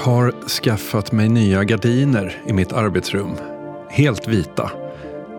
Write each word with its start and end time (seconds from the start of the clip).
har 0.00 0.48
skaffat 0.48 1.12
mig 1.12 1.28
nya 1.28 1.64
gardiner 1.64 2.42
i 2.46 2.52
mitt 2.52 2.72
arbetsrum. 2.72 3.30
Helt 3.88 4.28
vita. 4.28 4.70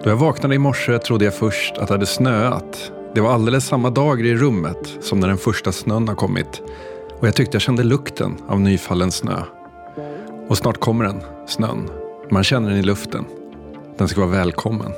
Då 0.04 0.10
jag 0.10 0.16
vaknade 0.16 0.56
i 0.56 0.58
morse 0.58 1.00
trodde 1.00 1.26
jag 1.26 1.36
först 1.36 1.78
att 1.78 1.88
det 1.88 1.94
hade 1.94 2.06
snöat. 2.06 2.92
Det 3.16 3.22
var 3.22 3.32
alldeles 3.32 3.66
samma 3.66 3.90
dager 3.90 4.26
i 4.26 4.36
rummet 4.36 4.98
som 5.02 5.20
när 5.20 5.28
den 5.28 5.38
första 5.38 5.72
snön 5.72 6.08
har 6.08 6.16
kommit. 6.16 6.62
Och 7.20 7.28
jag 7.28 7.36
tyckte 7.36 7.56
jag 7.56 7.62
kände 7.62 7.84
lukten 7.84 8.38
av 8.48 8.62
nyfallen 8.62 9.12
snö. 9.12 9.44
Och 10.48 10.58
snart 10.58 10.80
kommer 10.80 11.06
den, 11.06 11.22
snön. 11.48 11.90
Man 12.32 12.44
känner 12.44 12.70
den 12.70 12.80
i 12.80 12.84
luften. 12.84 13.26
Den 13.98 14.08
ska 14.08 14.22
vara 14.22 14.32
välkommen. 14.32 14.92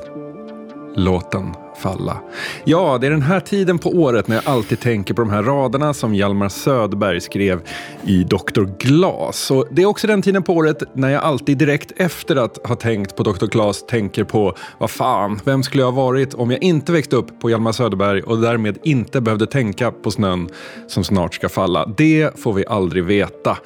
Låt 0.96 1.32
den 1.32 1.56
falla. 1.78 2.18
Ja, 2.64 2.98
det 3.02 3.08
är 3.08 3.12
den 3.12 3.22
här 3.22 3.40
tiden 3.40 3.80
på 3.80 3.90
året 3.90 4.28
när 4.28 4.36
jag 4.36 4.48
alltid 4.48 4.80
tänker 4.80 5.14
på 5.14 5.22
de 5.22 5.30
här 5.30 5.44
raderna 5.44 5.94
som 5.94 6.16
Hjalmar 6.16 6.50
Söderberg 6.50 7.22
skrev 7.22 7.62
i 8.04 8.24
Dr. 8.24 8.64
Glas. 8.80 9.52
Och 9.52 9.68
det 9.72 9.82
är 9.82 9.86
också 9.86 10.08
den 10.08 10.22
tiden 10.22 10.44
på 10.44 10.54
året 10.54 10.84
när 10.94 11.10
jag 11.10 11.24
alltid 11.24 11.58
direkt 11.58 11.92
efter 11.98 12.36
att 12.36 12.68
ha 12.68 12.76
tänkt 12.76 13.16
på 13.16 13.24
Dr. 13.24 13.46
Glas 13.46 13.86
tänker 13.86 14.23
på 14.23 14.56
vad 14.78 14.92
fan, 14.92 15.40
vem 15.44 15.64
skulle 15.64 15.84
jag 15.84 15.92
ha 15.92 16.04
varit 16.06 16.34
om 16.34 16.52
jag 16.52 16.64
inte 16.64 16.92
växte 16.92 17.16
upp 17.16 17.42
på 17.42 17.50
Hjalmar 17.50 17.72
Söderberg 17.72 18.22
och 18.22 18.42
därmed 18.42 18.78
inte 18.84 19.22
behövde 19.22 19.48
tänka 19.48 19.92
på 19.92 20.12
snön 20.12 20.50
som 20.88 21.04
snart 21.04 21.34
ska 21.34 21.50
falla. 21.50 21.86
Det 21.98 22.39
får 22.39 22.54
vi 22.54 22.66
aldrig 22.66 23.04
veta. 23.04 23.58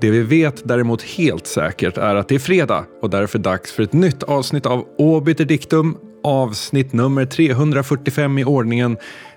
Det 0.00 0.10
vi 0.10 0.22
vet 0.22 0.68
däremot 0.68 1.02
helt 1.02 1.46
säkert 1.46 1.98
är 1.98 2.14
att 2.14 2.28
det 2.28 2.34
är 2.34 2.38
fredag 2.38 2.84
och 3.02 3.10
därför 3.10 3.38
dags 3.38 3.72
för 3.72 3.82
ett 3.82 3.92
nytt 3.92 4.22
avsnitt 4.22 4.66
av 4.66 4.84
Obiter 4.98 5.44
Dictum, 5.44 5.96
avsnitt 6.24 6.92
nummer 6.92 7.26
345 7.26 8.38
i 8.38 8.44
ordningen 8.44 8.96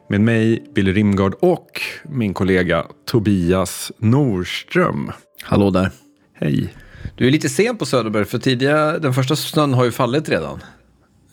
med 0.09 0.21
mig, 0.21 0.63
Billy 0.75 0.93
Rimgard 0.93 1.33
och 1.39 1.81
min 2.03 2.33
kollega 2.33 2.85
Tobias 3.05 3.91
Norström. 3.97 5.11
Hallå 5.43 5.69
där. 5.69 5.91
Hej. 6.33 6.73
Du 7.15 7.27
är 7.27 7.31
lite 7.31 7.49
sen 7.49 7.77
på 7.77 7.85
Söderberg, 7.85 8.25
för 8.25 8.39
tidiga, 8.39 8.99
den 8.99 9.13
första 9.13 9.35
snön 9.35 9.73
har 9.73 9.85
ju 9.85 9.91
fallit 9.91 10.29
redan. 10.29 10.59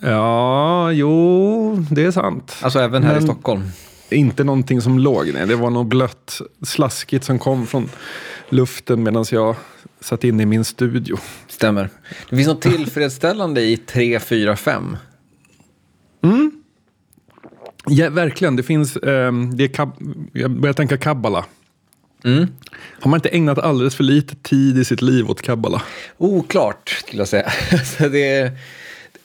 Ja, 0.01 0.93
jo, 0.93 1.87
det 1.91 2.05
är 2.05 2.11
sant. 2.11 2.57
Alltså 2.63 2.79
även 2.79 3.03
här 3.03 3.15
Men- 3.15 3.23
i 3.23 3.27
Stockholm. 3.27 3.63
Inte 4.11 4.45
någonting 4.45 4.81
som 4.81 4.99
låg, 4.99 5.31
nej. 5.35 5.47
Det 5.47 5.57
var 5.57 5.71
något 5.71 5.87
blött, 5.87 6.41
slaskigt 6.63 7.25
som 7.25 7.39
kom 7.39 7.67
från 7.67 7.91
luften 8.49 9.03
medan 9.03 9.25
jag 9.31 9.57
satt 10.01 10.25
inne 10.25 10.43
i 10.43 10.47
min 10.47 10.65
studio. 10.65 11.17
Stämmer. 11.49 11.91
Det 12.31 12.37
finns 12.37 12.49
något 12.49 12.63
tillfredsställande 12.63 13.61
i 13.61 13.77
3, 13.77 14.21
4, 14.21 14.57
5. 14.57 14.97
Ja, 17.87 18.11
verkligen. 18.11 18.57
Det 18.57 18.63
finns, 18.63 18.97
ehm, 18.97 19.57
det 19.57 19.79
är 19.79 19.89
jag 20.33 20.51
börjar 20.51 20.75
tänka 20.75 20.97
kabbala. 20.97 21.45
Mm. 22.25 22.47
Har 23.01 23.11
man 23.11 23.19
inte 23.19 23.29
ägnat 23.29 23.59
alldeles 23.59 23.95
för 23.95 24.05
lite 24.05 24.37
tid 24.37 24.79
i 24.79 24.85
sitt 24.85 25.03
liv 25.03 25.31
åt 25.31 25.43
kabbala? 25.43 25.83
Oklart, 26.19 26.89
skulle 26.89 27.21
jag 27.21 27.29
säga. 27.29 27.51
Så 27.99 28.09
det 28.09 28.53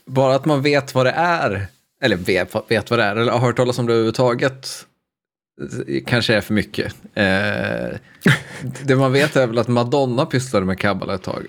bara 0.05 0.35
att 0.35 0.45
man 0.45 0.61
vet 0.61 0.95
vad 0.95 1.05
det 1.05 1.11
är, 1.11 1.67
eller 2.01 2.15
vet, 2.17 2.55
vet 2.67 2.89
vad 2.89 2.99
det 2.99 3.03
är, 3.03 3.15
eller 3.15 3.31
har 3.31 3.39
hört 3.39 3.57
talas 3.57 3.79
om 3.79 3.85
det 3.85 3.93
överhuvudtaget, 3.93 4.85
kanske 6.05 6.35
är 6.35 6.41
för 6.41 6.53
mycket. 6.53 6.93
Eh, 7.13 7.97
det 8.83 8.95
man 8.95 9.11
vet 9.11 9.35
är 9.35 9.47
väl 9.47 9.57
att 9.57 9.67
Madonna 9.67 10.25
pysslade 10.25 10.65
med 10.65 10.79
kabbala 10.79 11.15
ett 11.15 11.23
tag. 11.23 11.45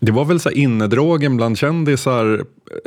Det 0.00 0.12
var 0.12 0.24
väl 0.24 0.40
så 0.40 0.50
innedrogen 0.50 1.36
bland 1.36 1.58
kändisar 1.58 2.44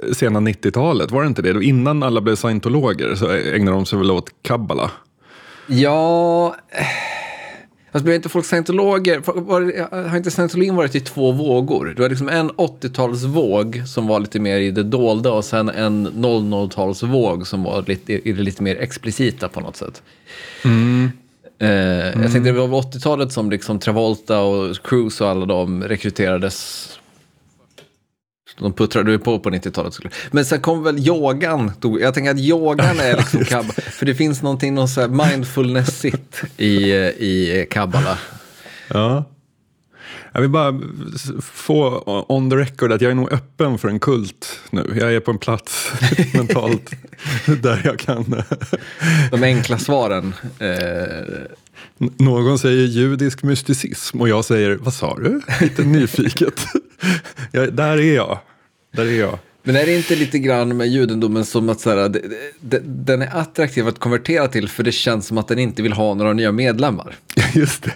eh, 0.08 0.14
sena 0.14 0.40
90-talet, 0.40 1.12
var 1.12 1.22
det 1.22 1.28
inte 1.28 1.42
det? 1.42 1.64
Innan 1.64 2.04
alla 2.04 2.22
blev 2.22 2.36
scientologer 2.36 3.16
så 3.16 3.32
ägnade 3.32 3.78
de 3.78 3.86
sig 3.86 4.00
väl 4.00 4.12
åt 4.12 4.30
kabbala. 4.42 4.92
Ja... 5.68 6.56
eh, 6.70 6.86
Fast 7.94 8.04
blev 8.06 8.16
inte 8.16 8.30
folk 8.30 8.46
scientologer? 8.46 9.22
Var, 9.26 9.62
det- 9.62 10.08
har 10.10 10.18
inte 10.18 10.32
scientologin 10.32 10.76
varit 10.76 10.96
i 10.96 11.00
två 11.00 11.32
vågor? 11.32 11.94
Du 11.96 12.02
har 12.02 12.10
liksom 12.10 12.30
en 12.30 12.52
80-talsvåg 12.52 13.86
som 13.88 14.08
var 14.08 14.20
lite 14.20 14.40
mer 14.40 14.60
i 14.60 14.72
det 14.72 14.84
dolda 14.84 15.32
och 15.32 15.46
sen 15.46 15.70
en 15.70 16.08
00-talsvåg 16.08 17.44
som 17.48 17.64
var 17.64 17.84
lite, 17.88 18.14
i 18.30 18.32
det 18.34 18.42
lite 18.44 18.64
mer 18.64 18.76
explicita 18.76 19.48
på 19.50 19.60
något 19.60 19.76
sätt. 19.76 20.02
Eh, 21.60 21.70
Jag 21.70 22.14
tänkte 22.14 22.40
det 22.40 22.52
var 22.52 22.68
väl 22.68 22.80
80-talet 22.92 23.32
som 23.32 23.50
liksom 23.52 23.80
Travolta 23.80 24.40
och 24.42 24.76
Cruise 24.84 25.24
och 25.24 25.30
alla 25.30 25.46
de 25.46 25.84
rekryterades. 25.84 26.88
De 28.62 28.74
puttrade 28.74 29.12
ju 29.12 29.20
på 29.20 29.40
på 29.40 29.50
90-talet. 29.50 29.94
såklart. 29.94 30.14
Men 30.32 30.46
sen 30.46 30.62
kom 30.62 30.84
väl 30.84 31.08
yogan. 31.08 31.72
Jag 32.00 32.14
tänker 32.14 32.32
att 32.32 32.40
yogan 32.40 33.00
är 33.00 33.18
liksom 33.18 33.46
kabbala. 33.46 33.74
För 33.74 34.06
det 34.06 34.16
finns 34.16 34.42
någonting 34.42 34.74
någon 34.74 34.88
så 34.90 35.08
mindfulnessigt 35.08 36.44
i, 36.58 36.92
i 36.94 37.68
kabbala. 37.72 38.18
Ja. 38.88 39.26
Jag 40.34 40.42
vill 40.42 40.50
bara 40.50 40.80
få 41.42 42.04
on 42.30 42.50
the 42.50 42.56
record 42.56 42.92
att 42.92 43.02
jag 43.02 43.12
är 43.12 43.16
nog 43.16 43.32
öppen 43.34 43.78
för 43.78 43.88
en 43.88 44.00
kult 44.00 44.60
nu. 44.70 44.94
Jag 45.00 45.14
är 45.14 45.20
på 45.20 45.32
en 45.32 45.38
plats 45.38 45.92
mentalt 46.34 46.92
där 47.46 47.82
jag 47.86 48.00
kan... 48.00 48.44
De 49.32 49.44
enkla 49.44 49.78
svaren. 49.78 50.34
Eh, 50.60 51.26
Någon 52.18 52.60
säger 52.60 52.86
judisk 52.88 53.44
mysticism 53.44 54.22
och 54.22 54.30
jag 54.30 54.46
säger, 54.46 54.76
vad 54.76 54.94
sa 54.94 55.16
du? 55.18 55.42
Lite 55.62 55.84
nyfiket. 55.84 56.66
jag, 57.52 57.74
där 57.74 57.98
är 57.98 58.16
jag. 58.16 58.40
Där 58.92 59.06
är 59.06 59.20
jag. 59.20 59.40
Men 59.64 59.76
är 59.76 59.86
det 59.86 59.98
inte 59.98 60.16
lite 60.16 60.40
grann 60.40 60.78
med 60.78 60.88
judendomen 60.88 61.46
som 61.46 61.70
att 61.70 61.80
så 61.80 61.90
här, 61.90 62.10
det, 62.10 62.22
det, 62.60 62.80
den 62.86 63.22
är 63.22 63.38
attraktiv 63.38 63.88
att 63.88 64.00
konvertera 64.00 64.48
till 64.48 64.70
för 64.70 64.84
det 64.84 64.92
känns 64.92 65.28
som 65.28 65.38
att 65.38 65.48
den 65.48 65.60
inte 65.60 65.82
vill 65.82 65.94
ha 65.94 66.14
några 66.14 66.34
nya 66.34 66.52
medlemmar? 66.52 67.16
Just 67.54 67.84
det. 67.84 67.94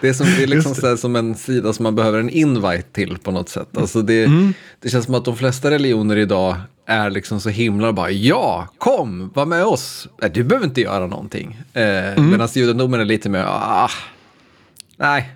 Det 0.00 0.08
är, 0.08 0.12
som, 0.12 0.26
det 0.26 0.42
är 0.42 0.46
liksom 0.46 0.74
så 0.74 0.86
här, 0.86 0.96
som 0.96 1.16
en 1.16 1.34
sida 1.34 1.72
som 1.72 1.82
man 1.82 1.94
behöver 1.94 2.18
en 2.18 2.30
invite 2.30 2.82
till 2.92 3.18
på 3.18 3.30
något 3.30 3.48
sätt. 3.48 3.76
Alltså 3.76 4.02
det, 4.02 4.28
det 4.80 4.88
känns 4.88 5.04
som 5.04 5.14
att 5.14 5.24
de 5.24 5.36
flesta 5.36 5.70
religioner 5.70 6.16
idag 6.16 6.56
är 6.86 7.10
liksom 7.10 7.40
så 7.40 7.48
himla 7.48 7.92
bara 7.92 8.10
ja, 8.10 8.68
kom, 8.78 9.30
var 9.34 9.46
med 9.46 9.64
oss. 9.64 10.08
Nej, 10.20 10.30
du 10.34 10.44
behöver 10.44 10.66
inte 10.66 10.80
göra 10.80 11.06
någonting. 11.06 11.60
Eh, 11.72 12.22
Medan 12.22 12.48
judendomen 12.54 13.00
är 13.00 13.04
lite 13.04 13.28
mer, 13.28 13.44
ah, 13.48 13.90
nej. 14.96 15.30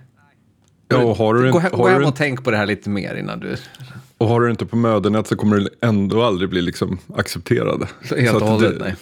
Ja, 0.89 1.15
har 1.15 1.35
du, 1.35 1.53
Gå 1.53 1.59
hem, 1.59 1.71
gå 1.71 1.83
har, 1.83 1.91
hem 1.91 2.01
du, 2.01 2.07
och 2.07 2.17
tänk 2.17 2.45
på 2.45 2.51
det 2.51 2.57
här 2.57 2.67
lite 2.67 2.91
mer 2.91 3.15
innan 3.15 3.41
du... 3.41 3.57
och 4.19 4.29
har 4.29 4.41
du 4.41 4.51
inte 4.51 4.67
på 4.67 4.77
mödernet 4.77 5.27
så 5.27 5.37
kommer 5.37 5.57
du 5.57 5.69
ändå 5.81 6.23
aldrig 6.23 6.51
bli 6.51 6.63
liksom 6.63 6.99
accepterad. 7.17 7.87
Helt 8.17 8.43
och 8.43 8.49
hållet, 8.49 8.75
nej. 8.81 8.97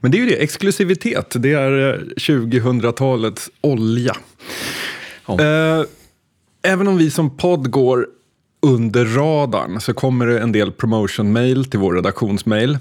Men 0.00 0.10
det 0.10 0.18
är 0.18 0.20
ju 0.20 0.26
det, 0.26 0.42
exklusivitet. 0.42 1.34
Det 1.38 1.52
är 1.52 1.94
eh, 1.94 2.00
2000-talets 2.16 3.50
olja. 3.60 4.16
Ja. 5.26 5.40
Eh, 5.40 5.84
även 6.62 6.88
om 6.88 6.96
vi 6.96 7.10
som 7.10 7.36
podd 7.36 7.70
går 7.70 8.06
under 8.62 9.04
radarn 9.04 9.80
så 9.80 9.94
kommer 9.94 10.26
det 10.26 10.40
en 10.40 10.52
del 10.52 10.72
promotion-mail 10.72 11.64
till 11.64 11.80
vår 11.80 11.94
redaktionsmail. 11.94 12.78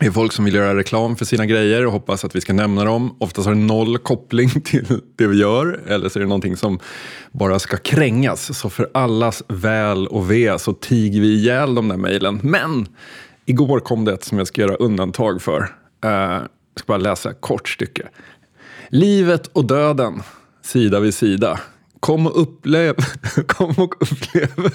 Det 0.00 0.06
är 0.06 0.10
folk 0.10 0.32
som 0.32 0.44
vill 0.44 0.54
göra 0.54 0.76
reklam 0.76 1.16
för 1.16 1.24
sina 1.24 1.46
grejer 1.46 1.86
och 1.86 1.92
hoppas 1.92 2.24
att 2.24 2.36
vi 2.36 2.40
ska 2.40 2.52
nämna 2.52 2.84
dem. 2.84 3.16
Oftast 3.18 3.46
har 3.46 3.54
det 3.54 3.60
noll 3.60 3.98
koppling 3.98 4.48
till 4.64 5.00
det 5.16 5.26
vi 5.26 5.38
gör 5.38 5.80
eller 5.86 6.08
så 6.08 6.18
är 6.18 6.20
det 6.20 6.28
någonting 6.28 6.56
som 6.56 6.78
bara 7.32 7.58
ska 7.58 7.76
krängas. 7.76 8.58
Så 8.58 8.70
för 8.70 8.90
allas 8.94 9.42
väl 9.48 10.06
och 10.06 10.30
ve 10.30 10.58
så 10.58 10.72
tiger 10.72 11.20
vi 11.20 11.34
ihjäl 11.34 11.74
de 11.74 11.88
där 11.88 11.96
mejlen. 11.96 12.40
Men 12.42 12.88
igår 13.46 13.80
kom 13.80 14.04
det 14.04 14.12
ett 14.12 14.24
som 14.24 14.38
jag 14.38 14.46
ska 14.46 14.60
göra 14.60 14.74
undantag 14.74 15.42
för. 15.42 15.60
Eh, 16.04 16.10
jag 16.10 16.48
ska 16.74 16.86
bara 16.86 16.98
läsa 16.98 17.30
ett 17.30 17.40
kort 17.40 17.68
stycke. 17.68 18.08
Livet 18.88 19.46
och 19.46 19.64
döden, 19.64 20.22
sida 20.62 21.00
vid 21.00 21.14
sida. 21.14 21.60
Kom 22.00 22.26
och 22.26 22.42
upplev... 22.42 22.94
Kom 23.46 23.70
och 23.70 23.94
upplev... 24.02 24.70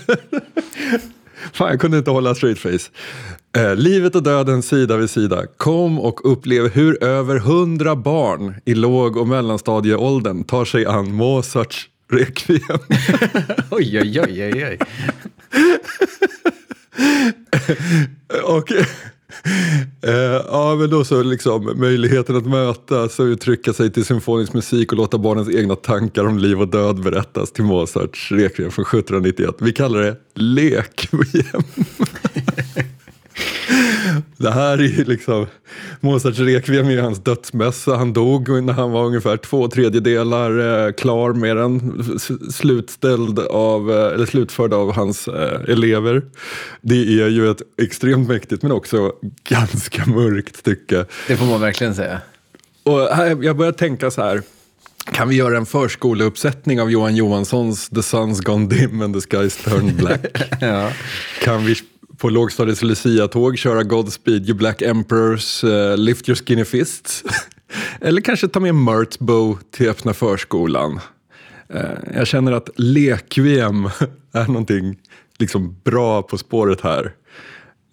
Fan, 1.53 1.69
jag 1.69 1.79
kunde 1.79 1.97
inte 1.97 2.11
hålla 2.11 2.35
straight 2.35 2.59
face. 2.59 2.89
Eh, 3.57 3.75
livet 3.75 4.15
och 4.15 4.23
döden 4.23 4.63
sida 4.63 4.97
vid 4.97 5.09
sida. 5.09 5.43
Kom 5.57 5.99
och 5.99 6.31
upplev 6.31 6.69
hur 6.69 7.03
över 7.03 7.39
hundra 7.39 7.95
barn 7.95 8.55
i 8.65 8.75
låg 8.75 9.17
och 9.17 9.27
mellanstadieåldern 9.27 10.43
tar 10.43 10.65
sig 10.65 10.85
an 10.85 11.13
Mozarts 11.13 11.89
Requiem. 12.11 12.79
Oj, 13.71 13.99
oj, 13.99 14.21
oj, 14.21 14.53
oj, 14.53 14.65
oj. 14.65 14.79
och 18.43 18.71
Eh, 20.01 20.13
ja, 20.47 20.75
men 20.79 20.89
då 20.89 21.03
så 21.03 21.23
liksom 21.23 21.73
möjligheten 21.75 22.35
att 22.35 22.45
mötas 22.45 23.19
och 23.19 23.23
uttrycka 23.23 23.73
sig 23.73 23.91
till 23.91 24.05
symfonisk 24.05 24.53
musik 24.53 24.91
och 24.91 24.97
låta 24.97 25.17
barnens 25.17 25.49
egna 25.49 25.75
tankar 25.75 26.25
om 26.25 26.37
liv 26.37 26.61
och 26.61 26.67
död 26.67 27.03
berättas 27.03 27.51
till 27.51 27.63
Mozarts 27.63 28.31
Requiem 28.31 28.71
från 28.71 28.85
1791. 28.85 29.55
Vi 29.59 29.73
kallar 29.73 29.99
det 29.99 30.17
lek. 30.33 31.09
Det 34.37 34.51
här 34.51 34.77
är 34.77 34.83
ju 34.83 35.03
liksom, 35.03 35.45
Mozarts 35.99 36.39
Requiem 36.39 36.87
är 36.87 36.91
ju 36.91 37.01
hans 37.01 37.23
dödsmässa. 37.23 37.95
Han 37.95 38.13
dog 38.13 38.63
när 38.63 38.73
han 38.73 38.91
var 38.91 39.05
ungefär 39.05 39.37
två 39.37 39.67
tredjedelar 39.67 40.85
eh, 40.87 40.91
klar 40.91 41.33
med 41.33 41.57
den. 41.57 42.03
Slutställd 42.51 43.39
av, 43.39 43.91
eh, 43.91 44.13
eller 44.13 44.25
slutförd 44.25 44.73
av 44.73 44.93
hans 44.93 45.27
eh, 45.27 45.61
elever. 45.67 46.21
Det 46.81 47.21
är 47.21 47.27
ju 47.27 47.51
ett 47.51 47.61
extremt 47.81 48.27
mäktigt 48.27 48.63
men 48.63 48.71
också 48.71 49.11
ganska 49.49 50.05
mörkt 50.05 50.55
stycke. 50.55 51.05
Det 51.27 51.37
får 51.37 51.45
man 51.45 51.61
verkligen 51.61 51.95
säga. 51.95 52.21
Och 52.83 52.99
här, 52.99 53.43
jag 53.43 53.57
börjar 53.57 53.71
tänka 53.71 54.11
så 54.11 54.21
här. 54.21 54.41
Kan 55.11 55.29
vi 55.29 55.35
göra 55.35 55.57
en 55.57 55.65
förskoleuppsättning 55.65 56.81
av 56.81 56.91
Johan 56.91 57.15
Johanssons 57.15 57.89
The 57.89 58.01
Sun's 58.01 58.43
Gone 58.43 58.67
Dim 58.67 59.01
and 59.01 59.13
the 59.13 59.37
Sky's 59.37 59.69
Turned 59.69 59.95
Black? 59.95 60.21
Ja. 60.61 60.91
Kan 61.43 61.65
vi 61.65 61.75
på 62.17 62.29
lågstadiets 62.29 62.81
Lucia-tåg 62.81 63.57
köra 63.57 63.83
Godspeed 63.83 64.49
You 64.49 64.57
Black 64.57 64.81
Emperors 64.81 65.63
uh, 65.63 65.97
Lift 65.97 66.29
Your 66.29 66.35
Skinny 66.35 66.65
Fists? 66.65 67.23
Eller 68.01 68.21
kanske 68.21 68.47
ta 68.47 68.59
med 68.59 68.75
Murtbo 68.75 69.57
till 69.71 69.89
öppna 69.89 70.13
förskolan? 70.13 70.99
Uh, 71.73 71.81
jag 72.15 72.27
känner 72.27 72.51
att 72.51 72.69
lek-VM 72.75 73.89
är 74.33 74.47
någonting 74.47 74.97
liksom 75.37 75.79
bra 75.83 76.21
på 76.21 76.37
spåret 76.37 76.81
här. 76.81 77.13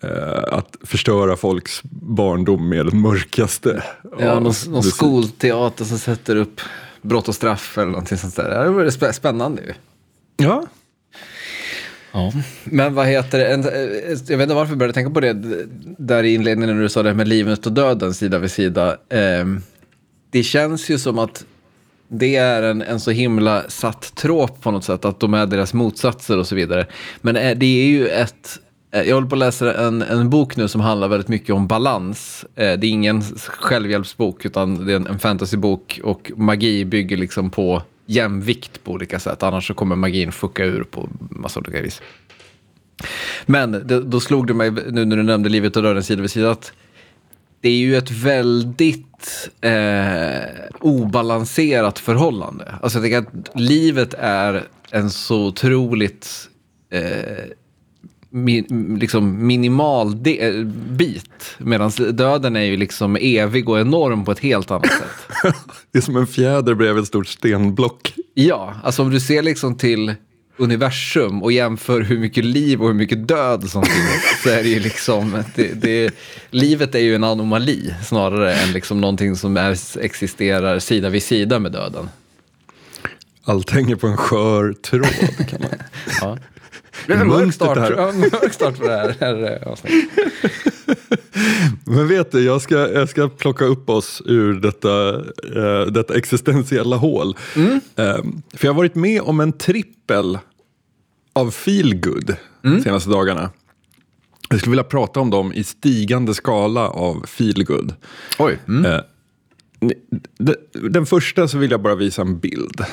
Uh, 0.04 0.54
att 0.54 0.76
förstöra 0.82 1.36
folks 1.36 1.80
barndom 1.90 2.68
med 2.68 2.86
den 2.86 3.00
mörkaste. 3.00 3.82
Ja, 4.18 4.40
någon, 4.40 4.54
någon 4.68 4.82
skolteater 4.82 5.84
som 5.84 5.98
sätter 5.98 6.36
upp 6.36 6.60
brott 7.02 7.28
och 7.28 7.34
straff 7.34 7.78
eller 7.78 7.90
någonting 7.90 8.18
sånt 8.18 8.36
där. 8.36 8.64
Det 8.64 8.70
vore 8.70 8.90
spä- 8.90 9.12
spännande 9.12 9.62
ju. 9.62 9.72
Ja, 10.36 10.66
Ja. 12.12 12.32
Men 12.64 12.94
vad 12.94 13.06
heter 13.06 13.38
det, 13.38 13.46
en, 13.52 13.64
eh, 13.64 13.70
jag 14.28 14.38
vet 14.38 14.42
inte 14.42 14.54
varför 14.54 14.72
jag 14.72 14.78
började 14.78 14.94
tänka 14.94 15.10
på 15.10 15.20
det 15.20 15.36
där 15.98 16.22
i 16.22 16.34
inledningen 16.34 16.76
när 16.76 16.82
du 16.82 16.88
sa 16.88 17.02
det 17.02 17.08
här 17.08 17.16
med 17.16 17.28
livet 17.28 17.66
och 17.66 17.72
döden 17.72 18.14
sida 18.14 18.38
vid 18.38 18.50
sida. 18.50 18.96
Ehm, 19.10 19.60
det 20.30 20.42
känns 20.42 20.90
ju 20.90 20.98
som 20.98 21.18
att 21.18 21.44
det 22.08 22.36
är 22.36 22.62
en, 22.62 22.82
en 22.82 23.00
så 23.00 23.10
himla 23.10 23.62
satt 23.68 24.14
tråp 24.14 24.60
på 24.62 24.70
något 24.70 24.84
sätt, 24.84 25.04
att 25.04 25.20
de 25.20 25.34
är 25.34 25.46
deras 25.46 25.74
motsatser 25.74 26.38
och 26.38 26.46
så 26.46 26.54
vidare. 26.54 26.86
Men 27.20 27.36
eh, 27.36 27.56
det 27.58 27.66
är 27.66 27.86
ju 27.86 28.08
ett, 28.08 28.58
eh, 28.94 29.02
jag 29.02 29.14
håller 29.14 29.28
på 29.28 29.34
att 29.34 29.38
läsa 29.38 29.86
en, 29.86 30.02
en 30.02 30.30
bok 30.30 30.56
nu 30.56 30.68
som 30.68 30.80
handlar 30.80 31.08
väldigt 31.08 31.28
mycket 31.28 31.50
om 31.54 31.66
balans. 31.66 32.44
Eh, 32.54 32.78
Det 32.78 32.86
är 32.86 32.90
ingen 32.90 33.22
självhjälpsbok, 33.46 34.44
utan 34.44 34.86
det 34.86 34.92
är 34.92 34.96
en, 34.96 35.06
en 35.06 35.18
fantasybok 35.18 36.00
och 36.04 36.32
magi 36.36 36.84
bygger 36.84 37.16
liksom 37.16 37.50
på 37.50 37.82
jämvikt 38.06 38.84
på 38.84 38.92
olika 38.92 39.18
sätt. 39.20 39.42
Annars 39.42 39.66
så 39.66 39.74
kommer 39.74 39.96
magin 39.96 40.32
fucka 40.32 40.64
ur 40.64 40.82
på 40.82 41.08
massa 41.30 41.60
olika 41.60 41.82
vis. 41.82 42.02
Men 43.46 43.72
det, 43.72 44.00
då 44.02 44.20
slog 44.20 44.46
det 44.46 44.54
mig, 44.54 44.70
nu 44.70 45.04
när 45.04 45.16
du 45.16 45.22
nämnde 45.22 45.48
livet 45.48 45.76
och 45.76 45.82
döden 45.82 46.02
sida 46.02 46.22
vid 46.22 46.30
sida, 46.30 46.50
att 46.50 46.72
det 47.60 47.68
är 47.68 47.76
ju 47.76 47.96
ett 47.96 48.10
väldigt 48.10 49.50
eh, 49.60 50.42
obalanserat 50.80 51.98
förhållande. 51.98 52.74
Alltså 52.82 52.98
jag 52.98 53.04
tänker 53.04 53.18
att 53.18 53.60
livet 53.60 54.14
är 54.18 54.64
en 54.90 55.10
så 55.10 55.46
otroligt 55.46 56.48
eh, 56.90 57.44
liksom 59.00 59.46
minimal 59.46 60.22
de, 60.22 60.40
eh, 60.40 60.64
bit. 60.90 61.56
Medan 61.58 61.90
döden 62.12 62.56
är 62.56 62.64
ju 62.64 62.76
liksom 62.76 63.16
evig 63.20 63.68
och 63.68 63.80
enorm 63.80 64.24
på 64.24 64.32
ett 64.32 64.38
helt 64.38 64.70
annat 64.70 64.92
sätt. 65.42 65.54
det 65.92 65.98
är 65.98 66.02
som 66.02 66.16
en 66.16 66.26
fjäder 66.26 66.74
bredvid 66.74 67.02
ett 67.02 67.08
stort 67.08 67.28
stenblock. 67.28 68.14
Ja, 68.34 68.74
alltså 68.82 69.02
om 69.02 69.10
du 69.10 69.20
ser 69.20 69.42
liksom 69.42 69.76
till 69.76 70.14
universum 70.56 71.42
och 71.42 71.52
jämför 71.52 72.00
hur 72.00 72.18
mycket 72.18 72.44
liv 72.44 72.80
och 72.82 72.86
hur 72.86 72.94
mycket 72.94 73.28
död 73.28 73.70
som 73.70 73.82
finns 73.82 74.42
så 74.42 74.48
är 74.48 74.62
det 74.62 74.68
ju 74.68 74.80
liksom, 74.80 75.42
det, 75.54 75.72
det, 75.74 76.14
livet 76.50 76.94
är 76.94 76.98
ju 76.98 77.14
en 77.14 77.24
anomali 77.24 77.94
snarare 78.04 78.54
än 78.54 78.72
liksom 78.72 79.00
någonting 79.00 79.36
som 79.36 79.56
är, 79.56 79.78
existerar 80.00 80.78
sida 80.78 81.08
vid 81.08 81.22
sida 81.22 81.58
med 81.58 81.72
döden. 81.72 82.08
Allt 83.44 83.70
hänger 83.70 83.96
på 83.96 84.06
en 84.06 84.16
skör 84.16 84.72
tråd. 84.72 85.48
Kan 85.48 85.60
man. 85.60 85.70
Ja. 86.20 86.38
Det 87.06 87.12
är 87.12 87.20
en 87.20 87.28
mörk 87.28 87.54
start, 87.54 87.78
ja, 87.96 88.12
mörk 88.12 88.52
start 88.52 88.78
på 88.78 88.84
det 88.86 88.90
här. 88.96 89.16
här 89.20 89.60
eh, 89.62 89.68
avsnittet. 89.68 90.10
Men 91.84 92.08
vet 92.08 92.32
du, 92.32 92.44
jag 92.44 92.62
ska, 92.62 92.74
jag 92.92 93.08
ska 93.08 93.28
plocka 93.28 93.64
upp 93.64 93.88
oss 93.90 94.22
ur 94.26 94.54
detta, 94.54 95.14
eh, 95.56 95.86
detta 95.92 96.14
existentiella 96.16 96.96
hål. 96.96 97.36
Eh, 97.56 98.16
för 98.54 98.66
jag 98.66 98.72
har 98.72 98.74
varit 98.74 98.94
med 98.94 99.20
om 99.22 99.40
en 99.40 99.52
trippel 99.52 100.38
av 101.32 101.50
feelgood 101.50 102.36
de 102.62 102.82
senaste 102.82 103.10
dagarna. 103.10 103.50
Jag 104.50 104.58
skulle 104.60 104.70
vilja 104.70 104.84
prata 104.84 105.20
om 105.20 105.30
dem 105.30 105.52
i 105.52 105.64
stigande 105.64 106.34
skala 106.34 106.88
av 106.88 107.26
feelgood. 107.26 107.94
Oj. 108.38 108.58
Mm. 108.68 109.00
De- 110.38 110.56
den 110.90 111.06
första 111.06 111.48
så 111.48 111.58
vill 111.58 111.70
jag 111.70 111.82
bara 111.82 111.94
visa 111.94 112.22
en 112.22 112.38
bild. 112.38 112.84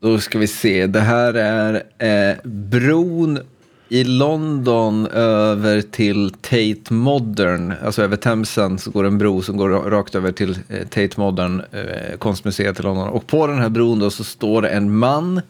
Då 0.00 0.18
ska 0.18 0.38
vi 0.38 0.46
se, 0.46 0.86
det 0.86 1.00
här 1.00 1.34
är 1.34 1.82
eh, 1.98 2.36
bron 2.44 3.38
i 3.88 4.04
London 4.04 5.06
över 5.06 5.80
till 5.80 6.30
Tate 6.30 6.94
Modern. 6.94 7.72
Alltså 7.84 8.02
över 8.02 8.16
Themsen 8.16 8.78
så 8.78 8.90
går 8.90 9.04
en 9.04 9.18
bro 9.18 9.42
som 9.42 9.56
går 9.56 9.68
rakt 9.68 10.14
över 10.14 10.32
till 10.32 10.50
eh, 10.68 10.82
Tate 10.82 11.20
Modern, 11.20 11.62
eh, 11.72 12.16
konstmuseet 12.18 12.80
i 12.80 12.82
London. 12.82 13.08
Och 13.08 13.26
på 13.26 13.46
den 13.46 13.58
här 13.58 13.68
bron 13.68 13.98
då 13.98 14.10
så 14.10 14.24
står 14.24 14.62
det 14.62 14.68
en 14.68 14.98
man 14.98 15.40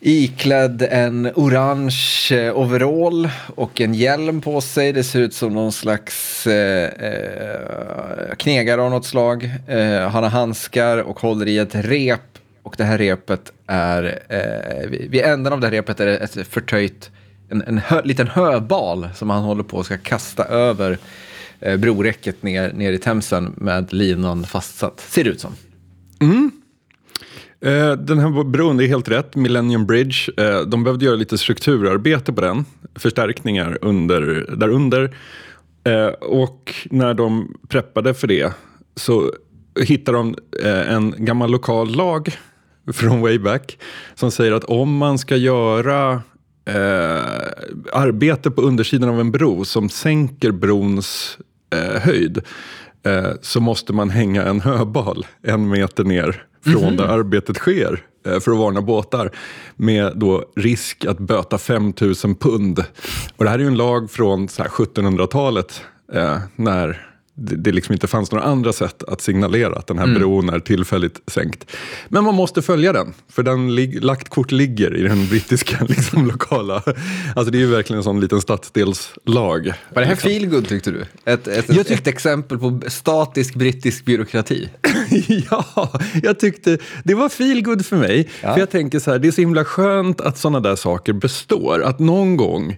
iklädd 0.00 0.82
en 0.90 1.30
orange 1.34 2.28
eh, 2.32 2.58
overall 2.58 3.28
och 3.54 3.80
en 3.80 3.94
hjälm 3.94 4.40
på 4.40 4.60
sig. 4.60 4.92
Det 4.92 5.04
ser 5.04 5.20
ut 5.20 5.34
som 5.34 5.54
någon 5.54 5.72
slags 5.72 6.46
eh, 6.46 6.90
eh, 7.10 8.34
knegare 8.36 8.82
av 8.82 8.90
något 8.90 9.06
slag. 9.06 9.44
Eh, 9.68 10.08
han 10.08 10.22
har 10.22 10.30
handskar 10.30 10.98
och 10.98 11.20
håller 11.20 11.48
i 11.48 11.58
ett 11.58 11.74
rep. 11.74 12.35
Och 12.66 12.74
det 12.78 12.84
här 12.84 12.98
repet 12.98 13.52
är, 13.66 14.18
eh, 14.28 14.90
vid 14.90 15.20
änden 15.20 15.52
av 15.52 15.60
det 15.60 15.66
här 15.66 15.72
repet 15.72 16.00
är 16.00 16.06
det 16.06 16.16
ett 16.16 16.46
förtöjt, 16.48 17.10
en, 17.48 17.62
en 17.62 17.78
hö, 17.78 18.02
liten 18.04 18.26
höbal 18.26 19.08
som 19.14 19.30
han 19.30 19.42
håller 19.42 19.62
på 19.62 19.80
att 19.80 19.86
ska 19.86 19.98
kasta 19.98 20.44
över 20.44 20.98
eh, 21.60 21.76
broräcket 21.76 22.42
ner, 22.42 22.72
ner 22.72 22.92
i 22.92 22.98
Themsen 22.98 23.54
med 23.56 23.92
linan 23.92 24.44
fastsatt. 24.44 25.00
Ser 25.00 25.24
det 25.24 25.30
ut 25.30 25.40
som. 25.40 25.52
Mm. 26.20 26.50
Eh, 27.60 27.92
Den 27.92 28.18
här 28.18 28.44
bron, 28.44 28.76
det 28.76 28.84
är 28.84 28.88
helt 28.88 29.08
rätt, 29.08 29.36
Millennium 29.36 29.86
Bridge. 29.86 30.32
eh, 30.36 30.60
De 30.60 30.84
behövde 30.84 31.04
göra 31.04 31.16
lite 31.16 31.38
strukturarbete 31.38 32.32
på 32.32 32.40
den, 32.40 32.64
förstärkningar 32.94 33.78
under, 33.82 34.46
därunder. 34.56 35.16
Eh, 35.84 36.06
Och 36.20 36.74
när 36.90 37.14
de 37.14 37.56
preppade 37.68 38.14
för 38.14 38.26
det 38.26 38.52
så 38.96 39.32
hittade 39.80 40.18
de 40.18 40.36
eh, 40.64 40.92
en 40.92 41.14
gammal 41.18 41.50
lokal 41.50 41.96
lag 41.96 42.34
från 42.92 43.20
way 43.20 43.38
back 43.38 43.78
som 44.14 44.30
säger 44.30 44.52
att 44.52 44.64
om 44.64 44.96
man 44.96 45.18
ska 45.18 45.36
göra 45.36 46.12
eh, 46.64 47.24
arbete 47.92 48.50
på 48.50 48.62
undersidan 48.62 49.08
av 49.08 49.20
en 49.20 49.32
bro 49.32 49.64
som 49.64 49.88
sänker 49.88 50.50
brons 50.50 51.38
eh, 51.74 52.02
höjd 52.02 52.38
eh, 53.06 53.30
så 53.42 53.60
måste 53.60 53.92
man 53.92 54.10
hänga 54.10 54.44
en 54.44 54.60
höbal 54.60 55.26
en 55.42 55.68
meter 55.68 56.04
ner 56.04 56.46
från 56.64 56.96
där 56.96 57.04
arbetet 57.04 57.56
sker 57.56 58.02
eh, 58.26 58.40
för 58.40 58.52
att 58.52 58.58
varna 58.58 58.82
båtar 58.82 59.30
med 59.76 60.12
då 60.16 60.44
risk 60.56 61.04
att 61.04 61.18
böta 61.18 61.58
5 61.58 61.92
000 62.00 62.14
pund. 62.40 62.84
Och 63.36 63.44
det 63.44 63.50
här 63.50 63.58
är 63.58 63.62
ju 63.62 63.68
en 63.68 63.76
lag 63.76 64.10
från 64.10 64.48
så 64.48 64.62
här 64.62 64.70
1700-talet 64.70 65.82
eh, 66.12 66.38
när 66.56 67.15
det, 67.38 67.56
det 67.56 67.72
liksom 67.72 67.92
inte 67.92 68.06
fanns 68.06 68.32
några 68.32 68.44
andra 68.44 68.72
sätt 68.72 69.02
att 69.02 69.20
signalera 69.20 69.76
att 69.76 69.86
den 69.86 69.98
här 69.98 70.06
bron 70.06 70.48
är 70.48 70.60
tillfälligt 70.60 71.20
sänkt. 71.26 71.70
Men 72.08 72.24
man 72.24 72.34
måste 72.34 72.62
följa 72.62 72.92
den, 72.92 73.14
för 73.28 73.42
den 73.42 73.74
lig, 73.74 74.04
lagt 74.04 74.28
kort 74.28 74.52
ligger 74.52 74.96
i 74.96 75.02
den 75.02 75.26
brittiska 75.28 75.84
liksom, 75.88 76.26
lokala... 76.26 76.82
Alltså 77.36 77.50
det 77.50 77.58
är 77.58 77.60
ju 77.60 77.66
verkligen 77.66 77.98
en 77.98 78.04
sån 78.04 78.20
liten 78.20 78.40
stadsdelslag. 78.40 79.72
Var 79.94 80.02
det 80.02 80.08
här 80.08 80.14
feelgood 80.14 80.68
tyckte 80.68 80.90
du? 80.90 81.04
Ett, 81.24 81.48
ett, 81.48 81.68
Jag 81.68 81.90
ett, 81.90 82.06
exempel 82.06 82.58
på 82.58 82.80
statisk 82.86 83.54
brittisk 83.54 84.04
byråkrati? 84.04 84.68
ja, 85.50 86.00
jag 86.22 86.38
tyckte 86.38 86.78
det 87.04 87.14
var 87.14 87.28
feel 87.28 87.62
good 87.62 87.86
för 87.86 87.96
mig. 87.96 88.28
Ja. 88.42 88.52
För 88.52 88.60
jag 88.60 88.70
tänker 88.70 88.98
så 88.98 89.10
här, 89.10 89.18
det 89.18 89.28
är 89.28 89.32
så 89.32 89.40
himla 89.40 89.64
skönt 89.64 90.20
att 90.20 90.38
sådana 90.38 90.60
där 90.60 90.76
saker 90.76 91.12
består. 91.12 91.82
Att 91.82 91.98
någon 91.98 92.36
gång 92.36 92.76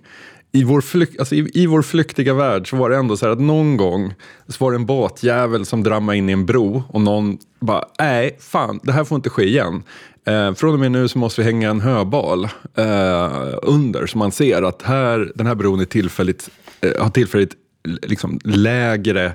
i 0.59 0.65
vår, 0.65 0.81
flyk, 0.81 1.19
alltså 1.19 1.35
i, 1.35 1.51
i 1.55 1.67
vår 1.67 1.83
flyktiga 1.83 2.35
värld 2.35 2.71
så 2.71 2.77
var 2.77 2.91
det 2.91 2.97
ändå 2.97 3.17
så 3.17 3.27
här 3.27 3.33
att 3.33 3.41
någon 3.41 3.77
gång 3.77 4.15
så 4.49 4.65
var 4.65 4.73
det 4.73 4.77
en 4.77 4.87
båtjävel 4.87 5.67
som 5.67 5.83
drammade 5.83 6.19
in 6.19 6.29
i 6.29 6.33
en 6.33 6.47
bro 6.47 6.83
och 6.89 7.01
någon 7.01 7.39
bara, 7.61 7.85
nej, 7.99 8.37
fan, 8.41 8.81
det 8.83 8.93
här 8.93 9.05
får 9.05 9.17
inte 9.17 9.31
ske 9.31 9.45
igen. 9.45 9.83
Eh, 10.25 10.55
från 10.55 10.75
och 10.75 10.81
med 10.81 10.93
nu 10.93 11.09
så 11.09 11.19
måste 11.19 11.41
vi 11.41 11.45
hänga 11.45 11.71
en 11.71 11.81
höbal 11.81 12.45
eh, 12.75 13.55
under 13.63 14.07
så 14.07 14.19
man 14.19 14.33
ser 14.33 14.63
att 14.63 14.83
här, 14.83 15.33
den 15.35 15.47
här 15.47 15.55
bron 15.55 15.81
är 15.81 15.85
tillfälligt, 15.85 16.51
eh, 16.81 17.03
har 17.03 17.11
tillfälligt 17.11 17.55
liksom 18.03 18.41
lägre 18.45 19.27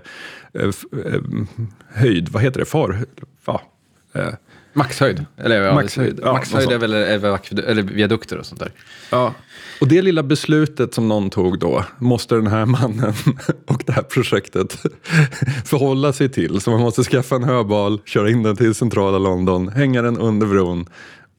eh, 0.53 0.65
eh 1.05 1.21
höjd, 1.89 2.29
vad 2.29 2.43
heter 2.43 2.59
det, 2.59 2.65
far? 2.65 3.05
Ja. 3.45 3.61
Eh, 4.13 4.33
Maxhöjd? 4.73 5.25
Eller, 5.37 5.61
ja, 5.61 5.73
Maxhöjd, 5.73 6.19
ja, 6.23 6.33
maxhöjd 6.33 6.71
är 6.71 6.77
väl 6.77 6.93
eller 6.93 7.81
viadukter 7.81 8.37
och 8.37 8.45
sånt 8.45 8.59
där. 8.59 8.71
ja. 9.09 9.33
Och 9.81 9.87
det 9.87 10.01
lilla 10.01 10.23
beslutet 10.23 10.93
som 10.93 11.07
någon 11.07 11.29
tog 11.29 11.59
då 11.59 11.85
måste 11.99 12.35
den 12.35 12.47
här 12.47 12.65
mannen 12.65 13.13
och 13.67 13.83
det 13.85 13.91
här 13.91 14.01
projektet 14.01 14.77
förhålla 15.65 16.13
sig 16.13 16.29
till. 16.29 16.61
Så 16.61 16.71
man 16.71 16.81
måste 16.81 17.03
skaffa 17.03 17.35
en 17.35 17.43
höbal, 17.43 17.99
köra 18.05 18.29
in 18.29 18.43
den 18.43 18.55
till 18.55 18.75
centrala 18.75 19.17
London, 19.17 19.67
hänga 19.67 20.01
den 20.01 20.17
under 20.17 20.47
bron 20.47 20.85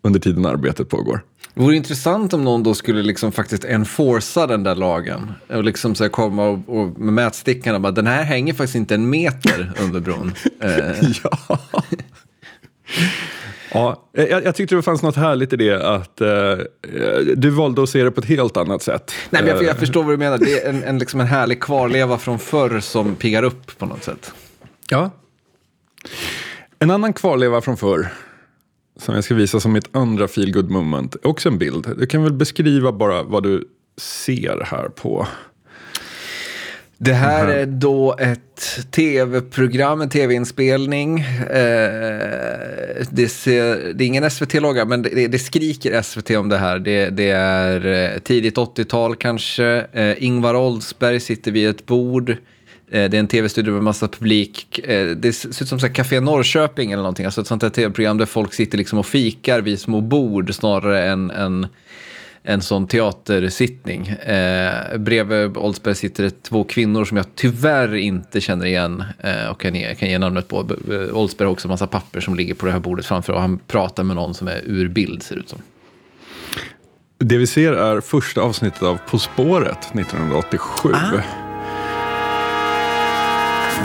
under 0.03 0.21
tiden 0.21 0.47
arbetet 0.47 0.89
pågår. 0.89 1.21
Det 1.55 1.61
vore 1.61 1.77
intressant 1.77 2.33
om 2.33 2.45
någon 2.45 2.63
då 2.63 2.75
skulle 2.75 3.03
liksom 3.03 3.33
faktiskt 3.33 3.65
enforca 3.65 4.47
den 4.47 4.63
där 4.63 4.75
lagen. 4.75 5.33
Och 5.49 5.65
liksom 5.65 5.95
så 5.95 6.09
komma 6.09 6.49
och, 6.49 6.59
och 6.69 7.01
med 7.01 7.13
mätstickarna 7.13 7.81
bara, 7.81 7.93
den 7.93 8.07
här 8.07 8.23
hänger 8.23 8.55
faktiskt 8.55 8.75
inte 8.77 8.95
en 8.95 9.11
meter 9.11 9.73
under 9.81 10.01
bron. 10.01 10.35
Eh, 10.61 11.11
Ja. 11.25 11.59
Ja, 13.73 14.09
jag, 14.13 14.45
jag 14.45 14.55
tyckte 14.55 14.75
det 14.75 14.83
fanns 14.83 15.03
något 15.03 15.17
härligt 15.17 15.53
i 15.53 15.57
det 15.57 15.95
att 15.95 16.21
eh, 16.21 16.29
du 17.37 17.51
valde 17.51 17.83
att 17.83 17.89
se 17.89 18.05
det 18.05 18.11
på 18.11 18.21
ett 18.21 18.27
helt 18.27 18.57
annat 18.57 18.83
sätt. 18.83 19.13
nej, 19.31 19.43
men 19.43 19.51
jag, 19.51 19.63
Eh, 19.63 19.67
jag 19.67 19.79
förstår 19.79 20.03
vad 20.03 20.13
du 20.13 20.17
menar. 20.17 20.39
Det 20.39 20.65
är 20.65 20.69
en, 20.69 20.85
en, 20.85 20.99
liksom 20.99 21.21
en 21.21 21.27
härlig 21.27 21.63
kvarleva 21.63 22.19
från 22.19 22.39
förr 22.39 22.81
som 22.81 23.15
piggar 23.15 23.43
upp 23.43 23.79
på 23.79 23.87
något 23.87 24.05
sätt. 24.05 24.33
Ja. 24.91 25.11
En 26.79 26.91
annan 26.91 27.13
kvarleva 27.13 27.61
från 27.61 27.77
förr 27.77 28.09
som 29.01 29.15
jag 29.15 29.25
ska 29.25 29.35
visa 29.35 29.61
som 29.61 29.73
mitt 29.73 29.97
andra 29.97 30.29
feel 30.29 30.53
good 30.53 30.71
moment. 30.71 31.17
Också 31.23 31.49
en 31.49 31.59
bild. 31.59 31.95
Du 31.99 32.07
kan 32.07 32.23
väl 32.23 32.33
beskriva 32.33 32.93
bara 32.93 33.23
vad 33.23 33.43
du 33.43 33.69
ser 33.97 34.65
här 34.65 34.89
på. 34.89 35.27
Det 36.99 37.13
här 37.13 37.49
är 37.49 37.67
då 37.67 38.17
ett 38.19 38.87
tv-program, 38.91 40.01
en 40.01 40.09
tv-inspelning. 40.09 41.21
Eh, 41.21 41.57
det, 43.11 43.29
ser, 43.29 43.95
det 43.95 44.05
är 44.05 44.07
ingen 44.07 44.31
SVT-logga, 44.31 44.85
men 44.85 45.03
det, 45.03 45.29
det 45.29 45.39
skriker 45.39 46.03
SVT 46.03 46.31
om 46.31 46.49
det 46.49 46.59
här. 46.59 46.79
Det, 46.79 47.11
det 47.11 47.31
är 47.31 47.87
eh, 47.87 48.19
tidigt 48.19 48.57
80-tal 48.57 49.17
kanske. 49.17 49.87
Eh, 49.93 50.25
Ingvar 50.25 50.55
Oldsberg 50.55 51.21
sitter 51.21 51.53
vid 51.53 51.69
ett 51.69 51.87
bord. 51.87 52.31
Eh, 52.31 53.11
det 53.11 53.17
är 53.17 53.21
en 53.21 53.29
tv-studio 53.29 53.73
med 53.73 53.83
massa 53.83 54.09
publik. 54.09 54.79
Eh, 54.79 55.07
det 55.07 55.33
ser 55.33 55.49
ut 55.49 55.69
som 55.69 55.81
så 55.81 55.87
här 55.87 55.95
Café 55.95 56.21
Norrköping 56.21 56.93
eller 56.93 57.03
någonting. 57.03 57.27
Alltså 57.27 57.41
ett 57.41 57.47
sånt 57.47 57.63
här 57.63 57.71
tv-program 57.71 58.19
där 58.19 58.27
folk 58.27 58.55
sitter 58.55 58.79
liksom 58.79 58.99
och 58.99 59.07
fikar 59.07 59.61
vid 59.61 59.81
små 59.81 60.01
bord 60.01 60.55
snarare 60.55 61.05
än... 61.05 61.31
än 61.31 61.67
en 62.47 62.63
sån 62.63 62.87
teatersittning. 62.87 64.09
Eh, 64.09 64.99
bredvid 64.99 65.57
Oldsberg 65.57 65.95
sitter 65.95 66.23
det 66.23 66.43
två 66.43 66.65
kvinnor 66.65 67.05
som 67.05 67.17
jag 67.17 67.27
tyvärr 67.35 67.95
inte 67.95 68.41
känner 68.41 68.67
igen 68.67 69.05
eh, 69.21 69.51
och 69.51 69.61
kan 69.61 69.75
ge, 69.75 69.95
kan 69.95 70.09
ge 70.09 70.19
namnet 70.19 70.49
på. 70.49 70.57
Oldsberg 71.13 71.47
har 71.47 71.53
också 71.53 71.69
en 71.69 71.71
massa 71.71 71.87
papper 71.87 72.21
som 72.21 72.35
ligger 72.35 72.55
på 72.55 72.67
det 72.67 72.73
här 72.73 72.79
bordet 72.79 73.07
framför 73.07 73.33
och 73.33 73.41
han 73.41 73.59
pratar 73.59 74.03
med 74.03 74.17
någon 74.17 74.35
som 74.35 74.49
är 74.49 74.61
ur 74.65 74.89
bild 74.89 75.23
ser 75.23 75.35
det 75.35 75.41
ut 75.41 75.49
som. 75.49 75.59
Det 77.19 77.37
vi 77.37 77.47
ser 77.47 77.73
är 77.73 78.01
första 78.01 78.41
avsnittet 78.41 78.83
av 78.83 78.99
På 79.11 79.19
spåret 79.19 79.79
1987. 79.95 80.89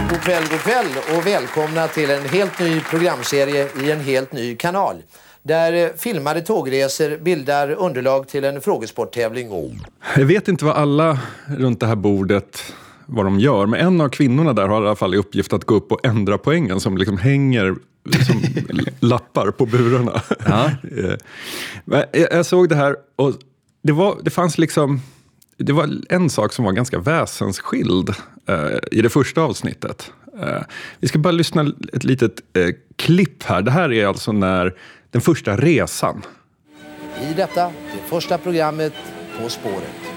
God 0.10 0.22
kväll, 0.22 0.44
god 0.52 0.60
kväll 0.60 1.18
och 1.18 1.28
välkomna 1.28 1.88
till 1.88 2.10
en 2.10 2.30
helt 2.30 2.60
ny 2.60 2.82
programserie 2.82 3.68
i 3.84 3.92
en 3.92 4.00
helt 4.00 4.34
ny 4.34 4.56
kanal. 4.56 4.96
Där 5.50 5.74
eh, 5.74 5.90
filmade 5.98 6.42
tågresor 6.42 7.18
bildar 7.18 7.70
underlag 7.72 8.28
till 8.28 8.44
en 8.44 8.62
frågesporttävling. 8.62 9.50
Jag 10.16 10.26
vet 10.26 10.48
inte 10.48 10.66
vad 10.66 10.76
alla 10.76 11.20
runt 11.48 11.80
det 11.80 11.88
här 11.88 11.96
bordet 11.96 12.74
vad 13.06 13.26
de 13.26 13.40
gör, 13.40 13.66
men 13.66 13.80
en 13.80 14.02
av 14.02 14.10
kvinnorna 14.10 14.54
där 14.54 14.68
har 14.68 14.84
i 14.84 14.88
alla 14.88 14.96
fall 14.96 15.16
i 15.16 15.18
uppgift 15.18 15.54
att 15.54 15.66
gå 15.66 15.76
upp 15.76 15.92
och 15.92 16.06
ändra 16.06 16.38
poängen 16.38 16.80
som 16.80 16.98
liksom 16.98 17.18
hänger 17.18 17.76
som 18.28 18.42
lappar 19.00 19.52
på 19.52 19.66
burarna. 19.66 20.22
Ja. 20.46 20.72
Eh, 20.98 21.16
men 21.86 22.04
jag 22.12 22.28
jag 22.32 22.46
såg 22.46 22.70
det 22.70 22.76
här 22.76 22.96
och 23.16 23.34
det, 23.84 23.92
var, 23.92 24.18
det 24.24 24.30
fanns 24.30 24.58
liksom 24.58 25.02
det 25.58 25.74
var 25.74 25.90
en 26.10 26.30
sak 26.30 26.54
som 26.54 26.66
var 26.66 26.72
ganska 26.72 27.00
väsensskild 27.00 28.10
eh, 28.48 28.78
i 28.92 29.02
det 29.02 29.10
första 29.10 29.42
avsnittet. 29.42 30.12
Eh, 30.42 30.62
vi 31.00 31.08
ska 31.08 31.20
bara 31.20 31.32
lyssna 31.32 31.74
ett 31.94 32.04
litet 32.04 32.40
eh, 32.54 32.70
klipp 32.96 33.44
här. 33.44 33.62
Det 33.62 33.72
här 33.72 33.92
är 33.92 34.08
alltså 34.08 34.32
när 34.32 34.74
den 35.12 35.22
första 35.22 35.58
resan 35.58 36.22
I 37.22 37.34
detta, 37.34 37.66
det 37.66 38.10
första 38.10 38.38
programmet 38.38 38.94
På 39.42 39.50
spåret. 39.50 40.10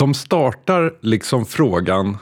de 0.00 0.14
startar 0.14 0.94
liksom 1.00 1.46
frågan 1.46 2.18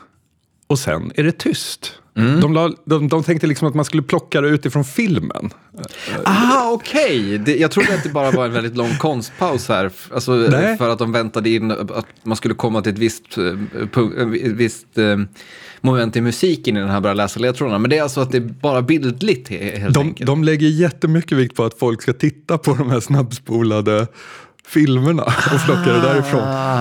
och 0.67 0.79
sen 0.79 1.13
är 1.15 1.23
det 1.23 1.39
tyst. 1.39 1.93
Mm. 2.19 2.41
De, 2.41 2.53
la, 2.55 2.71
de, 2.85 3.09
de 3.09 3.23
tänkte 3.23 3.47
liksom 3.47 3.69
att 3.69 3.75
man 3.75 3.85
skulle 3.85 4.03
plocka 4.03 4.41
det 4.41 4.49
utifrån 4.49 4.85
filmen. 4.85 5.51
Ah, 6.25 6.71
okej. 6.71 7.39
Det- 7.39 7.57
Jag 7.57 7.71
trodde 7.71 7.95
att 7.95 8.03
det 8.03 8.09
bara 8.09 8.31
var 8.31 8.45
en 8.45 8.53
väldigt 8.53 8.77
lång 8.77 8.97
konstpaus 8.99 9.69
här. 9.69 9.91
Alltså, 10.15 10.33
Nej. 10.33 10.79
för 10.79 10.89
att 10.89 10.99
de 10.99 11.13
väntade 11.13 11.51
in 11.51 11.71
att 11.71 12.07
man 12.23 12.37
skulle 12.37 12.55
komma 12.55 12.83
till 12.83 12.93
ett 12.93 12.99
visst, 12.99 13.39
eh, 13.39 13.45
ett 14.35 14.53
visst 14.53 14.99
eh, 14.99 15.17
moment 15.81 16.17
i 16.17 16.21
musiken 16.21 16.77
innan 16.77 16.89
han 16.91 17.03
började 17.03 17.17
läsa 17.23 17.41
ledtrådarna. 17.41 17.79
Men 17.79 17.91
det 17.91 17.99
är 17.99 18.03
alltså 18.03 18.21
att 18.21 18.31
det 18.33 18.39
är 18.39 18.55
bara 18.61 18.83
bildligt 18.83 19.49
he- 19.51 19.79
helt 19.79 19.95
De, 19.95 20.07
enkelt. 20.07 20.27
de 20.27 20.45
lägger 20.45 20.69
jättemycket 20.69 21.39
vikt 21.39 21.57
på 21.57 21.65
att 21.65 21.79
folk 21.79 22.03
ska 22.03 22.13
titta 22.13 22.59
på 22.59 22.75
de 22.75 22.91
här 22.91 23.01
snabbspolade 23.01 24.07
filmerna 24.69 25.23
och 25.23 25.65
plocka 25.65 25.93
det 25.93 26.01
därifrån. 26.01 26.41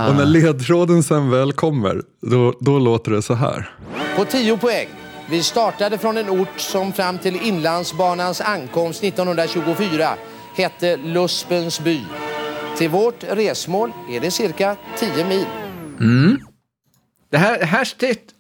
Och 0.10 0.16
när 0.16 0.26
ledtråden 0.26 1.04
sen 1.04 1.30
väl 1.30 1.52
kommer, 1.54 2.02
då, 2.22 2.54
då 2.60 2.80
låter 2.80 3.12
det 3.12 3.22
så 3.22 3.34
här. 3.34 3.70
På 4.18 4.26
10 4.26 4.58
poäng. 4.58 4.88
Vi 5.30 5.44
startade 5.44 5.98
från 5.98 6.18
en 6.18 6.30
ort 6.30 6.60
som 6.60 6.94
fram 6.94 7.18
till 7.18 7.36
Inlandsbanans 7.36 8.42
ankomst 8.42 9.04
1924 9.04 10.10
hette 10.56 10.98
Luspens 10.98 11.80
by. 11.80 12.02
Till 12.78 12.90
vårt 12.90 13.24
resmål 13.24 13.92
är 14.12 14.20
det 14.20 14.32
cirka 14.32 14.76
10 14.98 15.26
mil. 15.26 15.46
Det 17.30 17.38
här, 17.38 17.62
här, 17.62 17.88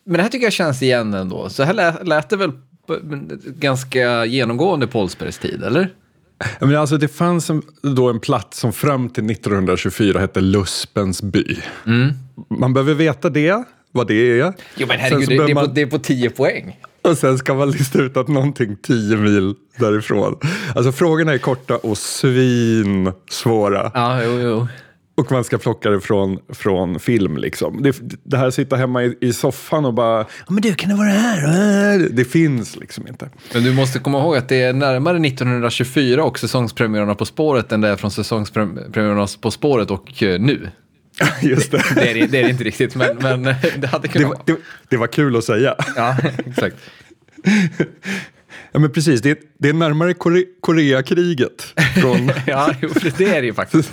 men 0.05 0.17
det 0.17 0.21
här 0.21 0.29
tycker 0.29 0.45
jag 0.45 0.53
känns 0.53 0.81
igen 0.81 1.13
ändå. 1.13 1.49
Så 1.49 1.63
här 1.63 1.73
lät, 1.73 2.07
lät 2.07 2.29
det 2.29 2.37
väl 2.37 2.51
ganska 3.45 4.25
genomgående 4.25 4.87
på 4.87 4.99
Oldsbergs 4.99 5.37
tid, 5.37 5.63
eller? 5.63 5.89
Men 6.59 6.75
alltså, 6.75 6.97
det 6.97 7.07
fanns 7.07 7.49
en, 7.49 7.61
då 7.81 8.09
en 8.09 8.19
plats 8.19 8.59
som 8.59 8.73
fram 8.73 9.09
till 9.09 9.31
1924 9.31 10.19
hette 10.19 10.41
Luspens 10.41 11.21
by. 11.21 11.57
Man 12.59 12.73
behöver 12.73 12.93
veta 12.93 13.29
det, 13.29 13.63
vad 13.97 14.07
det 14.07 14.39
är. 14.39 14.53
Jo, 14.77 14.87
men 14.87 14.99
herregud, 14.99 15.47
det, 15.47 15.53
man- 15.53 15.73
det 15.73 15.81
är 15.81 15.85
på 15.85 15.99
10 15.99 16.29
poäng. 16.29 16.79
Och 17.01 17.17
sen 17.17 17.37
ska 17.37 17.53
man 17.53 17.71
lista 17.71 17.99
ut 18.01 18.17
att 18.17 18.27
någonting 18.27 18.75
10 18.83 19.17
mil 19.17 19.53
därifrån. 19.79 20.35
Alltså 20.75 20.91
frågorna 20.91 21.33
är 21.33 21.37
korta 21.37 21.77
och 21.77 21.97
svinsvåra. 21.97 23.91
Ja, 23.93 24.23
jo, 24.23 24.39
jo. 24.39 24.67
Och 25.17 25.31
man 25.31 25.43
ska 25.43 25.57
plocka 25.57 25.89
det 25.89 26.01
från, 26.01 26.39
från 26.49 26.99
film 26.99 27.37
liksom. 27.37 27.81
Det, 27.83 27.95
det 28.23 28.37
här 28.37 28.49
sitta 28.49 28.75
hemma 28.75 29.03
i, 29.03 29.17
i 29.21 29.33
soffan 29.33 29.85
och 29.85 29.93
bara, 29.93 30.19
ja 30.19 30.25
men 30.53 30.61
du 30.61 30.73
kan 30.75 30.89
det 30.89 30.95
vara 30.95 31.07
det 31.07 31.13
här? 31.19 32.09
Det 32.11 32.25
finns 32.25 32.75
liksom 32.75 33.07
inte. 33.07 33.29
Men 33.53 33.63
du 33.63 33.73
måste 33.73 33.99
komma 33.99 34.19
ihåg 34.19 34.37
att 34.37 34.49
det 34.49 34.61
är 34.61 34.73
närmare 34.73 35.27
1924 35.27 36.23
och 36.23 36.39
säsongspremiärerna 36.39 37.15
På 37.15 37.25
spåret 37.25 37.71
än 37.71 37.81
det 37.81 37.87
är 37.87 37.95
från 37.95 38.11
säsongspremiärerna 38.11 39.27
På 39.41 39.51
spåret 39.51 39.91
och 39.91 40.23
eh, 40.23 40.39
nu. 40.39 40.69
Just 41.41 41.71
det. 41.71 41.83
Det 41.95 42.11
är 42.11 42.27
det, 42.27 42.39
är 42.39 42.43
det 42.43 42.49
inte 42.49 42.63
riktigt, 42.63 42.95
men, 42.95 43.17
men 43.17 43.43
det 43.77 43.87
hade 43.87 44.07
kunnat 44.07 44.27
var, 44.27 44.35
vara. 44.35 44.43
det, 44.45 44.57
det 44.89 44.97
var 44.97 45.07
kul 45.07 45.35
att 45.35 45.43
säga. 45.43 45.75
Ja, 45.95 46.17
exakt. 46.45 46.75
Ja 48.71 48.79
men 48.79 48.91
precis, 48.91 49.21
det, 49.21 49.39
är 49.63 49.73
närmare 49.73 50.13
Kore, 50.13 50.43
Koreakriget. 50.61 51.73
Från, 52.01 52.31
Ja, 52.47 52.73
jo, 52.81 52.89
det 53.17 53.25
är 53.25 53.41
det 53.41 53.47
ju 53.47 53.53
faktiskt. 53.53 53.91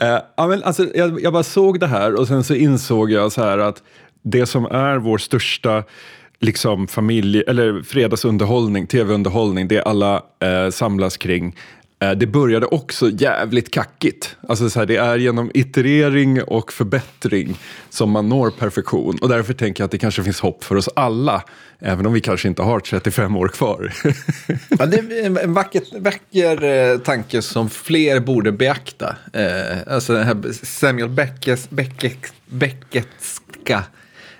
Eh, 0.00 0.18
ja, 0.36 0.46
men 0.46 0.62
alltså, 0.62 0.86
jag, 0.94 1.22
jag 1.22 1.32
bara 1.32 1.42
såg 1.42 1.80
det 1.80 1.86
här 1.86 2.14
och 2.14 2.28
sen 2.28 2.44
så 2.44 2.54
insåg 2.54 3.10
jag 3.10 3.32
så 3.32 3.42
här 3.42 3.58
att 3.58 3.82
det 4.22 4.46
som 4.46 4.64
är 4.64 4.96
vår 4.96 5.18
största 5.18 5.84
liksom, 6.40 6.88
familj, 6.88 7.42
eller 7.46 7.82
fredagsunderhållning, 7.82 8.86
tv-underhållning, 8.86 9.68
det 9.68 9.82
alla 9.82 10.22
eh, 10.40 10.70
samlas 10.70 11.16
kring. 11.16 11.56
Eh, 12.00 12.10
det 12.10 12.26
började 12.26 12.66
också 12.66 13.10
jävligt 13.10 13.70
kackigt. 13.70 14.36
Alltså, 14.48 14.70
så 14.70 14.78
här, 14.78 14.86
det 14.86 14.96
är 14.96 15.16
genom 15.18 15.50
iterering 15.54 16.42
och 16.42 16.72
förbättring 16.72 17.58
som 17.90 18.10
man 18.10 18.28
når 18.28 18.50
perfektion. 18.50 19.18
Och 19.22 19.28
därför 19.28 19.54
tänker 19.54 19.82
jag 19.82 19.84
att 19.86 19.90
det 19.90 19.98
kanske 19.98 20.22
finns 20.24 20.40
hopp 20.40 20.64
för 20.64 20.76
oss 20.76 20.88
alla, 20.96 21.42
även 21.78 22.06
om 22.06 22.12
vi 22.12 22.20
kanske 22.20 22.48
inte 22.48 22.62
har 22.62 22.80
35 22.80 23.36
år 23.36 23.48
kvar. 23.48 23.92
Ja, 24.78 24.86
det 24.86 24.96
är 24.98 25.26
en- 25.44 25.54
vacker, 25.54 25.82
vacker 26.00 26.64
eh, 26.64 26.98
tanke 26.98 27.42
som 27.42 27.70
fler 27.70 28.20
borde 28.20 28.52
beakta. 28.52 29.16
Eh, 29.32 29.78
alltså 29.94 30.12
den 30.12 30.24
här 30.26 30.36
Samuel 30.66 31.08
Beckes, 31.08 31.70
Beckes, 31.70 32.12
Becketska 32.46 33.84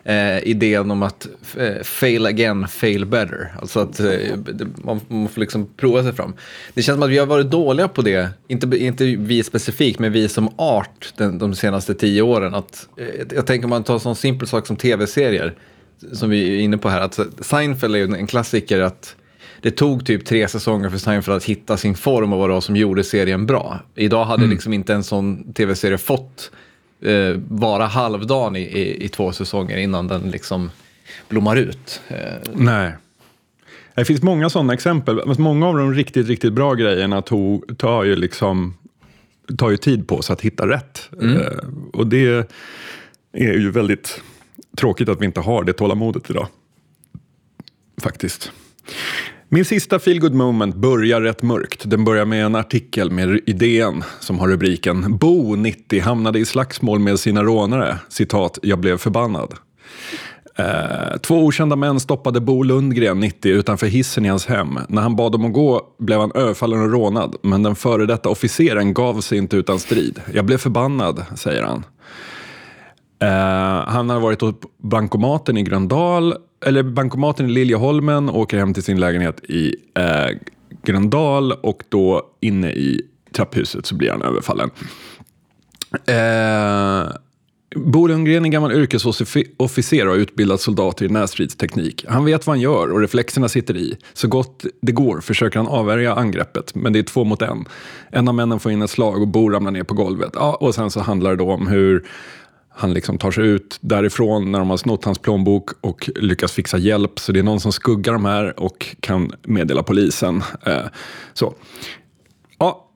eh, 0.04 0.48
idén 0.48 0.90
om 0.90 1.02
att 1.02 1.28
eh, 1.56 1.82
fail 1.82 2.26
again, 2.26 2.68
fail 2.68 3.06
better. 3.06 3.52
Alltså 3.60 3.80
att 3.80 4.00
eh, 4.00 4.10
man, 4.76 5.00
man 5.08 5.28
får 5.28 5.40
liksom 5.40 5.68
prova 5.76 6.02
sig 6.02 6.12
fram. 6.12 6.34
Det 6.74 6.82
känns 6.82 6.96
som 6.96 7.02
att 7.02 7.10
vi 7.10 7.18
har 7.18 7.26
varit 7.26 7.50
dåliga 7.50 7.88
på 7.88 8.02
det, 8.02 8.30
inte, 8.48 8.76
inte 8.78 9.04
vi 9.04 9.42
specifikt, 9.42 9.98
men 9.98 10.12
vi 10.12 10.28
som 10.28 10.48
art 10.56 11.12
den, 11.16 11.38
de 11.38 11.54
senaste 11.54 11.94
tio 11.94 12.22
åren. 12.22 12.54
Att, 12.54 12.88
eh, 12.96 13.26
jag 13.34 13.46
tänker 13.46 13.64
om 13.64 13.70
man 13.70 13.84
tar 13.84 13.94
en 13.94 14.00
sån 14.00 14.16
simpel 14.16 14.48
sak 14.48 14.66
som 14.66 14.76
tv-serier, 14.76 15.54
som 16.12 16.30
vi 16.30 16.56
är 16.56 16.60
inne 16.60 16.78
på 16.78 16.88
här. 16.88 17.00
Att 17.00 17.20
Seinfeld 17.40 17.94
är 17.94 17.98
ju 17.98 18.14
en 18.14 18.26
klassiker 18.26 18.80
att 18.80 19.16
det 19.62 19.70
tog 19.70 20.06
typ 20.06 20.26
tre 20.26 20.48
säsonger 20.48 20.90
för 20.90 20.98
Seinfeld 20.98 21.36
att 21.36 21.44
hitta 21.44 21.76
sin 21.76 21.94
form 21.94 22.32
och 22.32 22.38
vad 22.38 22.48
det 22.48 22.54
var 22.54 22.60
som 22.60 22.76
gjorde 22.76 23.04
serien 23.04 23.46
bra. 23.46 23.80
Idag 23.94 24.24
hade 24.24 24.46
liksom 24.46 24.72
inte 24.72 24.94
en 24.94 25.04
sån 25.04 25.52
tv-serie 25.52 25.98
fått 25.98 26.50
eh, 27.00 27.36
vara 27.48 27.86
halvdan 27.86 28.56
i, 28.56 28.60
i, 28.60 29.04
i 29.04 29.08
två 29.08 29.32
säsonger 29.32 29.76
innan 29.76 30.08
den 30.08 30.30
liksom 30.30 30.70
blommar 31.28 31.56
ut. 31.56 32.00
Eh, 32.08 32.16
Nej. 32.54 32.92
Det 33.94 34.04
finns 34.04 34.22
många 34.22 34.50
sådana 34.50 34.72
exempel. 34.74 35.38
Många 35.38 35.66
av 35.66 35.76
de 35.76 35.94
riktigt, 35.94 36.26
riktigt 36.28 36.52
bra 36.52 36.74
grejerna 36.74 37.22
tog, 37.22 37.78
tar, 37.78 38.04
ju 38.04 38.16
liksom, 38.16 38.74
tar 39.58 39.70
ju 39.70 39.76
tid 39.76 40.08
på 40.08 40.22
sig 40.22 40.32
att 40.32 40.40
hitta 40.40 40.68
rätt. 40.68 41.10
Eh, 41.22 41.68
och 41.92 42.06
det 42.06 42.46
är 43.32 43.54
ju 43.54 43.70
väldigt 43.70 44.20
tråkigt 44.76 45.08
att 45.08 45.20
vi 45.20 45.24
inte 45.24 45.40
har 45.40 45.64
det 45.64 45.72
tålamodet 45.72 46.30
idag. 46.30 46.46
Faktiskt. 48.02 48.52
Min 49.50 49.64
sista 49.64 49.98
feel 49.98 50.20
good 50.20 50.34
moment 50.34 50.74
börjar 50.74 51.20
rätt 51.20 51.42
mörkt. 51.42 51.90
Den 51.90 52.04
börjar 52.04 52.24
med 52.24 52.44
en 52.44 52.54
artikel 52.54 53.10
med 53.10 53.40
idén 53.46 54.04
som 54.20 54.38
har 54.38 54.48
rubriken 54.48 55.18
Bo, 55.18 55.56
90, 55.56 56.00
hamnade 56.00 56.38
i 56.38 56.44
slagsmål 56.44 56.98
med 56.98 57.20
sina 57.20 57.42
rånare. 57.42 57.98
Citat, 58.08 58.58
jag 58.62 58.78
blev 58.78 58.98
förbannad. 58.98 59.54
Eh, 60.56 61.18
två 61.22 61.44
okända 61.44 61.76
män 61.76 62.00
stoppade 62.00 62.40
Bo 62.40 62.62
Lundgren, 62.62 63.20
90, 63.20 63.52
utanför 63.52 63.86
hissen 63.86 64.24
i 64.24 64.28
hans 64.28 64.46
hem. 64.46 64.78
När 64.88 65.02
han 65.02 65.16
bad 65.16 65.32
dem 65.32 65.44
att 65.44 65.52
gå 65.52 65.82
blev 65.98 66.20
han 66.20 66.32
överfallen 66.34 66.82
och 66.82 66.92
rånad, 66.92 67.36
men 67.42 67.62
den 67.62 67.76
före 67.76 68.06
detta 68.06 68.28
officeren 68.28 68.94
gav 68.94 69.20
sig 69.20 69.38
inte 69.38 69.56
utan 69.56 69.78
strid. 69.78 70.20
Jag 70.34 70.44
blev 70.44 70.58
förbannad, 70.58 71.24
säger 71.36 71.62
han. 71.62 71.84
Uh, 73.22 73.88
han 73.88 74.10
har 74.10 74.20
varit 74.20 74.38
på 74.38 74.54
bankomaten 74.82 75.56
i 75.56 75.62
Gröndal, 75.62 76.34
eller 76.66 76.82
bankomaten 76.82 77.46
i 77.46 77.52
Liljeholmen, 77.52 78.30
åker 78.30 78.58
hem 78.58 78.74
till 78.74 78.82
sin 78.82 79.00
lägenhet 79.00 79.40
i 79.44 79.74
eh, 79.94 80.36
Gröndal 80.82 81.52
och 81.52 81.82
då 81.88 82.22
inne 82.40 82.70
i 82.70 83.02
trapphuset 83.32 83.86
så 83.86 83.94
blir 83.94 84.10
han 84.10 84.22
överfallen. 84.22 84.70
Eh, 86.06 87.12
Bo 87.76 88.06
Lundgren 88.06 88.42
är 88.42 88.46
en 88.46 88.50
gammal 88.50 88.72
yrkesofficer 88.72 90.06
och 90.06 90.12
har 90.12 90.16
utbildat 90.16 90.60
soldater 90.60 91.04
i 91.04 91.08
närstridsteknik. 91.08 92.04
Han 92.08 92.24
vet 92.24 92.46
vad 92.46 92.56
han 92.56 92.60
gör 92.60 92.92
och 92.92 93.00
reflexerna 93.00 93.48
sitter 93.48 93.76
i. 93.76 93.96
Så 94.12 94.28
gott 94.28 94.64
det 94.82 94.92
går 94.92 95.20
försöker 95.20 95.58
han 95.58 95.68
avvärja 95.68 96.14
angreppet, 96.14 96.74
men 96.74 96.92
det 96.92 96.98
är 96.98 97.02
två 97.02 97.24
mot 97.24 97.42
en. 97.42 97.64
En 98.10 98.28
av 98.28 98.34
männen 98.34 98.60
får 98.60 98.72
in 98.72 98.82
ett 98.82 98.90
slag 98.90 99.22
och 99.22 99.28
Bo 99.28 99.48
ramlar 99.48 99.70
ner 99.70 99.82
på 99.82 99.94
golvet. 99.94 100.30
Ja, 100.34 100.54
och 100.60 100.74
sen 100.74 100.90
så 100.90 101.00
handlar 101.00 101.30
det 101.30 101.36
då 101.36 101.52
om 101.52 101.66
hur 101.66 102.06
han 102.78 102.92
liksom 102.92 103.18
tar 103.18 103.30
sig 103.30 103.46
ut 103.46 103.78
därifrån 103.80 104.52
när 104.52 104.58
de 104.58 104.70
har 104.70 104.76
snott 104.76 105.04
hans 105.04 105.18
plånbok 105.18 105.70
och 105.80 106.10
lyckas 106.16 106.52
fixa 106.52 106.78
hjälp. 106.78 107.18
Så 107.18 107.32
det 107.32 107.38
är 107.38 107.42
någon 107.42 107.60
som 107.60 107.72
skuggar 107.72 108.12
de 108.12 108.24
här 108.24 108.60
och 108.60 108.96
kan 109.00 109.32
meddela 109.42 109.82
polisen. 109.82 110.42
Eh, 110.66 110.86
så. 111.34 111.54
Ja, 112.58 112.90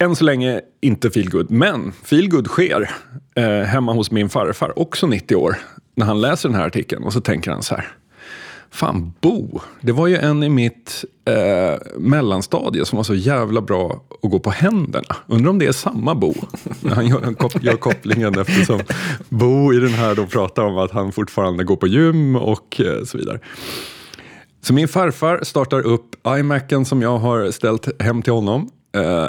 än 0.00 0.16
så 0.16 0.24
länge 0.24 0.60
inte 0.80 1.10
feelgood, 1.10 1.50
men 1.50 1.92
feelgood 1.92 2.46
sker 2.46 2.90
eh, 3.34 3.44
hemma 3.44 3.92
hos 3.92 4.10
min 4.10 4.28
farfar, 4.28 4.78
också 4.78 5.06
90 5.06 5.36
år, 5.36 5.56
när 5.94 6.06
han 6.06 6.20
läser 6.20 6.48
den 6.48 6.58
här 6.58 6.66
artikeln 6.66 7.04
och 7.04 7.12
så 7.12 7.20
tänker 7.20 7.50
han 7.50 7.62
så 7.62 7.74
här. 7.74 7.96
Fan, 8.74 9.12
Bo, 9.20 9.60
det 9.80 9.92
var 9.92 10.06
ju 10.06 10.16
en 10.16 10.42
i 10.42 10.48
mitt 10.48 11.04
eh, 11.24 11.78
mellanstadie 11.98 12.84
som 12.84 12.96
var 12.96 13.02
så 13.04 13.14
jävla 13.14 13.60
bra 13.60 14.04
att 14.22 14.30
gå 14.30 14.38
på 14.38 14.50
händerna. 14.50 15.16
Undrar 15.26 15.50
om 15.50 15.58
det 15.58 15.66
är 15.66 15.72
samma 15.72 16.14
Bo? 16.14 16.34
Han 16.90 17.06
gör, 17.08 17.20
han 17.22 17.34
kop- 17.34 17.62
gör 17.62 17.76
kopplingen 17.76 18.38
eftersom 18.38 18.80
Bo 19.28 19.72
i 19.74 19.76
den 19.80 19.90
här 19.94 20.14
då 20.14 20.26
pratar 20.26 20.62
om 20.64 20.78
att 20.78 20.90
han 20.90 21.12
fortfarande 21.12 21.64
går 21.64 21.76
på 21.76 21.86
gym 21.86 22.36
och 22.36 22.80
eh, 22.80 23.04
så 23.04 23.18
vidare. 23.18 23.38
Så 24.62 24.72
min 24.74 24.88
farfar 24.88 25.40
startar 25.42 25.80
upp 25.86 26.26
iMacen 26.38 26.84
som 26.84 27.02
jag 27.02 27.18
har 27.18 27.50
ställt 27.50 28.02
hem 28.02 28.22
till 28.22 28.32
honom. 28.32 28.70
Eh, 28.96 29.26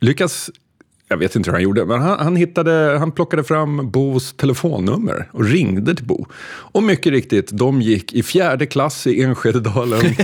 lyckas, 0.00 0.50
jag 1.10 1.16
vet 1.16 1.36
inte 1.36 1.50
hur 1.50 1.52
han 1.52 1.62
gjorde, 1.62 1.86
men 1.86 2.00
han, 2.00 2.18
han, 2.18 2.36
hittade, 2.36 2.96
han 2.98 3.12
plockade 3.12 3.44
fram 3.44 3.90
Bos 3.90 4.32
telefonnummer 4.32 5.28
och 5.32 5.44
ringde 5.44 5.94
till 5.94 6.04
Bo. 6.06 6.26
Och 6.46 6.82
mycket 6.82 7.12
riktigt, 7.12 7.50
de 7.52 7.82
gick 7.82 8.12
i 8.12 8.22
fjärde 8.22 8.66
klass 8.66 9.06
i 9.06 9.22
Enskededalen. 9.22 10.00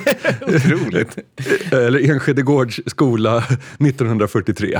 Otroligt. 0.42 1.18
eller 1.72 2.11
Enskedegårds 2.11 2.81
skola 2.87 3.38
1943. 3.38 4.75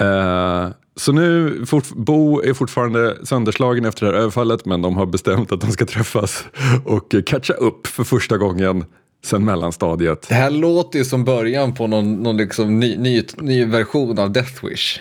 Eh, 0.00 0.68
så 0.96 1.12
nu, 1.12 1.62
fort, 1.66 1.88
Bo 1.88 2.42
är 2.42 2.54
fortfarande 2.54 3.16
sönderslagen 3.26 3.84
efter 3.84 4.06
det 4.06 4.12
här 4.12 4.18
överfallet 4.18 4.64
men 4.64 4.82
de 4.82 4.96
har 4.96 5.06
bestämt 5.06 5.52
att 5.52 5.60
de 5.60 5.72
ska 5.72 5.86
träffas 5.86 6.44
och 6.84 7.14
catcha 7.26 7.52
upp 7.52 7.86
för 7.86 8.04
första 8.04 8.36
gången 8.36 8.84
sen 9.24 9.44
mellanstadiet. 9.44 10.28
Det 10.28 10.34
här 10.34 10.50
låter 10.50 10.98
ju 10.98 11.04
som 11.04 11.24
början 11.24 11.74
på 11.74 11.86
någon, 11.86 12.14
någon 12.22 12.36
liksom 12.36 12.80
ny, 12.80 12.96
ny, 12.96 13.24
ny 13.36 13.64
version 13.64 14.18
av 14.18 14.30
Death 14.32 14.64
Wish. 14.66 15.00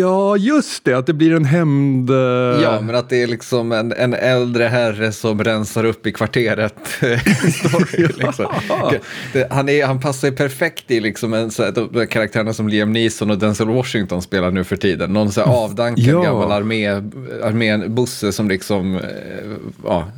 Ja, 0.00 0.36
just 0.36 0.84
det, 0.84 0.94
att 0.94 1.06
det 1.06 1.12
blir 1.12 1.32
en 1.34 1.44
hämnd... 1.44 2.10
eh, 2.10 2.16
Ja, 2.62 2.80
men 2.80 2.94
att 2.94 3.08
det 3.08 3.22
är 3.22 3.26
liksom 3.26 3.72
en, 3.72 3.92
en 3.92 4.14
äldre 4.14 4.64
herre 4.64 5.12
som 5.12 5.44
rensar 5.44 5.84
upp 5.84 6.06
i 6.06 6.12
kvarteret. 6.12 6.74
Story, 7.54 8.06
liksom. 8.18 8.46
han, 9.50 9.68
är, 9.68 9.86
han 9.86 10.00
passar 10.00 10.28
ju 10.28 10.36
perfekt 10.36 10.90
i 10.90 11.00
liksom 11.00 11.34
en, 11.34 11.50
så 11.50 11.62
här, 11.64 11.72
de, 11.72 12.06
karaktärerna 12.06 12.52
som 12.52 12.68
Liam 12.68 12.92
Neeson 12.92 13.30
och 13.30 13.38
Denzel 13.38 13.68
Washington 13.68 14.22
spelar 14.22 14.50
nu 14.50 14.64
för 14.64 14.76
tiden. 14.76 15.12
Någon 15.12 15.32
så 15.32 15.40
här 15.40 15.52
avdankad 15.64 16.04
Ja. 16.04 16.22
gammal 16.22 16.52
armé, 16.52 16.88
armébusse 17.42 18.32
som 18.32 18.48
liksom 18.48 18.96
eh, 18.96 19.02
ja, 19.84 20.08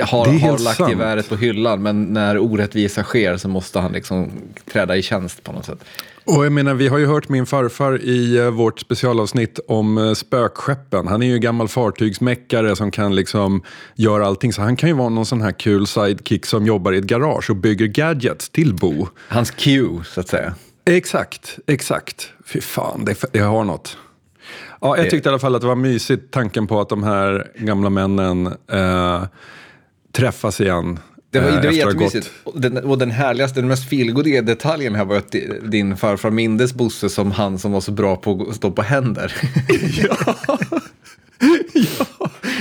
har, 0.00 0.38
har 0.40 0.58
lagt 0.58 0.76
sant. 0.76 0.90
geväret 0.90 1.28
på 1.28 1.36
hyllan, 1.36 1.82
men 1.82 2.04
när 2.04 2.38
orättvisa 2.38 3.02
sker 3.02 3.36
så 3.36 3.48
måste 3.48 3.78
han 3.78 3.92
liksom 3.92 4.30
träda 4.72 4.96
i 4.96 5.02
tjänst 5.02 5.44
på 5.44 5.52
något 5.52 5.66
sätt. 5.66 5.84
Och 6.24 6.44
jag 6.44 6.52
menar, 6.52 6.74
vi 6.74 6.88
har 6.88 6.98
ju 6.98 7.06
hört 7.06 7.28
min 7.28 7.46
farfar 7.46 8.02
i 8.02 8.36
eh, 8.36 8.50
vårt 8.50 8.80
specialavsnitt 8.80 9.60
om 9.68 9.98
eh, 9.98 10.12
spökskeppen. 10.12 11.08
Han 11.08 11.22
är 11.22 11.26
ju 11.26 11.38
gammal 11.38 11.68
fartygsmäckare 11.68 12.76
som 12.76 12.90
kan 12.90 13.14
liksom 13.14 13.62
göra 13.94 14.26
allting. 14.26 14.52
Så 14.52 14.62
han 14.62 14.76
kan 14.76 14.88
ju 14.88 14.94
vara 14.94 15.08
någon 15.08 15.26
sån 15.26 15.42
här 15.42 15.52
kul 15.52 15.86
sidekick 15.86 16.46
som 16.46 16.66
jobbar 16.66 16.92
i 16.92 16.98
ett 16.98 17.04
garage 17.04 17.50
och 17.50 17.56
bygger 17.56 17.86
gadgets 17.86 18.50
till 18.50 18.74
Bo. 18.74 19.06
Hans 19.28 19.50
cue, 19.50 20.04
så 20.04 20.20
att 20.20 20.28
säga. 20.28 20.54
Exakt, 20.84 21.58
exakt. 21.66 22.32
Fy 22.46 22.60
fan, 22.60 23.04
det, 23.04 23.32
det 23.32 23.38
har 23.38 23.64
något. 23.64 23.96
Ja, 24.80 24.96
jag 24.96 25.10
tyckte 25.10 25.28
i 25.28 25.30
alla 25.30 25.38
fall 25.38 25.54
att 25.54 25.60
det 25.60 25.66
var 25.66 25.74
mysigt 25.74 26.30
tanken 26.30 26.66
på 26.66 26.80
att 26.80 26.88
de 26.88 27.02
här 27.02 27.46
gamla 27.58 27.90
männen 27.90 28.46
eh, 28.72 29.22
träffas 30.12 30.60
igen. 30.60 30.98
Det 31.30 31.40
var, 31.40 31.48
eh, 31.48 31.60
det 31.60 31.66
var 31.66 31.74
jättemysigt. 31.74 32.30
Och 32.44 32.60
den, 32.60 32.76
och 32.76 32.98
den 32.98 33.10
härligaste, 33.10 33.60
den 33.60 33.68
mest 33.68 33.88
feelgoodiga 33.88 34.42
detaljen 34.42 34.94
här 34.94 35.04
var 35.04 35.16
att 35.16 35.32
di- 35.32 35.60
din 35.62 35.96
farfar 35.96 36.30
mindes 36.30 36.74
Bosse 36.74 37.08
som 37.08 37.30
han 37.30 37.58
som 37.58 37.72
var 37.72 37.80
så 37.80 37.92
bra 37.92 38.16
på 38.16 38.46
att 38.50 38.56
stå 38.56 38.70
på 38.70 38.82
händer. 38.82 39.32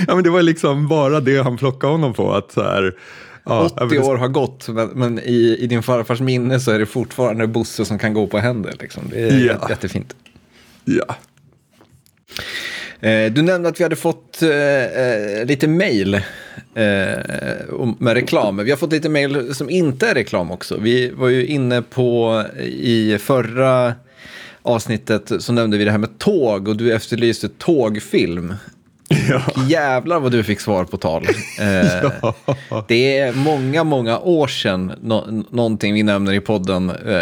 Ja, 0.07 0.15
men 0.15 0.23
det 0.23 0.29
var 0.29 0.41
liksom 0.41 0.87
bara 0.87 1.19
det 1.19 1.37
han 1.43 1.57
plockade 1.57 1.93
honom 1.93 2.13
på. 2.13 2.33
Att 2.33 2.51
så 2.51 2.61
här, 2.63 2.95
ja, 3.45 3.69
80 3.81 3.99
år 3.99 4.15
har 4.17 4.27
gått, 4.27 4.67
men, 4.67 4.87
men 4.87 5.19
i, 5.19 5.57
i 5.59 5.67
din 5.67 5.83
farfars 5.83 6.19
minne 6.19 6.59
så 6.59 6.71
är 6.71 6.79
det 6.79 6.85
fortfarande 6.85 7.47
Bosse 7.47 7.85
som 7.85 7.99
kan 7.99 8.13
gå 8.13 8.27
på 8.27 8.37
händer. 8.37 8.73
Liksom. 8.79 9.03
Det 9.09 9.19
är 9.29 9.45
Ja. 9.45 9.53
jät- 9.53 9.69
jättefint. 9.69 10.15
Ja. 10.85 11.15
Eh, 13.01 13.31
du 13.31 13.41
nämnde 13.41 13.69
att 13.69 13.79
vi 13.79 13.83
hade 13.83 13.95
fått 13.95 14.41
eh, 14.41 14.49
eh, 14.51 15.45
lite 15.45 15.67
mail 15.67 16.13
eh, 16.13 16.21
med 17.99 18.13
reklam. 18.13 18.57
Vi 18.57 18.69
har 18.69 18.77
fått 18.77 18.91
lite 18.91 19.09
mail 19.09 19.55
som 19.55 19.69
inte 19.69 20.07
är 20.07 20.13
reklam 20.15 20.51
också. 20.51 20.77
Vi 20.79 21.09
var 21.11 21.27
ju 21.27 21.45
inne 21.45 21.81
på 21.81 22.43
i 22.65 23.17
förra 23.17 23.93
avsnittet 24.61 25.31
så 25.39 25.53
nämnde 25.53 25.77
vi 25.77 25.85
det 25.85 25.91
här 25.91 25.97
med 25.97 26.17
tåg 26.19 26.67
och 26.67 26.77
du 26.77 26.93
efterlyste 26.93 27.49
tågfilm. 27.49 28.55
Ja. 29.29 29.41
Jävlar 29.67 30.19
vad 30.19 30.31
du 30.31 30.43
fick 30.43 30.59
svar 30.59 30.83
på 30.85 30.97
tal. 30.97 31.25
Eh, 31.61 32.33
Det 32.87 33.17
är 33.17 33.33
många, 33.33 33.83
många 33.83 34.19
år 34.19 34.47
sedan 34.47 34.91
nå- 35.01 35.43
någonting 35.49 35.93
vi 35.93 36.03
nämner 36.03 36.33
i 36.33 36.39
podden 36.39 36.89
eh, 36.89 37.15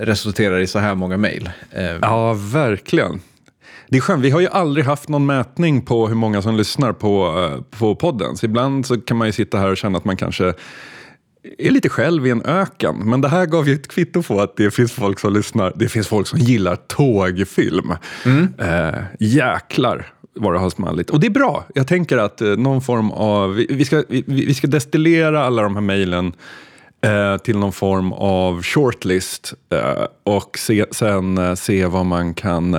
resulterar 0.00 0.58
i 0.60 0.66
så 0.66 0.78
här 0.78 0.94
många 0.94 1.16
mejl. 1.16 1.50
Eh, 1.70 1.84
ja, 2.02 2.32
verkligen. 2.52 3.20
Det 3.92 3.98
är 3.98 4.00
skönt. 4.00 4.24
Vi 4.24 4.30
har 4.30 4.40
ju 4.40 4.48
aldrig 4.48 4.86
haft 4.86 5.08
någon 5.08 5.26
mätning 5.26 5.82
på 5.82 6.08
hur 6.08 6.14
många 6.14 6.42
som 6.42 6.56
lyssnar 6.56 6.92
på, 6.92 7.26
eh, 7.38 7.78
på 7.78 7.94
podden. 7.94 8.36
Så 8.36 8.46
ibland 8.46 8.86
så 8.86 9.00
kan 9.00 9.16
man 9.16 9.28
ju 9.28 9.32
sitta 9.32 9.58
här 9.58 9.70
och 9.70 9.76
känna 9.76 9.98
att 9.98 10.04
man 10.04 10.16
kanske 10.16 10.54
är 11.58 11.70
lite 11.70 11.88
själv 11.88 12.26
i 12.26 12.30
en 12.30 12.42
öken. 12.42 12.96
Men 12.96 13.20
det 13.20 13.28
här 13.28 13.46
gav 13.46 13.68
ju 13.68 13.74
ett 13.74 13.88
kvitto 13.88 14.22
på 14.22 14.40
att 14.40 14.56
det 14.56 14.70
finns 14.70 14.92
folk 14.92 15.18
som 15.18 15.32
lyssnar. 15.32 15.72
Det 15.76 15.88
finns 15.88 16.08
folk 16.08 16.26
som 16.26 16.38
gillar 16.38 16.76
tågfilm. 16.76 17.92
Eh, 18.58 18.98
jäklar 19.20 20.12
vad 20.34 20.52
det 20.52 20.58
har 20.58 20.70
smallit. 20.70 21.10
Och 21.10 21.20
det 21.20 21.26
är 21.26 21.30
bra. 21.30 21.64
Jag 21.74 21.86
tänker 21.86 22.18
att 22.18 22.40
eh, 22.40 22.48
någon 22.48 22.80
form 22.80 23.10
av... 23.10 23.54
Vi, 23.54 23.84
ska, 23.84 24.04
vi, 24.08 24.24
vi 24.26 24.54
ska 24.54 24.66
destillera 24.66 25.44
alla 25.44 25.62
de 25.62 25.74
här 25.74 25.82
mejlen 25.82 26.32
eh, 27.04 27.36
till 27.36 27.58
någon 27.58 27.72
form 27.72 28.12
av 28.12 28.62
shortlist. 28.62 29.54
Eh, 29.72 30.04
och 30.24 30.58
se, 30.58 30.86
sen 30.90 31.56
se 31.56 31.86
vad 31.86 32.06
man 32.06 32.34
kan... 32.34 32.76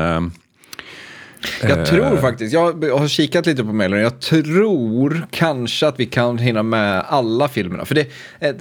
Eh, 1.64 1.70
Jag 1.70 1.86
tror 1.86 2.18
faktiskt, 2.18 2.54
jag 2.54 2.84
har 2.98 3.08
kikat 3.08 3.46
lite 3.46 3.64
på 3.64 3.74
mejlen, 3.74 4.00
jag 4.00 4.20
tror 4.20 5.28
kanske 5.32 5.88
att 5.88 6.00
vi 6.00 6.06
kan 6.06 6.38
hinna 6.38 6.64
med 6.64 7.04
alla 7.08 7.48
filmerna. 7.48 7.86
För 7.86 7.96
det, 7.96 8.08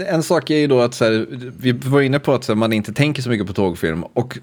en 0.09 0.23
sak 0.23 0.51
är 0.51 0.57
ju 0.57 0.67
då 0.67 0.81
att 0.81 0.95
så 0.95 1.05
här, 1.05 1.27
vi 1.61 1.73
var 1.73 2.01
inne 2.01 2.19
på 2.19 2.35
att 2.35 2.49
här, 2.49 2.55
man 2.55 2.73
inte 2.73 2.93
tänker 2.93 3.23
så 3.23 3.29
mycket 3.29 3.47
på 3.47 3.53
tågfilm. 3.53 4.03
Och 4.03 4.39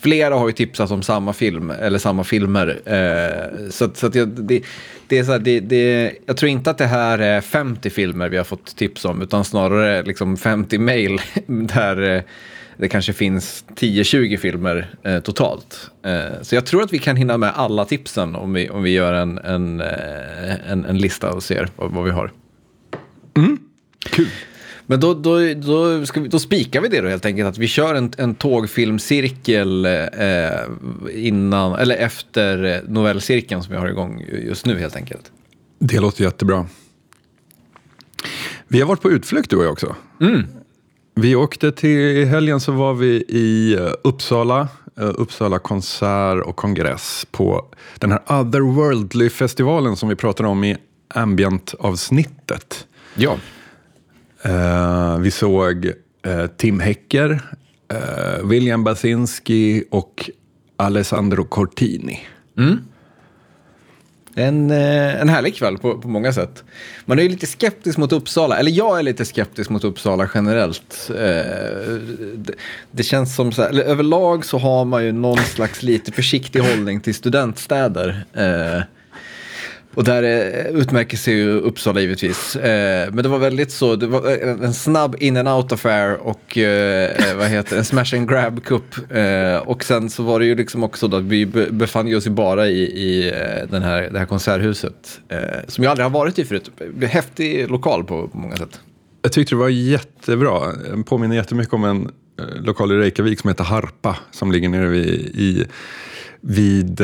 flera 0.00 0.34
har 0.34 0.46
ju 0.46 0.52
tipsat 0.52 0.90
om 0.90 1.02
samma 1.02 1.32
film, 1.32 1.70
eller 1.70 1.98
samma 1.98 2.24
filmer. 2.24 2.80
Eh, 2.84 3.70
så 3.70 3.90
så 3.94 4.10
jag, 4.14 4.28
det, 4.28 4.62
det 5.06 5.18
är 5.18 5.24
så 5.24 5.32
här, 5.32 5.38
det, 5.38 5.60
det, 5.60 6.12
jag 6.26 6.36
tror 6.36 6.50
inte 6.50 6.70
att 6.70 6.78
det 6.78 6.86
här 6.86 7.18
är 7.18 7.40
50 7.40 7.90
filmer 7.90 8.28
vi 8.28 8.36
har 8.36 8.44
fått 8.44 8.76
tips 8.76 9.04
om, 9.04 9.22
utan 9.22 9.44
snarare 9.44 10.02
liksom 10.02 10.36
50 10.36 10.78
mejl 10.78 11.20
där 11.46 12.16
eh, 12.16 12.22
det 12.76 12.88
kanske 12.88 13.12
finns 13.12 13.64
10-20 13.76 14.36
filmer 14.36 14.94
eh, 15.02 15.20
totalt. 15.20 15.90
Eh, 16.02 16.42
så 16.42 16.54
jag 16.54 16.66
tror 16.66 16.82
att 16.82 16.92
vi 16.92 16.98
kan 16.98 17.16
hinna 17.16 17.38
med 17.38 17.52
alla 17.54 17.84
tipsen 17.84 18.34
om 18.34 18.52
vi, 18.52 18.70
om 18.70 18.82
vi 18.82 18.90
gör 18.90 19.12
en, 19.12 19.38
en, 19.38 19.80
eh, 19.80 20.70
en, 20.70 20.84
en 20.84 20.98
lista 20.98 21.32
och 21.32 21.42
ser 21.42 21.68
vad, 21.76 21.90
vad 21.90 22.04
vi 22.04 22.10
har. 22.10 22.32
Mm. 23.36 23.58
Kul. 23.98 24.28
Men 24.86 25.00
då, 25.00 25.14
då, 25.14 25.54
då, 25.54 26.06
ska 26.06 26.20
vi, 26.20 26.28
då 26.28 26.38
spikar 26.38 26.80
vi 26.80 26.88
det 26.88 27.00
då 27.00 27.08
helt 27.08 27.26
enkelt, 27.26 27.48
att 27.48 27.58
vi 27.58 27.68
kör 27.68 27.94
en, 27.94 28.12
en 28.18 28.34
tågfilmcirkel 28.34 29.84
eh, 29.84 30.50
innan, 31.10 31.74
eller 31.74 31.96
efter 31.96 32.82
novellcirkeln 32.88 33.62
som 33.62 33.72
vi 33.72 33.78
har 33.78 33.88
igång 33.88 34.24
just 34.42 34.66
nu 34.66 34.78
helt 34.78 34.96
enkelt. 34.96 35.32
Det 35.78 36.00
låter 36.00 36.24
jättebra. 36.24 36.66
Vi 38.68 38.80
har 38.80 38.88
varit 38.88 39.02
på 39.02 39.10
utflykt 39.10 39.50
du 39.50 39.56
och 39.56 39.64
jag 39.64 39.72
också. 39.72 39.96
Mm. 40.20 40.46
Vi 41.14 41.36
åkte 41.36 41.72
till 41.72 42.26
helgen 42.26 42.60
så 42.60 42.72
var 42.72 42.94
vi 42.94 43.24
i 43.28 43.74
eh, 43.74 43.92
Uppsala, 44.04 44.68
eh, 45.00 45.10
Uppsala 45.14 45.58
konsert 45.58 46.44
och 46.44 46.56
kongress 46.56 47.26
på 47.30 47.66
den 47.98 48.12
här 48.12 48.20
Otherworldly-festivalen 48.26 49.96
som 49.96 50.08
vi 50.08 50.16
pratade 50.16 50.48
om 50.48 50.64
i 50.64 50.76
Ambient-avsnittet. 51.14 52.86
Ja. 53.14 53.38
Uh, 54.46 55.18
vi 55.18 55.30
såg 55.30 55.84
uh, 56.26 56.46
Tim 56.56 56.80
Hecker, 56.80 57.30
uh, 57.92 58.48
William 58.48 58.84
Basinski 58.84 59.84
och 59.90 60.30
Alessandro 60.76 61.44
Cortini. 61.44 62.20
Mm. 62.58 62.78
En, 64.34 64.70
eh, 64.70 65.20
en 65.20 65.28
härlig 65.28 65.56
kväll 65.56 65.78
på, 65.78 65.98
på 65.98 66.08
många 66.08 66.32
sätt. 66.32 66.64
Man 67.04 67.18
är 67.18 67.22
ju 67.22 67.28
lite 67.28 67.46
skeptisk 67.46 67.98
mot 67.98 68.12
Uppsala, 68.12 68.58
eller 68.58 68.70
jag 68.70 68.98
är 68.98 69.02
lite 69.02 69.24
skeptisk 69.24 69.70
mot 69.70 69.84
Uppsala 69.84 70.28
generellt. 70.34 71.10
Eh, 71.10 71.16
det, 72.34 72.54
det, 72.90 73.02
känns 73.02 73.36
som 73.36 73.52
så 73.52 73.62
här, 73.62 73.80
överlag 73.80 74.44
så 74.44 74.58
har 74.58 74.84
man 74.84 75.04
ju 75.04 75.12
någon 75.12 75.38
slags 75.38 75.82
lite 75.82 76.12
försiktig 76.12 76.60
hållning 76.60 77.00
till 77.00 77.14
studentstäder. 77.14 78.24
Eh, 78.32 78.82
och 79.94 80.04
där 80.04 80.22
eh, 80.22 80.80
utmärker 80.80 81.16
sig 81.16 81.34
ju 81.34 81.50
Uppsala 81.50 82.00
givetvis. 82.00 82.56
Eh, 82.56 83.12
men 83.12 83.22
det 83.22 83.28
var 83.28 83.38
väldigt 83.38 83.72
så, 83.72 83.96
det 83.96 84.06
var 84.06 84.30
eh, 84.30 84.50
en 84.50 84.74
snabb 84.74 85.16
in 85.18 85.36
and 85.36 85.48
out 85.48 85.72
affair 85.72 86.16
och 86.16 86.58
eh, 86.58 87.28
eh 87.28 87.36
vad 87.36 87.48
heter 87.48 87.76
en 87.76 87.84
smash 87.84 88.14
and 88.14 88.28
grab 88.28 88.64
cup. 88.64 88.94
och 89.64 89.84
sen 89.84 90.10
så 90.10 90.22
var 90.22 90.40
det 90.40 90.46
ju 90.46 90.54
liksom 90.54 90.84
också 90.84 91.08
då 91.08 91.16
att 91.16 91.22
vi 91.22 91.46
befann 91.70 92.14
oss 92.16 92.26
ju 92.26 92.30
bara 92.30 92.68
i, 92.68 92.82
i 92.82 93.32
den 93.70 93.82
här, 93.82 94.08
det 94.12 94.18
här 94.18 94.26
konserthuset. 94.26 95.20
som 95.66 95.84
jag 95.84 95.90
aldrig 95.90 96.04
har 96.04 96.10
varit 96.10 96.38
i 96.38 96.44
förut. 96.44 96.70
Häftig 97.02 97.70
lokal 97.70 98.04
på, 98.04 98.28
på 98.28 98.38
många 98.38 98.56
sätt. 98.56 98.80
Jag 99.22 99.32
tyckte 99.32 99.54
det 99.54 99.58
var 99.58 99.68
jättebra. 99.68 100.72
Den 100.90 101.04
påminner 101.04 101.36
jättemycket 101.36 101.74
om 101.74 101.84
en 101.84 102.10
lokal 102.60 102.92
i 102.92 102.96
Reykjavik 102.96 103.40
som 103.40 103.48
heter 103.48 103.64
Harpa. 103.64 104.16
Som 104.30 104.52
ligger 104.52 104.68
nere 104.68 104.86
vid, 104.86 105.10
i, 105.34 105.66
vid 106.42 107.00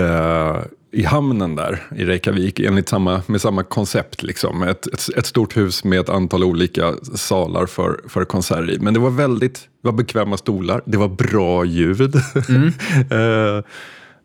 i 0.91 1.05
hamnen 1.05 1.55
där 1.55 1.83
i 1.97 2.05
Reykjavik 2.05 2.61
enligt 2.61 2.89
samma, 2.89 3.23
med 3.27 3.41
samma 3.41 3.63
koncept. 3.63 4.23
Liksom. 4.23 4.63
Ett, 4.63 4.87
ett, 4.87 5.09
ett, 5.17 5.27
stort 5.27 5.57
hus 5.57 5.85
med 5.85 6.01
ett 6.01 6.09
antal 6.09 6.45
olika 6.45 6.95
salar 7.15 7.67
för, 7.67 8.01
för 8.09 8.25
konserter 8.25 8.71
i. 8.71 8.79
Men 8.79 8.95
det 8.95 9.01
var 9.01 9.11
väldigt 9.11 9.55
det 9.55 9.89
var 9.89 9.93
bekväma 9.93 10.37
stolar, 10.37 10.83
det 10.85 10.99
var 10.99 11.09
bra 11.09 11.65
ljud. 11.65 12.15
Mm. 12.49 12.73
Eh, 13.11 13.65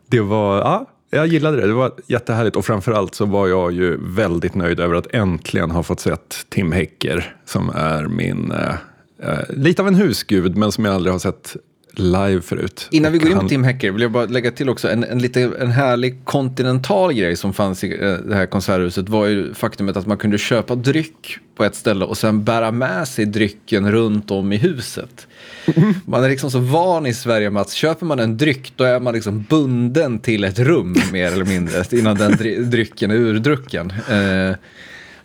det 0.08 0.21
var, 0.21 0.58
ja, 0.58 0.89
jag 1.10 1.28
gillade 1.28 1.62
det, 1.62 1.67
det 1.67 1.73
var 1.73 1.91
jättehärligt. 2.08 2.56
Och 2.56 2.65
framförallt 2.65 3.15
så 3.15 3.26
var 3.26 3.47
jag 3.47 3.71
ju 3.71 3.97
väldigt 4.02 4.56
nöjd 4.56 4.80
över 4.80 4.95
att 4.95 5.08
äntligen 5.13 5.71
ha 5.71 5.84
fått 5.84 5.99
sett 5.99 6.45
Tim 6.49 6.71
Hecker 6.71 7.36
som 7.45 7.69
är 7.69 8.08
min, 8.08 8.52
eh, 8.52 8.76
eh 9.23 9.39
lite 9.49 9.82
av 9.82 9.88
en 9.88 9.95
husgud 9.95 10.58
men 10.58 10.71
som 10.71 10.86
jag 10.86 10.95
aldrig 10.95 11.13
har 11.13 11.19
sett 11.19 11.56
live 11.95 12.41
förut. 12.41 12.88
Innan 12.91 13.12
vi 13.12 13.17
går 13.17 13.32
in 13.32 13.39
på 13.39 13.49
Tim 13.49 13.63
Hacker 13.63 13.91
vill 13.91 14.01
jag 14.01 14.12
bara 14.12 14.25
lägga 14.25 14.51
till 14.51 14.69
också 14.69 14.89
en, 14.89 15.03
en, 15.03 15.19
lite, 15.19 15.41
en 15.60 15.71
härlig 15.71 16.25
kontinental 16.25 17.13
grej 17.13 17.36
som 17.36 17.53
fanns 17.53 17.84
i 17.84 17.93
eh, 17.93 18.13
det 18.13 18.36
här 18.36 18.45
konserthuset 18.45 19.10
var 19.10 19.25
ju 19.25 19.53
faktumet 19.53 19.97
att 19.97 20.08
man 20.08 20.17
kunde 20.17 20.38
köpa 20.38 20.75
dryck 20.75 21.38
på 21.56 21.63
ett 21.63 21.75
ställe 21.75 22.06
och 22.06 22.17
sen 22.17 22.43
bära 22.43 22.71
med 22.71 23.08
sig 23.08 23.25
drycken 23.25 23.91
runt 23.91 24.32
om 24.32 24.53
i 24.53 24.58
huset. 24.58 25.27
Man 26.06 26.23
är 26.23 26.29
liksom 26.29 26.51
så 26.51 26.60
van 26.60 27.06
i 27.06 27.13
Sverige 27.13 27.49
med 27.49 27.62
att 27.62 27.71
köper 27.71 28.06
man 28.06 28.19
en 28.19 28.38
dryck 28.38 28.73
då 28.75 28.84
är 28.84 28.99
man 28.99 29.13
liksom 29.13 29.45
bunden 29.49 30.19
till 30.19 30.43
ett 30.43 30.60
rum 30.60 30.95
mer 31.12 31.32
eller 31.32 31.45
mindre 31.45 31.84
innan 31.91 32.17
den 32.17 32.38
drycken 32.69 33.12
är 33.12 33.15
urdrucken. 33.15 33.93
Eh, 34.10 34.56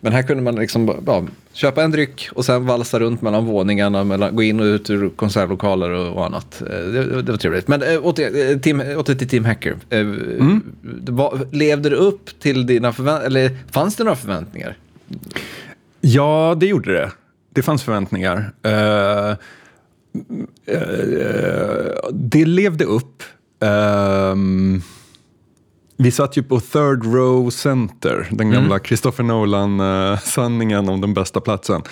men 0.00 0.12
här 0.12 0.22
kunde 0.22 0.42
man 0.42 0.54
liksom 0.54 1.02
ja, 1.06 1.24
köpa 1.52 1.82
en 1.82 1.90
dryck 1.90 2.28
och 2.32 2.44
sen 2.44 2.66
valsa 2.66 2.98
runt 2.98 3.22
mellan 3.22 3.46
våningarna, 3.46 4.04
mellan, 4.04 4.36
gå 4.36 4.42
in 4.42 4.60
och 4.60 4.64
ut 4.64 4.90
ur 4.90 5.08
konsertlokaler 5.08 5.90
och, 5.90 6.16
och 6.16 6.26
annat. 6.26 6.62
Eh, 6.62 6.66
det, 6.66 7.22
det, 7.22 7.32
var 7.32 7.38
trevligt. 7.38 7.68
Men 7.68 7.82
äh, 7.82 8.06
åter, 8.06 8.50
äh, 8.50 8.58
Tim, 8.58 8.80
åter 8.80 9.14
till 9.14 9.28
Team 9.28 9.44
Hacker. 9.44 9.76
Äh, 9.90 10.00
mm. 10.00 10.62
var, 11.08 11.46
levde 11.52 11.90
det 11.90 11.96
upp 11.96 12.40
till 12.40 12.66
dina 12.66 12.92
förväntningar? 12.92 13.26
Eller 13.26 13.56
fanns 13.70 13.96
det 13.96 14.04
några 14.04 14.16
förväntningar? 14.16 14.76
Ja, 16.00 16.56
det 16.60 16.66
gjorde 16.66 16.92
det. 16.92 17.10
Det 17.54 17.62
fanns 17.62 17.82
förväntningar. 17.82 18.52
Uh, 18.66 19.36
det 22.12 22.44
levde 22.44 22.84
upp. 22.84 23.22
Um, 23.60 24.82
vi 26.00 26.10
satt 26.10 26.36
ju 26.36 26.42
på 26.42 26.60
third 26.60 27.04
row 27.04 27.50
center, 27.50 28.28
den 28.30 28.50
gamla 28.50 28.74
mm. 28.74 28.84
Christopher 28.84 29.24
Nolan-sanningen 29.24 30.88
om 30.88 31.00
den 31.00 31.14
bästa 31.14 31.40
platsen. 31.40 31.82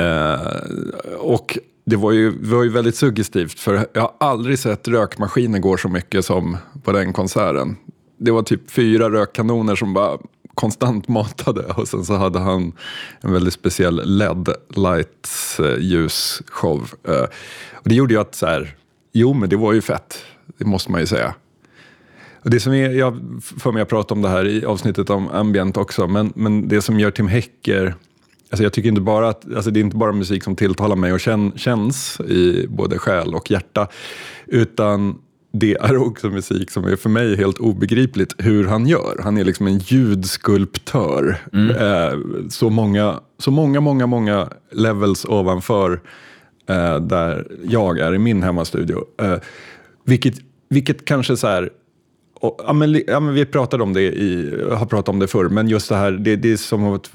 Uh, 0.00 1.14
och 1.18 1.58
det 1.86 1.96
var, 1.96 2.12
ju, 2.12 2.50
var 2.50 2.62
ju 2.62 2.70
väldigt 2.70 2.96
suggestivt, 2.96 3.60
för 3.60 3.86
jag 3.92 4.02
har 4.02 4.12
aldrig 4.20 4.58
sett 4.58 4.88
rökmaskiner 4.88 5.58
gå 5.58 5.76
så 5.76 5.88
mycket 5.88 6.24
som 6.24 6.56
på 6.82 6.92
den 6.92 7.12
konserten. 7.12 7.76
Det 8.18 8.30
var 8.30 8.42
typ 8.42 8.70
fyra 8.70 9.10
rökkanoner 9.10 9.76
som 9.76 9.94
bara 9.94 10.18
konstant 10.54 11.08
matade 11.08 11.64
och 11.64 11.88
sen 11.88 12.04
så 12.04 12.16
hade 12.16 12.38
han 12.38 12.72
en 13.20 13.32
väldigt 13.32 13.54
speciell 13.54 14.02
LED-lights 14.04 15.60
ljusshow. 15.78 16.90
Uh, 17.08 17.22
och 17.72 17.88
det 17.88 17.94
gjorde 17.94 18.14
ju 18.14 18.20
att 18.20 18.34
så 18.34 18.46
här, 18.46 18.76
jo 19.12 19.34
men 19.34 19.48
det 19.48 19.56
var 19.56 19.72
ju 19.72 19.82
fett, 19.82 20.24
det 20.58 20.64
måste 20.64 20.90
man 20.92 21.00
ju 21.00 21.06
säga. 21.06 21.34
Det 22.50 22.60
som 22.60 22.72
är, 22.72 22.90
jag 22.90 23.20
för 23.58 23.72
mig 23.72 23.82
att 23.82 23.88
prata 23.88 24.14
om 24.14 24.22
det 24.22 24.28
här 24.28 24.46
i 24.46 24.64
avsnittet 24.64 25.10
om 25.10 25.28
ambient 25.28 25.76
också, 25.76 26.06
men, 26.06 26.32
men 26.36 26.68
det 26.68 26.82
som 26.82 27.00
gör 27.00 27.10
Tim 27.10 27.28
Hecker 27.28 27.94
Alltså 28.50 28.62
jag 28.62 28.72
tycker 28.72 28.88
inte 28.88 29.00
bara 29.00 29.28
att, 29.28 29.54
alltså 29.54 29.70
det 29.70 29.80
är 29.80 29.84
inte 29.84 29.96
bara 29.96 30.12
musik 30.12 30.44
som 30.44 30.56
tilltalar 30.56 30.96
mig 30.96 31.12
och 31.12 31.20
kän, 31.20 31.52
känns 31.56 32.20
i 32.20 32.66
både 32.68 32.98
själ 32.98 33.34
och 33.34 33.50
hjärta, 33.50 33.88
utan 34.46 35.18
det 35.52 35.74
är 35.74 35.96
också 35.96 36.30
musik 36.30 36.70
som 36.70 36.84
är 36.84 36.96
för 36.96 37.08
mig 37.08 37.36
helt 37.36 37.58
obegripligt 37.58 38.34
hur 38.38 38.64
han 38.64 38.86
gör. 38.86 39.20
Han 39.22 39.38
är 39.38 39.44
liksom 39.44 39.66
en 39.66 39.78
ljudskulptör. 39.78 41.38
Mm. 41.52 41.70
Eh, 41.70 42.18
så, 42.48 42.70
många, 42.70 43.20
så 43.38 43.50
många, 43.50 43.80
många, 43.80 44.06
många 44.06 44.48
levels 44.72 45.24
ovanför 45.24 46.00
eh, 46.68 47.00
där 47.00 47.46
jag 47.64 47.98
är 47.98 48.14
i 48.14 48.18
min 48.18 48.42
hemmastudio. 48.42 49.04
Eh, 49.22 49.38
vilket, 50.04 50.34
vilket 50.68 51.04
kanske 51.04 51.36
så 51.36 51.46
här, 51.46 51.70
och, 52.46 52.60
ja, 52.66 52.72
men, 52.72 53.02
ja, 53.06 53.20
men 53.20 53.34
vi 53.34 53.46
pratade 53.46 53.82
om 53.82 53.92
det 53.92 54.02
i, 54.02 54.62
har 54.72 54.86
pratat 54.86 55.08
om 55.08 55.18
det 55.18 55.26
förr, 55.26 55.48
men 55.48 55.68
just 55.68 55.88
det 55.88 55.96
här, 55.96 56.10
det, 56.10 56.36
det 56.36 56.52
är 56.52 56.56
som 56.56 56.84
att 56.84 57.10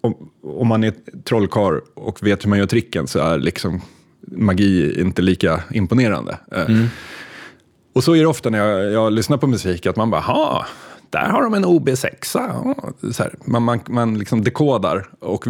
om, 0.00 0.30
om 0.42 0.68
man 0.68 0.84
är 0.84 0.94
trollkar 1.24 1.80
och 1.94 2.26
vet 2.26 2.44
hur 2.44 2.50
man 2.50 2.58
gör 2.58 2.66
tricken 2.66 3.06
så 3.06 3.18
är 3.18 3.38
liksom 3.38 3.80
magi 4.20 5.00
inte 5.00 5.22
lika 5.22 5.62
imponerande. 5.70 6.38
Eh, 6.52 6.66
mm. 6.70 6.86
Och 7.92 8.04
så 8.04 8.14
är 8.14 8.20
det 8.20 8.26
ofta 8.26 8.50
när 8.50 8.58
jag, 8.58 8.92
jag 8.92 9.12
lyssnar 9.12 9.36
på 9.36 9.46
musik, 9.46 9.86
att 9.86 9.96
man 9.96 10.10
bara, 10.10 10.20
ha 10.20 10.66
där 11.10 11.28
har 11.28 11.42
de 11.42 11.54
en 11.54 11.64
OB6. 11.64 12.24
Så 13.12 13.22
här, 13.22 13.34
man, 13.44 13.62
man, 13.62 13.80
man 13.88 14.18
liksom 14.18 14.44
dekodar. 14.44 15.06
Och 15.20 15.44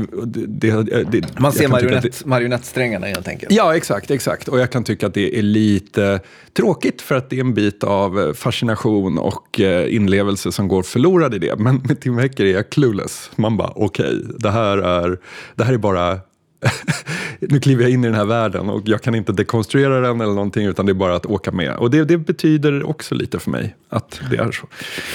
det, 0.47 0.83
det, 1.11 1.41
man 1.41 1.53
ser 1.53 1.69
marionett, 1.69 2.03
det, 2.03 2.27
marionettsträngarna 2.27 3.07
helt 3.07 3.29
enkelt. 3.29 3.53
Ja, 3.53 3.77
exakt, 3.77 4.11
exakt. 4.11 4.49
Och 4.49 4.59
jag 4.59 4.71
kan 4.71 4.85
tycka 4.85 5.07
att 5.07 5.15
det 5.15 5.39
är 5.39 5.43
lite 5.43 6.21
tråkigt 6.53 7.03
för 7.03 7.15
att 7.15 7.31
det 7.31 7.37
är 7.37 7.41
en 7.41 7.55
bit 7.55 7.85
av 7.85 8.35
fascination 8.35 9.19
och 9.19 9.61
eh, 9.61 9.95
inlevelse 9.95 10.53
som 10.53 10.69
går 10.69 10.83
förlorad 10.83 11.35
i 11.35 11.39
det. 11.39 11.57
Men 11.57 11.77
med 11.85 12.01
Tim 12.01 12.19
Hecker 12.19 12.45
är 12.45 12.53
jag 12.53 12.71
clueless. 12.71 13.31
Man 13.37 13.57
bara, 13.57 13.73
okej, 13.75 14.07
okay, 14.07 14.37
det, 14.39 14.51
här 14.51 14.79
är, 14.79 15.19
det 15.55 15.65
här 15.65 15.73
är 15.73 15.79
bara 15.79 16.19
nu 17.41 17.61
kliver 17.61 17.83
jag 17.83 17.91
in 17.91 18.05
i 18.05 18.07
den 18.07 18.17
här 18.17 18.25
världen 18.25 18.71
och 18.71 18.83
jag 18.85 19.03
kan 19.03 19.15
inte 19.15 19.33
dekonstruera 19.33 20.01
den 20.01 20.21
eller 20.21 20.33
någonting 20.33 20.67
utan 20.67 20.87
det 20.87 20.93
är 20.93 20.95
bara 20.95 21.17
att 21.17 21.27
åka 21.27 21.53
med. 21.53 21.77
Och 21.77 21.91
det, 21.91 22.05
det 22.05 22.19
betyder 22.19 22.89
också 22.89 23.15
lite 23.15 23.39
för 23.39 23.51
mig 23.51 23.77
att 23.89 24.21
det 24.31 24.37
är 24.37 24.53
så. 24.53 24.67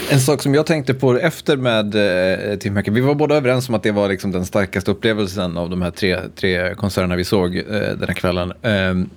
En 0.10 0.20
sak 0.20 0.42
som 0.42 0.56
jag 0.56 0.66
tänkte 0.66 0.94
på 0.94 1.18
efter 1.18 1.58
med 1.58 1.96
eh, 2.52 2.58
Tim 2.58 2.76
Hacker, 2.76 2.92
vi 2.92 3.02
var 3.02 3.16
båda 3.16 3.36
överens 3.36 3.70
om 3.70 3.76
att 3.76 3.84
det 3.84 3.92
var 3.92 4.10
liksom 4.10 4.32
den 4.32 4.46
starkaste 4.46 4.92
upplevelsen 4.92 5.58
av 5.58 5.70
de 5.70 5.82
här 5.82 5.92
tre, 5.92 6.20
tre 6.36 6.76
konserterna 6.76 7.16
vi 7.16 7.24
såg 7.24 7.56
eh, 7.56 7.64
den 7.70 8.08
här 8.08 8.14
kvällen. 8.14 8.54
Eh, 8.62 9.08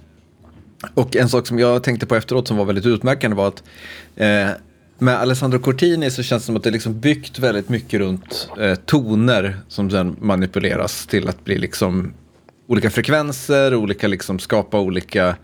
och 0.95 1.17
en 1.17 1.29
sak 1.29 1.47
som 1.47 1.59
jag 1.59 1.83
tänkte 1.83 2.07
på 2.07 2.17
efteråt 2.17 2.49
som 2.49 2.57
var 2.57 2.65
väldigt 2.65 2.87
utmärkande 2.87 3.37
var 3.37 3.49
att 3.49 3.63
eh, 4.17 4.49
med 4.99 5.15
Alessandro 5.15 5.59
Cortini 5.59 6.11
så 6.11 6.23
känns 6.23 6.43
det 6.43 6.47
som 6.47 6.57
att 6.57 6.63
det 6.63 6.71
är 6.71 6.73
liksom 6.73 7.01
byggt 7.01 7.39
väldigt 7.39 7.69
mycket 7.69 8.01
runt 8.01 8.49
eh, 8.61 8.75
toner 8.75 9.57
som 9.69 9.91
sen 9.91 10.17
manipuleras 10.21 11.07
till 11.07 11.29
att 11.29 11.45
bli 11.45 11.59
liksom 11.59 12.15
olika 12.67 12.91
frekvenser, 12.91 13.75
olika 13.75 14.09
liksom 14.09 14.39
skapa 14.39 14.81
olika 14.81 15.37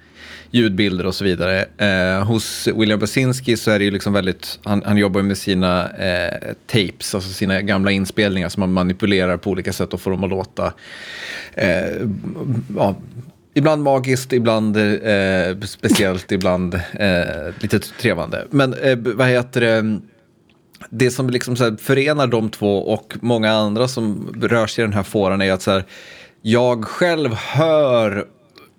ljudbilder 0.51 1.07
och 1.07 1.15
så 1.15 1.25
vidare. 1.25 1.67
Eh, 1.77 2.25
hos 2.25 2.69
William 2.77 3.01
Basinski 3.01 3.57
så 3.57 3.71
är 3.71 3.79
det 3.79 3.85
ju 3.85 3.91
liksom 3.91 4.13
väldigt, 4.13 4.59
han, 4.63 4.83
han 4.87 4.97
jobbar 4.97 5.23
med 5.23 5.39
sina 5.39 5.91
eh, 5.91 6.55
tapes, 6.67 7.15
alltså 7.15 7.33
sina 7.33 7.61
gamla 7.63 7.91
inspelningar 7.91 8.49
som 8.49 8.61
man 8.61 8.73
manipulerar 8.73 9.37
på 9.37 9.51
olika 9.51 9.73
sätt 9.73 9.95
och 9.95 10.01
får 10.01 10.11
dem 10.11 10.25
att 10.25 10.31
låta 10.31 10.73
eh, 11.55 12.07
ja, 12.77 12.97
Ibland 13.55 13.83
magiskt, 13.83 14.33
ibland 14.33 14.77
eh, 14.77 15.59
speciellt, 15.65 16.33
ibland 16.33 16.75
eh, 16.75 17.55
lite 17.61 17.79
trevande. 17.79 18.47
Men 18.51 18.75
eh, 18.75 18.99
vad 18.99 19.27
heter 19.27 19.61
det? 19.61 20.01
Det 20.91 21.11
som 21.11 21.31
liksom 21.31 21.57
så 21.57 21.65
här, 21.65 21.77
förenar 21.77 22.27
de 22.27 22.51
två 22.51 22.79
och 22.79 23.15
många 23.21 23.53
andra 23.53 23.89
som 23.89 24.35
rör 24.43 24.67
sig 24.67 24.83
i 24.83 24.87
den 24.87 24.95
här 24.95 25.03
fåran 25.03 25.43
är 25.43 25.53
att 25.53 25.63
så 25.63 25.71
här, 25.71 25.85
jag 26.43 26.85
själv 26.85 27.35
hör 27.35 28.27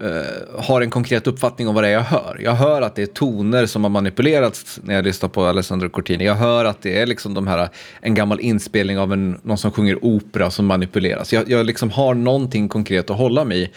Uh, 0.01 0.61
har 0.61 0.81
en 0.81 0.89
konkret 0.89 1.27
uppfattning 1.27 1.67
om 1.67 1.75
vad 1.75 1.83
det 1.83 1.87
är 1.87 1.93
jag 1.93 2.01
hör. 2.01 2.39
Jag 2.43 2.53
hör 2.53 2.81
att 2.81 2.95
det 2.95 3.01
är 3.01 3.05
toner 3.05 3.65
som 3.65 3.83
har 3.83 3.89
manipulerats 3.89 4.79
när 4.83 4.95
jag 4.95 5.05
lyssnar 5.05 5.29
på 5.29 5.45
Alessandro 5.45 5.89
Cortini. 5.89 6.25
Jag 6.25 6.35
hör 6.35 6.65
att 6.65 6.81
det 6.81 6.99
är 6.99 7.05
liksom 7.05 7.33
de 7.33 7.47
här, 7.47 7.69
en 8.01 8.13
gammal 8.13 8.39
inspelning 8.39 8.99
av 8.99 9.13
en, 9.13 9.39
någon 9.43 9.57
som 9.57 9.71
sjunger 9.71 10.05
opera 10.05 10.51
som 10.51 10.65
manipuleras. 10.65 11.33
Jag, 11.33 11.49
jag 11.49 11.65
liksom 11.65 11.91
har 11.91 12.13
någonting 12.13 12.69
konkret 12.69 13.09
att 13.09 13.17
hålla 13.17 13.45
mig 13.45 13.63
i. 13.63 13.69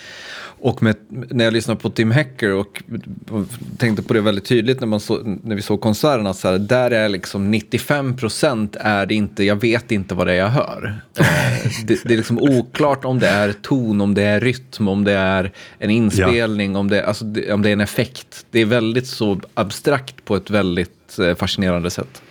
Och 0.58 0.82
med, 0.82 0.96
när 1.08 1.44
jag 1.44 1.52
lyssnade 1.52 1.80
på 1.80 1.90
Tim 1.90 2.10
Hacker 2.10 2.52
och, 2.52 2.82
och 3.30 3.44
tänkte 3.78 4.02
på 4.02 4.14
det 4.14 4.20
väldigt 4.20 4.44
tydligt 4.44 4.80
när, 4.80 4.86
man 4.86 5.00
så, 5.00 5.38
när 5.42 5.56
vi 5.56 5.62
såg 5.62 5.80
konserten, 5.80 6.26
att 6.26 6.36
så 6.36 6.48
här, 6.48 6.58
där 6.58 6.90
är 6.90 7.08
liksom 7.08 7.50
95 7.50 8.16
procent 8.16 8.76
är 8.80 9.06
det 9.06 9.14
inte, 9.14 9.44
jag 9.44 9.56
vet 9.56 9.92
inte 9.92 10.14
vad 10.14 10.26
det 10.26 10.32
är 10.32 10.36
jag 10.36 10.48
hör. 10.48 11.00
Eh, 11.56 11.70
det, 11.84 11.98
det, 12.04 12.14
är 12.14 12.16
liksom 12.16 12.38
oklart 12.38 13.04
om 13.04 13.18
det 13.18 13.28
är 13.28 13.52
ton, 13.52 14.00
om 14.00 14.14
det 14.14 14.22
är 14.22 14.40
rytm, 14.40 14.88
om 14.88 15.04
det 15.04 15.12
är 15.12 15.52
en 15.78 15.90
inspelning, 16.06 16.72
ja. 16.72 16.78
om, 16.78 16.88
det, 16.88 17.06
alltså, 17.06 17.24
om 17.24 17.62
det 17.62 17.68
är 17.68 17.72
en 17.72 17.80
effekt. 17.80 18.46
Det 18.50 18.60
är 18.60 18.66
väldigt 18.66 19.06
så 19.06 19.40
abstrakt 19.54 20.24
på 20.24 20.36
ett 20.36 20.50
väldigt 20.50 21.18
eh, 21.18 21.34
fascinerande 21.34 21.90
sätt. 21.90 22.22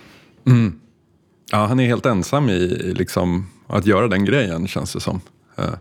Mm. 0.46 0.80
Ja, 1.50 1.66
han 1.66 1.80
är 1.80 1.86
helt 1.86 2.06
ensam 2.06 2.48
i 2.48 2.68
liksom, 2.96 3.46
att 3.66 3.86
göra 3.86 4.08
den 4.08 4.24
grejen, 4.24 4.68
känns 4.68 4.92
det 4.92 5.00
som. 5.00 5.20
Eh. 5.56 5.74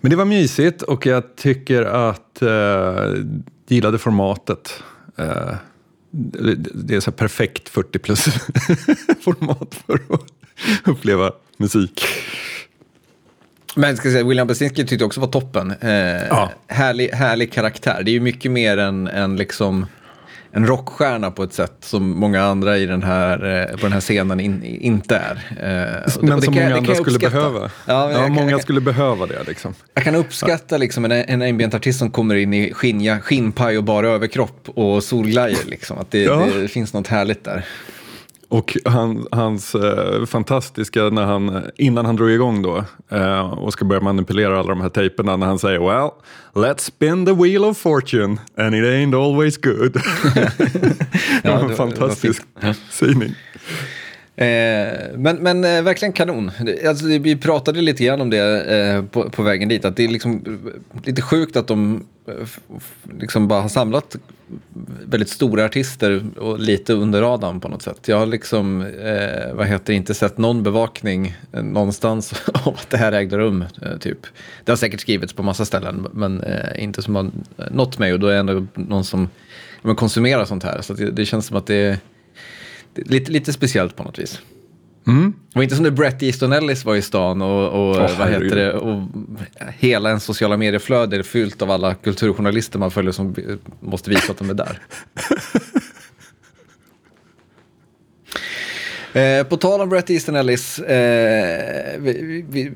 Men 0.00 0.10
det 0.10 0.16
var 0.16 0.24
mysigt 0.24 0.82
och 0.82 1.06
jag 1.06 1.36
tycker 1.36 1.82
att 1.82 2.42
eh, 2.42 3.14
gillade 3.68 3.98
formatet. 3.98 4.82
Eh, 5.16 5.54
det 6.74 6.94
är 6.94 7.00
så 7.00 7.12
perfekt 7.12 7.68
40 7.68 7.98
plus 7.98 8.24
format 9.24 9.82
för 9.86 9.94
att 9.94 10.26
uppleva 10.84 11.32
musik. 11.56 12.04
Men 13.74 13.96
ska 13.96 14.10
säga, 14.10 14.24
William 14.24 14.46
Basinski 14.46 14.86
tyckte 14.86 15.04
också 15.04 15.20
var 15.20 15.28
toppen. 15.28 15.74
Eh, 15.80 15.90
ja. 16.28 16.50
härlig, 16.66 17.08
härlig 17.08 17.52
karaktär. 17.52 18.02
Det 18.04 18.10
är 18.10 18.12
ju 18.12 18.20
mycket 18.20 18.50
mer 18.50 18.78
än, 18.78 19.08
än 19.08 19.36
liksom 19.36 19.86
en 20.54 20.66
rockstjärna 20.66 21.30
på 21.30 21.42
ett 21.42 21.52
sätt 21.52 21.76
som 21.80 22.10
många 22.10 22.42
andra 22.42 22.78
i 22.78 22.86
den 22.86 23.02
här, 23.02 23.60
eh, 23.60 23.76
på 23.76 23.82
den 23.82 23.92
här 23.92 24.00
scenen 24.00 24.40
in, 24.40 24.64
inte 24.64 25.16
är. 25.16 25.34
Eh, 25.50 26.12
men 26.20 26.36
det, 26.36 26.44
som 26.44 26.54
många 26.54 26.76
andra 26.76 26.94
skulle 26.94 27.18
behöva. 27.18 27.70
Ja, 27.86 28.10
ja 28.12 28.18
kan, 28.18 28.32
många 28.32 28.50
kan, 28.50 28.60
skulle 28.60 28.80
behöva 28.80 29.26
det. 29.26 29.42
Liksom. 29.46 29.74
Jag 29.94 30.04
kan 30.04 30.14
uppskatta 30.14 30.76
liksom, 30.76 31.04
en, 31.04 31.12
en 31.12 31.42
ambient-artist 31.42 31.98
som 31.98 32.10
kommer 32.10 32.34
in 32.34 32.54
i 32.54 32.72
skinja, 32.74 33.20
skinnpaj 33.20 33.78
och 33.78 33.84
bara 33.84 34.08
överkropp 34.08 34.68
och 34.68 35.04
solglajjor. 35.04 35.64
Liksom. 35.66 35.98
Att 35.98 36.10
det, 36.10 36.22
ja. 36.22 36.48
det 36.54 36.68
finns 36.68 36.92
något 36.92 37.08
härligt 37.08 37.44
där. 37.44 37.64
Och 38.52 38.76
han, 38.84 39.26
hans 39.30 39.74
eh, 39.74 40.24
fantastiska, 40.24 41.02
när 41.02 41.24
han, 41.24 41.62
innan 41.76 42.06
han 42.06 42.16
drog 42.16 42.30
igång 42.30 42.62
då 42.62 42.84
eh, 43.08 43.40
och 43.40 43.72
ska 43.72 43.84
börja 43.84 44.02
manipulera 44.02 44.58
alla 44.58 44.68
de 44.68 44.80
här 44.80 44.88
tejperna, 44.88 45.36
när 45.36 45.46
han 45.46 45.58
säger 45.58 45.78
“Well, 45.78 46.10
let's 46.52 46.80
spin 46.80 47.26
the 47.26 47.32
wheel 47.32 47.64
of 47.64 47.78
fortune 47.78 48.36
and 48.56 48.74
it 48.74 48.84
ain't 48.84 49.24
always 49.24 49.56
good”. 49.56 49.96
ja, 51.42 51.58
en 51.58 51.76
fantastisk 51.76 52.42
sägning. 52.90 53.34
Eh, 54.36 55.16
men 55.16 55.36
men 55.36 55.64
eh, 55.64 55.82
verkligen 55.82 56.12
kanon. 56.12 56.50
Alltså, 56.88 57.06
vi 57.06 57.36
pratade 57.36 57.80
lite 57.80 58.04
grann 58.04 58.20
om 58.20 58.30
det 58.30 58.64
eh, 58.64 59.04
på, 59.04 59.30
på, 59.30 59.42
vägen 59.42 59.68
dit. 59.68 59.84
Att 59.84 59.96
det 59.96 60.04
är 60.04 60.08
liksom 60.08 60.32
eh, 60.46 61.00
lite 61.04 61.22
sjukt 61.22 61.56
att 61.56 61.66
de 61.66 62.06
eh, 62.28 62.34
liksom 63.20 63.48
bara 63.48 63.60
har 63.60 63.68
samlat 63.68 64.16
väldigt 65.04 65.28
stora 65.28 65.64
artister 65.64 66.24
och 66.38 66.60
lite 66.60 66.92
under 66.92 67.20
radarn 67.20 67.60
på 67.60 67.68
något 67.68 67.82
sätt. 67.82 68.08
Jag 68.08 68.18
har 68.18 68.26
liksom, 68.26 68.82
eh, 68.82 69.54
vad 69.54 69.66
heter 69.66 69.92
inte 69.92 70.14
sett 70.14 70.38
någon 70.38 70.62
bevakning 70.62 71.36
eh, 71.52 71.62
någonstans 71.62 72.32
om 72.64 72.74
att 72.74 72.90
det 72.90 72.96
här 72.96 73.12
ägde 73.12 73.38
rum. 73.38 73.64
typ. 74.00 74.26
Det 74.64 74.72
har 74.72 74.76
säkert 74.76 75.00
skrivits 75.00 75.32
på 75.32 75.42
massa 75.42 75.64
ställen 75.64 76.06
men 76.12 76.44
inte 76.76 77.02
som 77.02 77.14
har 77.14 77.30
nått 77.70 77.98
mig 77.98 78.12
och 78.12 78.20
då 78.20 78.26
är 78.26 78.32
det 78.32 78.38
ändå 78.38 78.66
någon 78.74 79.04
som 79.04 79.28
konsumerar 79.96 80.44
sånt 80.44 80.64
här. 80.64 80.82
Så 80.82 80.94
det, 80.94 81.10
det 81.10 81.26
känns 81.26 81.46
som 81.46 81.56
att 81.56 81.66
det 81.66 81.74
är 81.74 81.98
lite, 82.94 83.32
lite 83.32 83.52
speciellt 83.52 83.96
på 83.96 84.02
något 84.02 84.18
vis. 84.18 84.40
Mm. 85.06 85.32
Det 85.52 85.58
var 85.58 85.62
inte 85.62 85.74
som 85.74 85.82
när 85.82 85.90
Brett 85.90 86.22
Easton 86.22 86.52
Ellis 86.52 86.84
var 86.84 86.96
i 86.96 87.02
stan 87.02 87.42
och, 87.42 87.68
och 87.68 87.96
oh, 87.96 88.18
vad 88.18 88.28
heter 88.28 88.56
det, 88.56 88.72
och 88.72 89.02
hela 89.78 90.10
en 90.10 90.20
sociala 90.20 90.56
medieflöde 90.56 91.16
är 91.16 91.22
fyllt 91.22 91.62
av 91.62 91.70
alla 91.70 91.94
kulturjournalister 91.94 92.78
man 92.78 92.90
följer 92.90 93.12
som 93.12 93.34
måste 93.80 94.10
visa 94.10 94.32
att 94.32 94.38
de 94.38 94.50
är 94.50 94.54
där. 94.54 94.78
Eh, 99.12 99.44
på 99.44 99.56
tal 99.56 99.80
om 99.80 99.88
Brett 99.88 100.10
Easton 100.10 100.36
Ellis, 100.36 100.78
eh, 100.78 102.00
vi, 102.00 102.44
vi, 102.50 102.72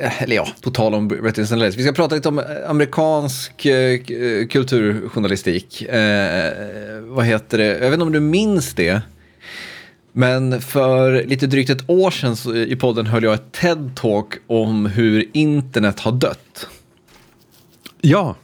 eh, 0.00 0.22
eller 0.22 0.36
ja, 0.36 0.48
på 0.62 0.70
tal 0.70 0.94
om 0.94 1.08
Bret 1.08 1.38
Easton 1.38 1.60
Ellis, 1.60 1.76
vi 1.76 1.82
ska 1.82 1.92
prata 1.92 2.14
lite 2.14 2.28
om 2.28 2.42
amerikansk 2.66 3.66
eh, 3.66 4.00
kulturjournalistik. 4.46 5.82
Eh, 5.82 6.52
vad 7.00 7.24
heter 7.24 7.58
det, 7.58 7.64
jag 7.64 7.80
vet 7.80 7.92
inte 7.92 8.02
om 8.02 8.12
du 8.12 8.20
minns 8.20 8.74
det? 8.74 9.02
Men 10.20 10.60
för 10.60 11.24
lite 11.24 11.46
drygt 11.46 11.70
ett 11.70 11.90
år 11.90 12.10
sedan 12.10 12.56
i 12.56 12.76
podden 12.76 13.06
höll 13.06 13.22
jag 13.22 13.34
ett 13.34 13.52
TED-talk 13.60 14.32
om 14.46 14.86
hur 14.86 15.30
internet 15.32 16.00
har 16.00 16.12
dött. 16.12 16.68
Ja, 18.00 18.36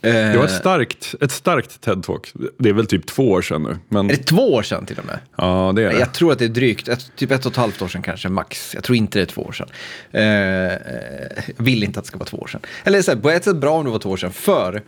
det 0.00 0.36
var 0.36 0.44
ett 0.44 0.50
starkt, 0.50 1.14
ett 1.20 1.30
starkt 1.30 1.86
TED-talk. 1.86 2.50
Det 2.58 2.68
är 2.68 2.72
väl 2.72 2.86
typ 2.86 3.06
två 3.06 3.30
år 3.30 3.42
sedan 3.42 3.62
nu. 3.62 3.78
Men... 3.88 4.10
Är 4.10 4.16
det 4.16 4.22
två 4.22 4.54
år 4.54 4.62
sedan 4.62 4.86
till 4.86 4.98
och 4.98 5.04
med? 5.04 5.18
Ja, 5.36 5.72
det 5.76 5.82
är 5.82 5.92
det. 5.92 5.98
Jag 5.98 6.14
tror 6.14 6.32
att 6.32 6.38
det 6.38 6.44
är 6.44 6.48
drygt, 6.48 6.88
ett, 6.88 7.16
typ 7.16 7.30
ett 7.30 7.46
och 7.46 7.52
ett 7.52 7.56
halvt 7.56 7.82
år 7.82 7.88
sedan 7.88 8.02
kanske, 8.02 8.28
max. 8.28 8.74
Jag 8.74 8.84
tror 8.84 8.96
inte 8.96 9.18
det 9.18 9.22
är 9.22 9.26
två 9.26 9.42
år 9.42 9.52
sedan. 9.52 9.68
Eh, 10.10 10.22
jag 11.56 11.64
vill 11.64 11.84
inte 11.84 11.98
att 11.98 12.04
det 12.04 12.08
ska 12.08 12.18
vara 12.18 12.28
två 12.28 12.36
år 12.36 12.46
sedan. 12.46 12.60
Eller 12.84 13.02
så 13.02 13.10
här, 13.10 13.18
på 13.18 13.30
ett 13.30 13.44
sätt 13.44 13.56
bra 13.56 13.78
om 13.78 13.84
det 13.84 13.90
var 13.90 13.98
två 13.98 14.10
år 14.10 14.16
sedan, 14.16 14.32
för 14.32 14.82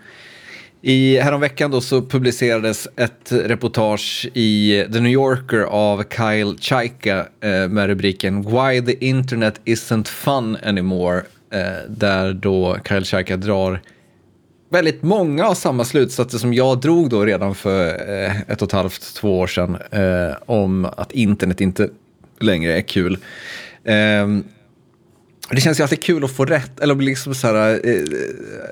i, 0.83 1.19
häromveckan 1.19 1.71
då 1.71 1.81
så 1.81 2.03
publicerades 2.03 2.89
ett 2.97 3.33
reportage 3.33 4.29
i 4.35 4.85
The 4.93 5.01
New 5.01 5.13
Yorker 5.13 5.61
av 5.61 6.05
Kyle 6.11 6.57
Chaika 6.61 7.27
eh, 7.41 7.69
med 7.69 7.87
rubriken 7.87 8.43
Why 8.43 8.83
the 8.87 9.07
Internet 9.07 9.61
Isn't 9.65 10.09
Fun 10.09 10.57
Anymore. 10.65 11.23
Eh, 11.53 11.89
där 11.89 12.33
då 12.33 12.77
Kyle 12.89 13.05
Chaika 13.05 13.37
drar 13.37 13.81
väldigt 14.71 15.03
många 15.03 15.47
av 15.47 15.55
samma 15.55 15.85
slutsatser 15.85 16.39
som 16.39 16.55
jag 16.55 16.81
drog 16.81 17.11
då 17.11 17.25
redan 17.25 17.55
för 17.55 17.87
eh, 17.89 18.41
ett 18.41 18.63
och 18.63 18.69
ett 18.69 18.73
halvt, 18.73 19.15
två 19.15 19.39
år 19.39 19.47
sedan 19.47 19.79
eh, 19.91 20.37
om 20.47 20.85
att 20.85 21.13
internet 21.13 21.61
inte 21.61 21.89
längre 22.41 22.79
är 22.79 22.83
kul. 22.83 23.19
Ehm, 23.85 24.45
det 25.55 25.61
känns 25.61 25.81
ju 25.81 25.83
alltid 25.83 26.03
kul 26.03 26.25
att 26.25 26.31
få 26.31 26.45
rätt. 26.45 26.81
Eller 26.81 26.95
liksom 26.95 27.35
så 27.35 27.47
här, 27.47 27.73
eh, 27.73 28.03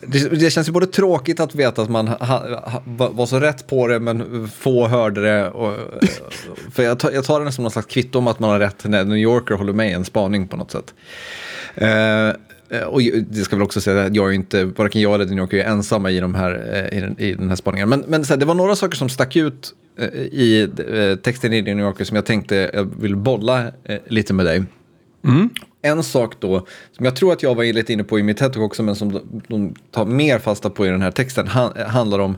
det, 0.03 0.29
det, 0.29 0.51
känns 0.51 0.69
ju 0.69 0.73
både 0.73 0.87
tråkigt 0.87 1.41
att 1.41 1.55
veta 1.55 1.83
att 1.83 1.91
man 1.91 2.09
ha, 2.09 2.17
ha, 2.19 2.83
var 2.87 3.27
så 3.27 3.41
rätt 3.41 3.67
på 3.67 3.87
det 3.87 4.01
men 4.01 4.49
få 4.49 4.89
hörde 4.89 5.23
det. 5.23 5.51
Och, 5.51 5.77
för 6.73 6.83
jag 6.83 6.99
tar, 6.99 7.11
jag 7.11 7.25
tar 7.25 7.45
det 7.45 7.53
som 7.53 7.63
någon 7.63 7.71
slags 7.71 7.89
kvitto 7.89 8.19
om 8.19 8.27
att 8.27 8.39
man 8.39 8.51
har 8.51 8.59
rätt 8.59 8.85
när 8.85 9.05
New 9.05 9.19
Yorker 9.19 9.55
håller 9.55 9.73
med 9.73 9.91
i 9.91 9.93
en 9.93 10.05
spaning 10.05 10.49
på 10.49 10.57
något 10.57 10.71
sätt. 10.71 10.95
Uh, 11.83 12.33
och 12.87 13.01
det 13.29 13.45
ska 13.45 13.57
väl 13.57 13.63
också 13.63 13.81
säga 13.81 14.05
att 14.05 14.15
jag 14.15 14.29
är 14.29 14.33
inte, 14.33 14.65
varken 14.65 15.01
jag 15.01 15.15
eller 15.15 15.27
New 15.27 15.39
Yorker 15.39 15.57
är 15.57 15.65
ensamma 15.65 16.11
i, 16.11 16.21
de 16.21 16.35
här, 16.35 16.87
eh, 16.93 16.99
i, 16.99 17.01
den, 17.01 17.21
i 17.21 17.35
den 17.35 17.49
här 17.49 17.57
spaningen. 17.57 17.89
Men, 17.89 18.05
men 18.09 18.25
så 18.25 18.33
här, 18.33 18.39
det 18.39 18.47
var 18.47 18.55
några 18.55 18.77
saker 18.77 18.97
som 18.97 19.09
stack 19.09 19.37
ut 19.37 19.75
eh, 19.99 20.07
i 20.19 20.71
texten 21.23 21.53
i 21.53 21.63
New 21.63 21.79
Yorker 21.79 22.05
som 22.05 22.15
jag 22.15 22.27
tänkte 22.27 22.71
jag 22.75 22.91
vill 23.01 23.17
bolla 23.17 23.73
lite 24.09 24.35
med 24.35 24.47
dig. 24.47 24.63
Mm. 25.25 25.51
En 25.83 26.03
sak 26.03 26.35
då, 26.41 26.67
som 26.93 27.05
jag 27.05 27.17
tror 27.17 27.33
att 27.33 27.43
jag 27.43 27.55
var 27.55 27.65
lite 27.65 27.93
inne 27.93 28.05
på 28.05 28.19
i 28.19 28.23
mitt 28.23 28.37
TED 28.37 28.57
också, 28.57 28.83
men 28.83 28.97
som 28.97 29.13
de, 29.13 29.43
de 29.49 29.75
tar 29.91 30.05
mer 30.05 30.39
fasta 30.39 30.71
på 30.71 30.87
i 30.87 30.89
den 30.89 31.03
här 31.03 31.11
texten, 31.11 31.47
han, 31.47 31.73
handlar 31.87 32.19
om 32.19 32.37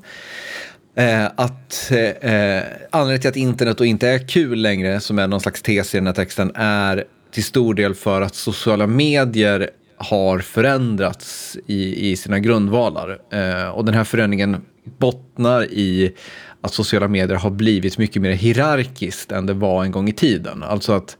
eh, 0.96 1.24
att 1.24 1.90
eh, 1.90 2.32
eh, 2.32 2.64
anledningen 2.90 3.20
till 3.20 3.28
att 3.28 3.36
internet 3.36 3.78
då 3.78 3.84
inte 3.84 4.08
är 4.08 4.28
kul 4.28 4.58
längre, 4.58 5.00
som 5.00 5.18
är 5.18 5.28
någon 5.28 5.40
slags 5.40 5.62
tes 5.62 5.94
i 5.94 5.98
den 5.98 6.06
här 6.06 6.14
texten, 6.14 6.52
är 6.54 7.04
till 7.30 7.44
stor 7.44 7.74
del 7.74 7.94
för 7.94 8.20
att 8.20 8.34
sociala 8.34 8.86
medier 8.86 9.70
har 9.96 10.38
förändrats 10.38 11.56
i, 11.66 12.10
i 12.10 12.16
sina 12.16 12.38
grundvalar. 12.38 13.18
Eh, 13.32 13.68
och 13.68 13.84
den 13.84 13.94
här 13.94 14.04
förändringen 14.04 14.56
bottnar 14.98 15.64
i 15.64 16.14
att 16.60 16.74
sociala 16.74 17.08
medier 17.08 17.36
har 17.36 17.50
blivit 17.50 17.98
mycket 17.98 18.22
mer 18.22 18.30
hierarkiskt 18.30 19.32
än 19.32 19.46
det 19.46 19.54
var 19.54 19.84
en 19.84 19.90
gång 19.90 20.08
i 20.08 20.12
tiden. 20.12 20.62
Alltså 20.62 20.92
att 20.92 21.16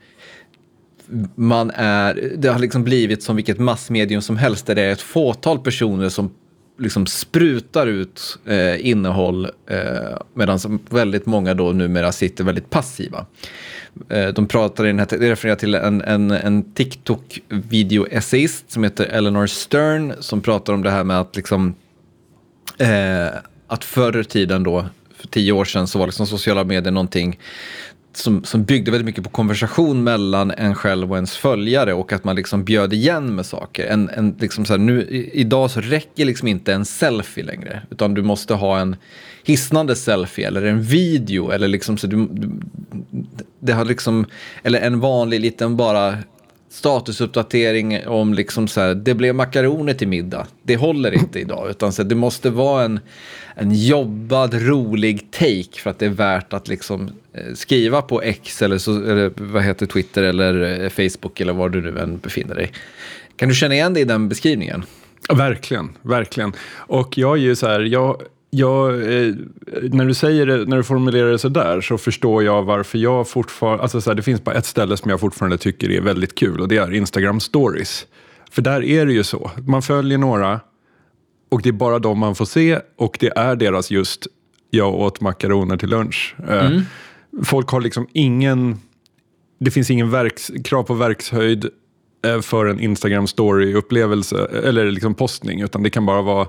man 1.34 1.70
är, 1.74 2.32
det 2.36 2.48
har 2.48 2.58
liksom 2.58 2.84
blivit 2.84 3.22
som 3.22 3.36
vilket 3.36 3.58
massmedium 3.58 4.22
som 4.22 4.36
helst 4.36 4.66
där 4.66 4.74
det 4.74 4.82
är 4.82 4.92
ett 4.92 5.00
fåtal 5.00 5.58
personer 5.58 6.08
som 6.08 6.30
liksom 6.78 7.06
sprutar 7.06 7.86
ut 7.86 8.38
eh, 8.46 8.86
innehåll 8.86 9.44
eh, 9.66 10.18
medan 10.34 10.58
väldigt 10.90 11.26
många 11.26 11.54
då 11.54 11.72
numera 11.72 12.12
sitter 12.12 12.44
väldigt 12.44 12.70
passiva. 12.70 13.26
Eh, 14.08 14.28
de 14.28 14.46
pratar 14.46 14.84
i 14.84 14.86
den 14.86 14.98
här, 14.98 15.06
det 15.10 15.30
refererar 15.30 15.56
till 15.56 15.74
en, 15.74 16.02
en, 16.02 16.30
en 16.30 16.64
TikTok-videoessayist 16.74 18.70
som 18.70 18.84
heter 18.84 19.04
Eleanor 19.04 19.46
Stern 19.46 20.14
som 20.20 20.40
pratar 20.40 20.72
om 20.72 20.82
det 20.82 20.90
här 20.90 21.04
med 21.04 21.20
att 21.20 21.36
liksom 21.36 21.74
eh, 22.78 23.26
att 23.66 23.84
förr 23.84 24.20
i 24.20 24.24
tiden 24.24 24.62
då, 24.62 24.86
för 25.16 25.28
tio 25.28 25.52
år 25.52 25.64
sedan, 25.64 25.86
så 25.86 25.98
var 25.98 26.06
liksom 26.06 26.26
sociala 26.26 26.64
medier 26.64 26.92
någonting 26.92 27.38
som, 28.16 28.44
som 28.44 28.64
byggde 28.64 28.90
väldigt 28.90 29.06
mycket 29.06 29.24
på 29.24 29.30
konversation 29.30 30.04
mellan 30.04 30.50
en 30.50 30.74
själv 30.74 31.10
och 31.10 31.16
ens 31.16 31.36
följare 31.36 31.94
och 31.94 32.12
att 32.12 32.24
man 32.24 32.36
liksom 32.36 32.64
bjöd 32.64 32.92
igen 32.92 33.34
med 33.34 33.46
saker. 33.46 33.86
En, 33.86 34.08
en, 34.08 34.36
liksom 34.40 34.64
så 34.64 34.72
här, 34.72 34.78
nu, 34.78 35.06
idag 35.32 35.70
så 35.70 35.80
räcker 35.80 36.24
liksom 36.24 36.48
inte 36.48 36.72
en 36.72 36.84
selfie 36.84 37.44
längre, 37.44 37.82
utan 37.90 38.14
du 38.14 38.22
måste 38.22 38.54
ha 38.54 38.80
en 38.80 38.96
hisnande 39.44 39.96
selfie 39.96 40.46
eller 40.46 40.62
en 40.62 40.82
video 40.82 41.50
eller 41.50 41.68
liksom 41.68 41.98
så 41.98 42.06
du, 42.06 42.28
du 42.30 42.50
det 43.60 43.72
har 43.72 43.84
liksom, 43.84 44.26
eller 44.62 44.80
en 44.80 45.00
vanlig 45.00 45.40
liten 45.40 45.76
bara 45.76 46.18
statusuppdatering 46.72 48.06
om 48.06 48.34
liksom 48.34 48.68
så 48.68 48.80
här, 48.80 48.94
det 48.94 49.14
blev 49.14 49.34
makaroner 49.34 49.94
till 49.94 50.08
middag. 50.08 50.46
Det 50.62 50.76
håller 50.76 51.14
inte 51.14 51.40
idag, 51.40 51.70
utan 51.70 51.92
så 51.92 52.02
här, 52.02 52.08
det 52.08 52.14
måste 52.14 52.50
vara 52.50 52.84
en, 52.84 53.00
en 53.54 53.74
jobbad, 53.74 54.54
rolig 54.54 55.30
take 55.30 55.80
för 55.80 55.90
att 55.90 55.98
det 55.98 56.06
är 56.06 56.10
värt 56.10 56.52
att 56.52 56.68
liksom 56.68 57.10
eh, 57.34 57.54
skriva 57.54 58.02
på 58.02 58.22
X 58.22 58.62
eller, 58.62 58.78
så, 58.78 59.04
eller 59.04 59.32
vad 59.36 59.62
heter 59.62 59.86
Twitter 59.86 60.22
eller 60.22 60.82
eh, 60.82 60.88
Facebook 60.88 61.40
eller 61.40 61.52
var 61.52 61.68
du 61.68 61.80
nu 61.80 61.98
än 61.98 62.18
befinner 62.18 62.54
dig. 62.54 62.72
Kan 63.36 63.48
du 63.48 63.54
känna 63.54 63.74
igen 63.74 63.94
dig 63.94 64.02
i 64.02 64.06
den 64.06 64.28
beskrivningen? 64.28 64.84
Verkligen, 65.28 65.88
verkligen. 66.02 66.52
Och 66.74 67.18
jag 67.18 67.38
är 67.38 67.42
ju 67.42 67.56
så 67.56 67.66
här, 67.66 67.80
jag 67.80 68.22
Ja, 68.54 68.92
eh, 68.92 69.34
när 69.92 70.04
du 70.04 70.14
säger 70.14 70.46
det, 70.46 70.64
när 70.64 70.76
du 70.76 70.82
formulerar 70.82 71.30
det 71.30 71.38
så 71.38 71.48
där 71.48 71.80
så 71.80 71.98
förstår 71.98 72.44
jag 72.44 72.62
varför 72.62 72.98
jag 72.98 73.28
fortfarande, 73.28 73.82
alltså 73.82 74.00
så 74.00 74.10
här, 74.10 74.14
det 74.14 74.22
finns 74.22 74.44
bara 74.44 74.54
ett 74.54 74.66
ställe 74.66 74.96
som 74.96 75.10
jag 75.10 75.20
fortfarande 75.20 75.58
tycker 75.58 75.90
är 75.90 76.00
väldigt 76.00 76.34
kul 76.34 76.60
och 76.60 76.68
det 76.68 76.76
är 76.76 76.94
Instagram 76.94 77.40
stories. 77.40 78.06
För 78.50 78.62
där 78.62 78.82
är 78.82 79.06
det 79.06 79.12
ju 79.12 79.24
så, 79.24 79.50
man 79.66 79.82
följer 79.82 80.18
några 80.18 80.60
och 81.50 81.62
det 81.62 81.68
är 81.68 81.72
bara 81.72 81.98
de 81.98 82.18
man 82.18 82.34
får 82.34 82.44
se 82.44 82.80
och 82.96 83.16
det 83.20 83.32
är 83.36 83.56
deras 83.56 83.90
just, 83.90 84.26
jag 84.70 84.94
åt 84.94 85.20
makaroner 85.20 85.76
till 85.76 85.88
lunch. 85.88 86.34
Eh, 86.48 86.66
mm. 86.66 86.82
Folk 87.44 87.68
har 87.68 87.80
liksom 87.80 88.06
ingen, 88.12 88.80
det 89.60 89.70
finns 89.70 89.90
ingen 89.90 90.10
verks, 90.10 90.50
krav 90.64 90.82
på 90.82 90.94
verkshöjd 90.94 91.68
eh, 92.26 92.40
för 92.40 92.66
en 92.66 92.80
Instagram 92.80 93.26
story-upplevelse 93.26 94.46
eller 94.64 94.90
liksom 94.90 95.14
postning, 95.14 95.60
utan 95.60 95.82
det 95.82 95.90
kan 95.90 96.06
bara 96.06 96.22
vara 96.22 96.46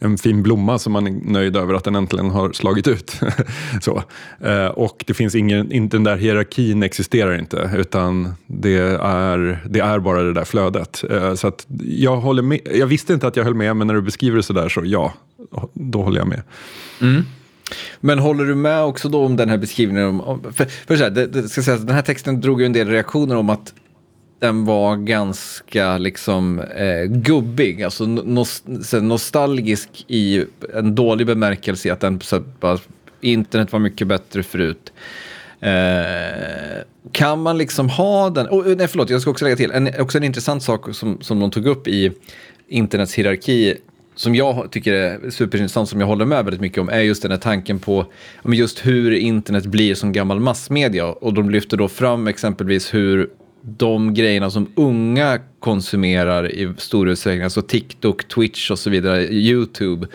en 0.00 0.18
fin 0.18 0.42
blomma 0.42 0.78
som 0.78 0.92
man 0.92 1.06
är 1.06 1.10
nöjd 1.10 1.56
över 1.56 1.74
att 1.74 1.84
den 1.84 1.94
äntligen 1.94 2.30
har 2.30 2.52
slagit 2.52 2.88
ut. 2.88 3.20
så. 3.80 4.02
Eh, 4.40 4.66
och 4.66 5.04
det 5.06 5.14
finns 5.14 5.34
ingen, 5.34 5.72
inte 5.72 5.96
den 5.96 6.04
där 6.04 6.16
hierarkin 6.16 6.82
existerar 6.82 7.38
inte, 7.38 7.70
utan 7.76 8.34
det 8.46 8.78
är, 9.02 9.58
det 9.68 9.80
är 9.80 9.98
bara 9.98 10.22
det 10.22 10.32
där 10.32 10.44
flödet. 10.44 11.04
Eh, 11.10 11.34
så 11.34 11.48
att 11.48 11.66
jag, 11.84 12.16
håller 12.16 12.42
med, 12.42 12.60
jag 12.74 12.86
visste 12.86 13.12
inte 13.12 13.26
att 13.26 13.36
jag 13.36 13.44
höll 13.44 13.54
med, 13.54 13.76
men 13.76 13.86
när 13.86 13.94
du 13.94 14.02
beskriver 14.02 14.36
det 14.36 14.42
så 14.42 14.52
där 14.52 14.68
så 14.68 14.82
ja, 14.84 15.14
då 15.72 16.02
håller 16.02 16.18
jag 16.18 16.28
med. 16.28 16.42
Mm. 17.00 17.22
Men 18.00 18.18
håller 18.18 18.44
du 18.44 18.54
med 18.54 18.82
också 18.82 19.08
då 19.08 19.24
om 19.24 19.36
den 19.36 19.48
här 19.48 19.58
beskrivningen? 19.58 20.20
Om, 20.20 20.42
för, 20.52 20.64
för 20.64 20.96
så 20.96 21.02
här, 21.02 21.10
det, 21.10 21.26
det, 21.26 21.48
ska 21.48 21.62
säga, 21.62 21.76
den 21.76 21.94
här 21.94 22.02
texten 22.02 22.40
drog 22.40 22.60
ju 22.60 22.66
en 22.66 22.72
del 22.72 22.88
reaktioner 22.88 23.36
om 23.36 23.50
att 23.50 23.74
den 24.40 24.64
var 24.64 24.96
ganska 24.96 25.98
liksom 25.98 26.58
eh, 26.60 27.04
gubbig, 27.04 27.82
alltså 27.82 28.06
nos 28.06 28.62
nostalgisk 29.02 30.04
i 30.08 30.44
en 30.74 30.94
dålig 30.94 31.26
bemärkelse 31.26 31.92
att 31.92 32.00
den, 32.00 32.20
så, 32.20 32.40
bara, 32.60 32.78
internet 33.20 33.72
var 33.72 33.80
mycket 33.80 34.06
bättre 34.06 34.42
förut. 34.42 34.92
Eh, 35.60 36.82
kan 37.12 37.42
man 37.42 37.58
liksom 37.58 37.88
ha 37.88 38.30
den, 38.30 38.46
oh, 38.46 38.76
nej 38.76 38.88
förlåt 38.88 39.10
jag 39.10 39.20
ska 39.20 39.30
också 39.30 39.44
lägga 39.44 39.56
till, 39.56 39.70
en, 39.70 39.90
också 40.00 40.18
en 40.18 40.24
intressant 40.24 40.62
sak 40.62 40.94
som, 40.94 41.18
som 41.20 41.40
de 41.40 41.50
tog 41.50 41.66
upp 41.66 41.88
i 41.88 42.12
internets 42.68 43.14
hierarki 43.14 43.76
som 44.14 44.34
jag 44.34 44.70
tycker 44.70 44.92
är 44.92 45.30
superintressant, 45.30 45.88
som 45.88 46.00
jag 46.00 46.06
håller 46.06 46.24
med 46.24 46.44
väldigt 46.44 46.60
mycket 46.60 46.78
om, 46.78 46.88
är 46.88 47.00
just 47.00 47.22
den 47.22 47.30
här 47.30 47.38
tanken 47.38 47.78
på 47.78 48.06
just 48.44 48.86
hur 48.86 49.12
internet 49.12 49.66
blir 49.66 49.94
som 49.94 50.12
gammal 50.12 50.40
massmedia. 50.40 51.06
Och 51.06 51.34
de 51.34 51.50
lyfter 51.50 51.76
då 51.76 51.88
fram 51.88 52.26
exempelvis 52.26 52.94
hur 52.94 53.30
de 53.62 54.14
grejerna 54.14 54.50
som 54.50 54.72
unga 54.74 55.38
konsumerar 55.58 56.52
i 56.52 56.72
stor 56.78 57.08
utsträckning, 57.08 57.44
alltså 57.44 57.62
TikTok, 57.62 58.28
Twitch 58.28 58.70
och 58.70 58.78
så 58.78 58.90
vidare, 58.90 59.24
YouTube, 59.24 60.06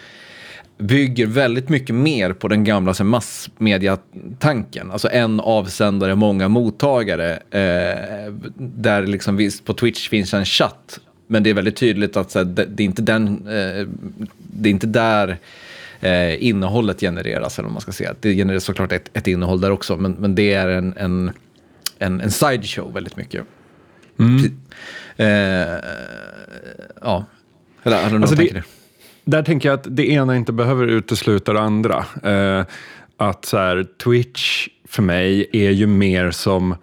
bygger 0.77 1.25
väldigt 1.25 1.69
mycket 1.69 1.95
mer 1.95 2.33
på 2.33 2.47
den 2.47 2.63
gamla 2.63 2.89
alltså, 2.89 3.03
massmediatanken. 3.03 4.91
Alltså 4.91 5.09
en 5.11 5.39
avsändare, 5.39 6.15
många 6.15 6.47
mottagare. 6.47 7.33
Eh, 7.33 8.33
där 8.57 9.07
liksom 9.07 9.37
visst, 9.37 9.65
på 9.65 9.73
Twitch 9.73 10.09
finns 10.09 10.33
en 10.33 10.45
chatt, 10.45 10.99
men 11.27 11.43
det 11.43 11.49
är 11.49 11.53
väldigt 11.53 11.75
tydligt 11.75 12.17
att 12.17 12.31
så 12.31 12.39
här, 12.39 12.45
det, 12.45 12.65
det, 12.65 12.83
är 12.83 12.85
inte 12.85 13.01
den, 13.01 13.27
eh, 13.27 13.87
det 14.37 14.69
är 14.69 14.71
inte 14.71 14.87
där 14.87 15.37
eh, 15.99 16.43
innehållet 16.45 16.99
genereras, 16.99 17.59
eller 17.59 17.67
vad 17.67 17.73
man 17.73 17.81
ska 17.81 17.91
säga. 17.91 18.15
Det 18.19 18.35
genereras 18.35 18.63
såklart 18.63 18.91
ett, 18.91 19.09
ett 19.13 19.27
innehåll 19.27 19.61
där 19.61 19.71
också, 19.71 19.97
men, 19.97 20.11
men 20.11 20.35
det 20.35 20.53
är 20.53 20.67
en, 20.67 20.93
en 20.97 21.31
en, 22.05 22.21
en 22.21 22.31
sideshow 22.31 22.93
väldigt 22.93 23.17
mycket. 23.17 23.45
Mm. 24.19 24.57
Eh, 25.17 25.79
ja, 27.01 27.25
eller 27.83 28.09
du 28.09 28.15
alltså 28.17 28.35
det, 28.35 28.63
Där 29.23 29.43
tänker 29.43 29.69
jag 29.69 29.79
att 29.79 29.95
det 29.95 30.09
ena 30.09 30.35
inte 30.35 30.53
behöver 30.53 30.87
utesluta 30.87 31.53
det 31.53 31.61
andra. 31.61 32.05
Eh, 32.23 32.65
att 33.17 33.45
så 33.45 33.57
här, 33.57 33.85
Twitch 34.03 34.67
för 34.87 35.01
mig 35.01 35.49
är 35.53 35.71
ju 35.71 35.87
mer 35.87 36.31
som 36.31 36.75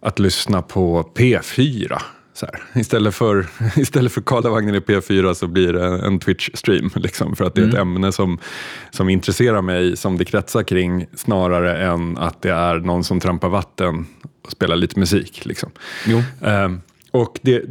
att 0.00 0.18
lyssna 0.18 0.62
på 0.62 1.10
P4. 1.14 1.98
Så 2.34 2.46
här. 2.46 2.80
Istället 2.80 3.14
för, 3.14 3.46
istället 3.76 4.12
för 4.12 4.20
Karlavagnen 4.20 4.74
i 4.74 4.78
P4 4.78 5.34
så 5.34 5.46
blir 5.46 5.72
det 5.72 5.86
en 5.86 6.20
Twitch-stream. 6.20 6.98
Liksom, 6.98 7.36
för 7.36 7.44
att 7.44 7.54
det 7.54 7.60
är 7.60 7.68
ett 7.68 7.74
mm. 7.74 7.88
ämne 7.88 8.12
som, 8.12 8.38
som 8.90 9.08
intresserar 9.08 9.62
mig, 9.62 9.96
som 9.96 10.18
det 10.18 10.24
kretsar 10.24 10.62
kring, 10.62 11.06
snarare 11.14 11.76
än 11.76 12.18
att 12.18 12.42
det 12.42 12.52
är 12.52 12.78
någon 12.78 13.04
som 13.04 13.20
trampar 13.20 13.48
vatten 13.48 14.06
och 14.46 14.52
spelar 14.52 14.76
lite 14.76 14.98
musik. 14.98 15.46
Liksom. 15.46 15.70
Um, 16.40 16.80
och 17.10 17.38
det, 17.42 17.62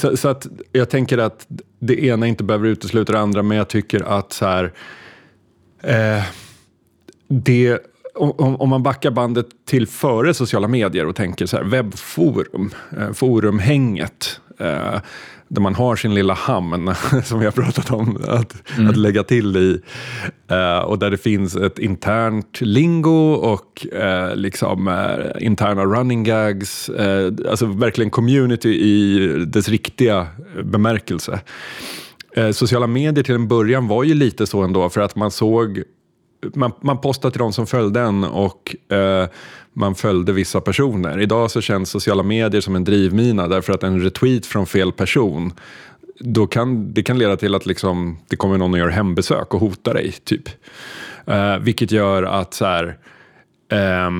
så, 0.00 0.16
så, 0.16 0.28
att 0.28 0.46
jag 0.72 0.90
tänker 0.90 1.18
att 1.18 1.46
det 1.78 2.04
ena 2.04 2.26
inte 2.26 2.44
behöver 2.44 2.68
utesluta 2.68 3.12
det 3.12 3.18
andra, 3.18 3.42
men 3.42 3.56
jag 3.56 3.68
tycker 3.68 4.18
att 4.18 4.32
så 4.32 4.46
här, 4.46 4.72
eh, 5.82 6.24
det 7.28 7.78
om, 8.14 8.56
om, 8.56 8.68
man 8.68 8.82
backar 8.82 9.10
bandet 9.10 9.46
till 9.64 9.86
före 9.86 10.34
sociala 10.34 10.68
medier 10.68 11.06
och 11.06 11.16
tänker 11.16 11.46
så 11.46 11.56
här, 11.56 11.64
webbforum, 11.64 12.70
eh, 12.98 13.12
forumhänget. 13.12 14.40
Eh, 14.58 15.00
där 15.50 15.60
man 15.60 15.74
har 15.74 15.96
sin 15.96 16.14
lilla 16.14 16.34
hamn, 16.34 16.94
som 17.24 17.38
vi 17.38 17.44
har 17.44 17.52
pratat 17.52 17.90
om, 17.90 18.18
att, 18.28 18.78
mm. 18.78 18.90
att 18.90 18.96
lägga 18.96 19.22
till 19.22 19.56
i. 19.56 19.80
Eh, 20.48 20.78
och 20.78 20.98
där 20.98 21.10
det 21.10 21.18
finns 21.18 21.56
ett 21.56 21.78
internt 21.78 22.60
lingo 22.60 23.32
och 23.32 23.86
eh, 23.86 24.36
liksom, 24.36 24.88
eh, 24.88 25.46
interna 25.46 25.84
running 25.84 26.24
gags. 26.24 26.88
Eh, 26.88 27.32
alltså 27.50 27.66
verkligen 27.66 28.10
community 28.10 28.68
i 28.68 29.28
dess 29.46 29.68
riktiga 29.68 30.26
bemärkelse. 30.64 31.40
Eh, 32.36 32.50
sociala 32.50 32.86
medier 32.86 33.24
till 33.24 33.34
en 33.34 33.48
början 33.48 33.88
var 33.88 34.04
ju 34.04 34.14
lite 34.14 34.46
så 34.46 34.62
ändå, 34.62 34.88
för 34.88 35.00
att 35.00 35.16
man 35.16 35.30
såg 35.30 35.82
man, 36.54 36.72
man 36.80 37.00
postade 37.00 37.32
till 37.32 37.38
de 37.38 37.52
som 37.52 37.66
följde 37.66 38.00
en 38.00 38.24
och 38.24 38.76
eh, 38.92 39.28
man 39.72 39.94
följde 39.94 40.32
vissa 40.32 40.60
personer. 40.60 41.20
Idag 41.20 41.50
så 41.50 41.60
känns 41.60 41.90
sociala 41.90 42.22
medier 42.22 42.60
som 42.60 42.76
en 42.76 42.84
drivmina 42.84 43.48
därför 43.48 43.72
att 43.72 43.82
en 43.82 44.02
retweet 44.02 44.46
från 44.46 44.66
fel 44.66 44.92
person 44.92 45.52
då 46.20 46.46
kan, 46.46 46.94
det 46.94 47.02
kan 47.02 47.18
leda 47.18 47.36
till 47.36 47.54
att 47.54 47.66
liksom, 47.66 48.18
det 48.28 48.36
kommer 48.36 48.58
någon 48.58 48.72
och 48.72 48.78
gör 48.78 48.88
hembesök 48.88 49.54
och 49.54 49.60
hotar 49.60 49.94
dig. 49.94 50.12
typ. 50.12 50.48
Eh, 51.26 51.58
vilket 51.58 51.92
gör 51.92 52.22
att 52.22 52.54
så 52.54 52.64
här, 52.64 52.96
eh, 53.72 54.10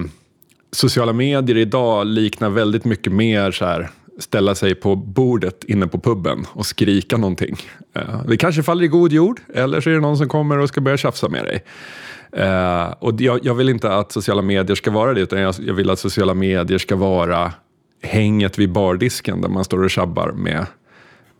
sociala 0.72 1.12
medier 1.12 1.56
idag 1.56 2.06
liknar 2.06 2.50
väldigt 2.50 2.84
mycket 2.84 3.12
mer 3.12 3.50
så 3.50 3.64
här, 3.64 3.90
ställa 4.18 4.54
sig 4.54 4.74
på 4.74 4.96
bordet 4.96 5.64
inne 5.64 5.86
på 5.86 6.00
puben 6.00 6.46
och 6.52 6.66
skrika 6.66 7.16
någonting. 7.16 7.56
Eh, 7.94 8.24
det 8.28 8.36
kanske 8.36 8.62
faller 8.62 8.84
i 8.84 8.88
god 8.88 9.12
jord, 9.12 9.40
eller 9.54 9.80
så 9.80 9.90
är 9.90 9.94
det 9.94 10.00
någon 10.00 10.16
som 10.16 10.28
kommer 10.28 10.58
och 10.58 10.68
ska 10.68 10.80
börja 10.80 10.96
tjafsa 10.96 11.28
med 11.28 11.44
dig. 11.44 11.64
Uh, 12.38 12.94
och 12.98 13.20
jag, 13.20 13.40
jag, 13.42 13.54
vill 13.54 13.68
inte 13.68 13.94
att 13.94 14.12
sociala 14.12 14.42
medier 14.42 14.74
ska 14.74 14.90
vara 14.90 15.14
det, 15.14 15.20
utan 15.20 15.40
jag, 15.40 15.54
jag, 15.60 15.74
vill 15.74 15.90
att 15.90 15.98
sociala 15.98 16.34
medier 16.34 16.78
ska 16.78 16.96
vara 16.96 17.52
hänget 18.02 18.58
vid 18.58 18.72
bardisken 18.72 19.40
där 19.40 19.48
man 19.48 19.64
står 19.64 19.84
och 19.84 19.90
tjabbar 19.90 20.32
med, 20.32 20.66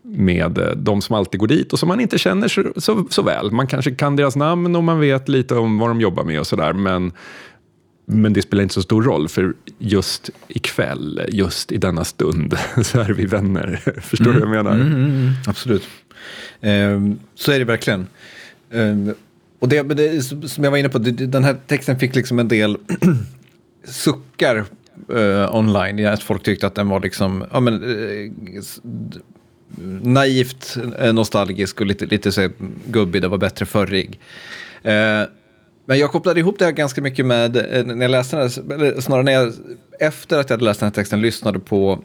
med 0.03 0.57
eh, 0.57 0.71
de 0.71 1.01
som 1.01 1.15
alltid 1.15 1.39
går 1.39 1.47
dit 1.47 1.73
och 1.73 1.79
som 1.79 1.87
man 1.87 1.99
inte 1.99 2.17
känner 2.17 2.47
så, 2.47 2.63
så, 2.75 3.05
så, 3.09 3.21
väl. 3.21 3.51
Man 3.51 3.67
kanske 3.67 3.91
kan 3.91 4.15
deras 4.15 4.35
namn 4.35 4.75
och 4.75 4.83
man 4.83 4.99
vet 4.99 5.29
lite 5.29 5.55
om 5.55 5.79
vad 5.79 5.89
de 5.89 6.01
jobbar 6.01 6.23
med 6.23 6.39
och 6.39 6.47
sådär, 6.47 6.73
men, 6.73 7.11
men 8.05 8.33
det 8.33 8.41
spelar 8.41 8.63
inte 8.63 8.73
så 8.73 8.81
stor 8.81 9.03
roll, 9.03 9.29
för 9.29 9.53
just 9.77 10.29
ikväll, 10.47 11.21
just 11.29 11.71
i 11.71 11.77
denna 11.77 12.03
stund, 12.03 12.57
så 12.83 12.99
är 12.99 13.13
vi 13.13 13.25
vänner. 13.25 13.75
Förstår 14.01 14.25
du 14.25 14.37
mm. 14.37 14.49
vad 14.49 14.57
jag 14.57 14.63
menar? 14.65 14.75
Mm, 14.75 14.93
mm, 14.93 15.05
mm. 15.05 15.31
absolut. 15.47 15.83
Um, 16.61 17.19
så 17.35 17.51
är 17.51 17.59
det 17.59 17.65
verkligen. 17.65 18.07
Um, 18.71 19.13
och 19.61 19.69
det, 19.69 19.83
det, 19.83 20.21
som 20.23 20.63
jag 20.63 20.71
var 20.71 20.77
inne 20.77 20.89
på, 20.89 20.97
den 20.97 21.43
här 21.43 21.57
texten 21.67 21.99
fick 21.99 22.15
liksom 22.15 22.39
en 22.39 22.47
del 22.47 22.77
suckar 23.83 24.65
uh, 25.13 25.55
online. 25.55 26.05
Att 26.05 26.23
folk 26.23 26.43
tyckte 26.43 26.67
att 26.67 26.75
den 26.75 26.89
var 26.89 26.99
liksom, 26.99 27.45
ja 27.51 27.59
men, 27.59 27.83
uh, 27.83 28.31
naivt 30.01 30.77
eh, 30.99 31.13
nostalgisk 31.13 31.81
och 31.81 31.87
lite, 31.87 32.05
lite 32.05 32.31
så 32.31 32.49
gubbig, 32.85 33.21
det 33.21 33.27
var 33.27 33.37
bättre 33.37 33.65
förrig. 33.65 34.19
men 35.85 35.99
jag 35.99 36.11
kopplade 36.11 36.39
ihop 36.39 36.59
det 36.59 36.65
här 36.65 36.71
ganska 36.71 37.01
mycket 37.01 37.25
med, 37.25 37.53
när 37.85 38.01
jag 38.01 38.11
läste 38.11 38.35
den 38.37 38.49
här, 38.49 38.73
eller 38.73 39.01
snarare 39.01 39.23
när 39.23 39.31
jag, 39.31 39.53
efter 39.99 40.39
att 40.39 40.49
jag 40.49 40.57
hade 40.57 40.65
läst 40.65 40.79
den 40.79 40.87
här 40.87 40.93
texten, 40.93 41.21
lyssnade 41.21 41.59
på 41.59 42.03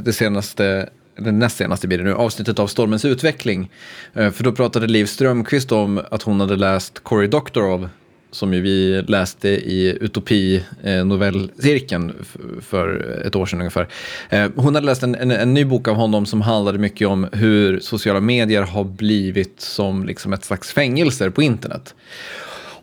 det 0.00 0.12
senaste 0.12 0.88
den 1.20 1.38
näst 1.38 1.56
senaste 1.56 1.88
blir 1.88 1.98
det 1.98 2.04
nu, 2.04 2.14
avsnittet 2.14 2.58
av 2.58 2.66
Stormens 2.66 3.04
utveckling. 3.04 3.70
Eh, 4.14 4.30
för 4.30 4.44
då 4.44 4.52
pratade 4.52 4.86
Liv 4.86 5.06
Strömqvist 5.06 5.72
om 5.72 6.00
att 6.10 6.22
hon 6.22 6.40
hade 6.40 6.56
läst 6.56 7.04
Cory 7.04 7.26
Doctorow, 7.26 7.88
som 8.30 8.54
ju 8.54 8.60
vi 8.60 9.02
läste 9.02 9.48
i 9.48 9.98
Utopi-novellcirkeln 10.00 12.10
eh, 12.10 12.14
för 12.60 13.20
ett 13.26 13.36
år 13.36 13.46
sedan 13.46 13.60
ungefär. 13.60 13.88
Eh, 14.28 14.50
hon 14.56 14.74
hade 14.74 14.86
läst 14.86 15.02
en, 15.02 15.14
en, 15.14 15.30
en, 15.30 15.54
ny 15.54 15.64
bok 15.64 15.88
av 15.88 15.94
honom 15.94 16.26
som 16.26 16.40
handlade 16.40 16.78
mycket 16.78 17.08
om 17.08 17.26
hur 17.32 17.80
sociala 17.80 18.20
medier 18.20 18.62
har 18.62 18.84
blivit 18.84 19.60
som 19.60 20.04
liksom 20.04 20.32
ett 20.32 20.44
slags 20.44 20.72
fängelser 20.72 21.30
på 21.30 21.42
internet. 21.42 21.94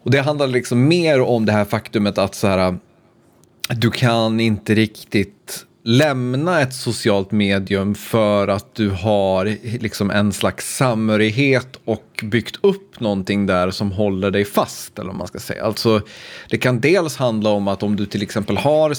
Och 0.03 0.11
det 0.11 0.21
handlade 0.21 0.51
liksom 0.51 0.87
mer 0.87 1.21
om 1.21 1.45
det 1.45 1.51
här 1.51 1.65
faktumet 1.65 2.17
att 2.17 2.35
så 2.35 2.47
här, 2.47 2.77
du 3.69 3.91
kan 3.91 4.39
inte 4.39 4.75
riktigt 4.75 5.65
lämna 5.89 6.61
ett 6.61 6.73
socialt 6.73 7.31
medium 7.31 7.95
för 7.95 8.47
att 8.47 8.75
du 8.75 8.89
har 8.89 9.57
liksom 9.79 10.11
en 10.11 10.33
slags 10.33 10.75
samhörighet 10.75 11.79
och 11.85 12.23
byggt 12.23 12.55
upp 12.61 12.99
någonting 12.99 13.45
där 13.45 13.71
som 13.71 13.91
håller 13.91 14.31
dig 14.31 14.45
fast. 14.45 14.99
Eller 14.99 15.07
vad 15.07 15.17
man 15.17 15.27
ska 15.27 15.39
säga. 15.39 15.65
Alltså, 15.65 16.01
det 16.49 16.57
kan 16.57 16.79
dels 16.79 17.17
handla 17.17 17.49
om 17.49 17.67
att 17.67 17.83
om 17.83 17.95
du 17.95 18.05
till 18.05 18.21
exempel 18.21 18.57
har 18.57 18.93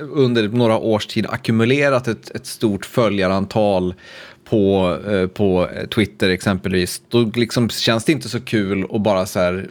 under 0.00 0.48
några 0.48 0.78
års 0.78 1.06
tid 1.06 1.26
ackumulerat 1.26 2.08
ett, 2.08 2.30
ett 2.30 2.46
stort 2.46 2.86
följarantal 2.86 3.94
på, 4.44 4.96
eh, 5.08 5.26
på 5.26 5.68
Twitter 5.94 6.28
exempelvis, 6.28 7.02
då 7.08 7.30
liksom 7.34 7.68
känns 7.68 8.04
det 8.04 8.12
inte 8.12 8.28
så 8.28 8.40
kul 8.40 8.86
att 8.90 9.02
bara 9.02 9.26
så 9.26 9.38
här 9.40 9.68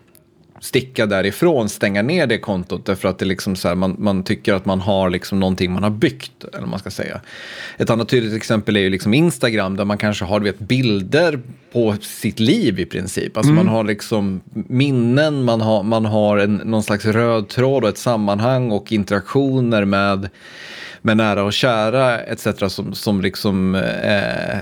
sticka 0.64 1.06
därifrån, 1.06 1.70
stänga 1.70 2.02
ner 2.02 2.28
det 2.28 2.38
kontot 2.38 2.86
därför 2.86 3.08
att 3.08 3.20
det 3.20 3.26
liksom 3.26 3.56
så 3.56 3.68
här, 3.68 3.76
man, 3.76 3.96
man 4.00 4.24
tycker 4.24 4.54
att 4.54 4.66
man 4.66 4.82
har 4.82 5.10
liksom 5.10 5.40
någonting 5.40 5.72
man 5.72 5.84
har 5.84 5.90
byggt. 5.90 6.44
Eller 6.54 6.68
man 6.68 6.80
ska 6.80 6.92
säga. 6.92 7.22
Ett 7.78 7.90
annat 7.90 8.10
tydligt 8.10 8.34
exempel 8.34 8.78
är 8.78 8.82
ju 8.82 8.90
liksom 8.90 9.14
Instagram 9.14 9.78
där 9.78 9.86
man 9.86 9.98
kanske 9.98 10.26
har 10.26 10.40
vet, 10.40 10.60
bilder 10.60 11.40
på 11.74 11.96
sitt 12.02 12.40
liv 12.40 12.80
i 12.80 12.86
princip. 12.86 13.38
Alltså 13.38 13.52
mm. 13.52 13.66
man 13.66 13.76
har 13.76 13.84
liksom 13.84 14.42
minnen, 14.54 15.44
man 15.44 15.62
har, 15.62 15.84
man 15.84 16.06
har 16.06 16.38
en, 16.38 16.56
någon 16.56 16.84
slags 16.84 17.06
röd 17.06 17.48
tråd 17.48 17.84
och 17.84 17.90
ett 17.90 17.98
sammanhang 17.98 18.72
och 18.72 18.92
interaktioner 18.92 19.86
med 19.86 20.30
med 21.06 21.18
nära 21.18 21.44
och 21.44 21.54
kära 21.54 22.20
etc. 22.20 22.48
som, 22.68 22.94
som 22.94 23.22
liksom 23.22 23.76
eh, 23.76 24.58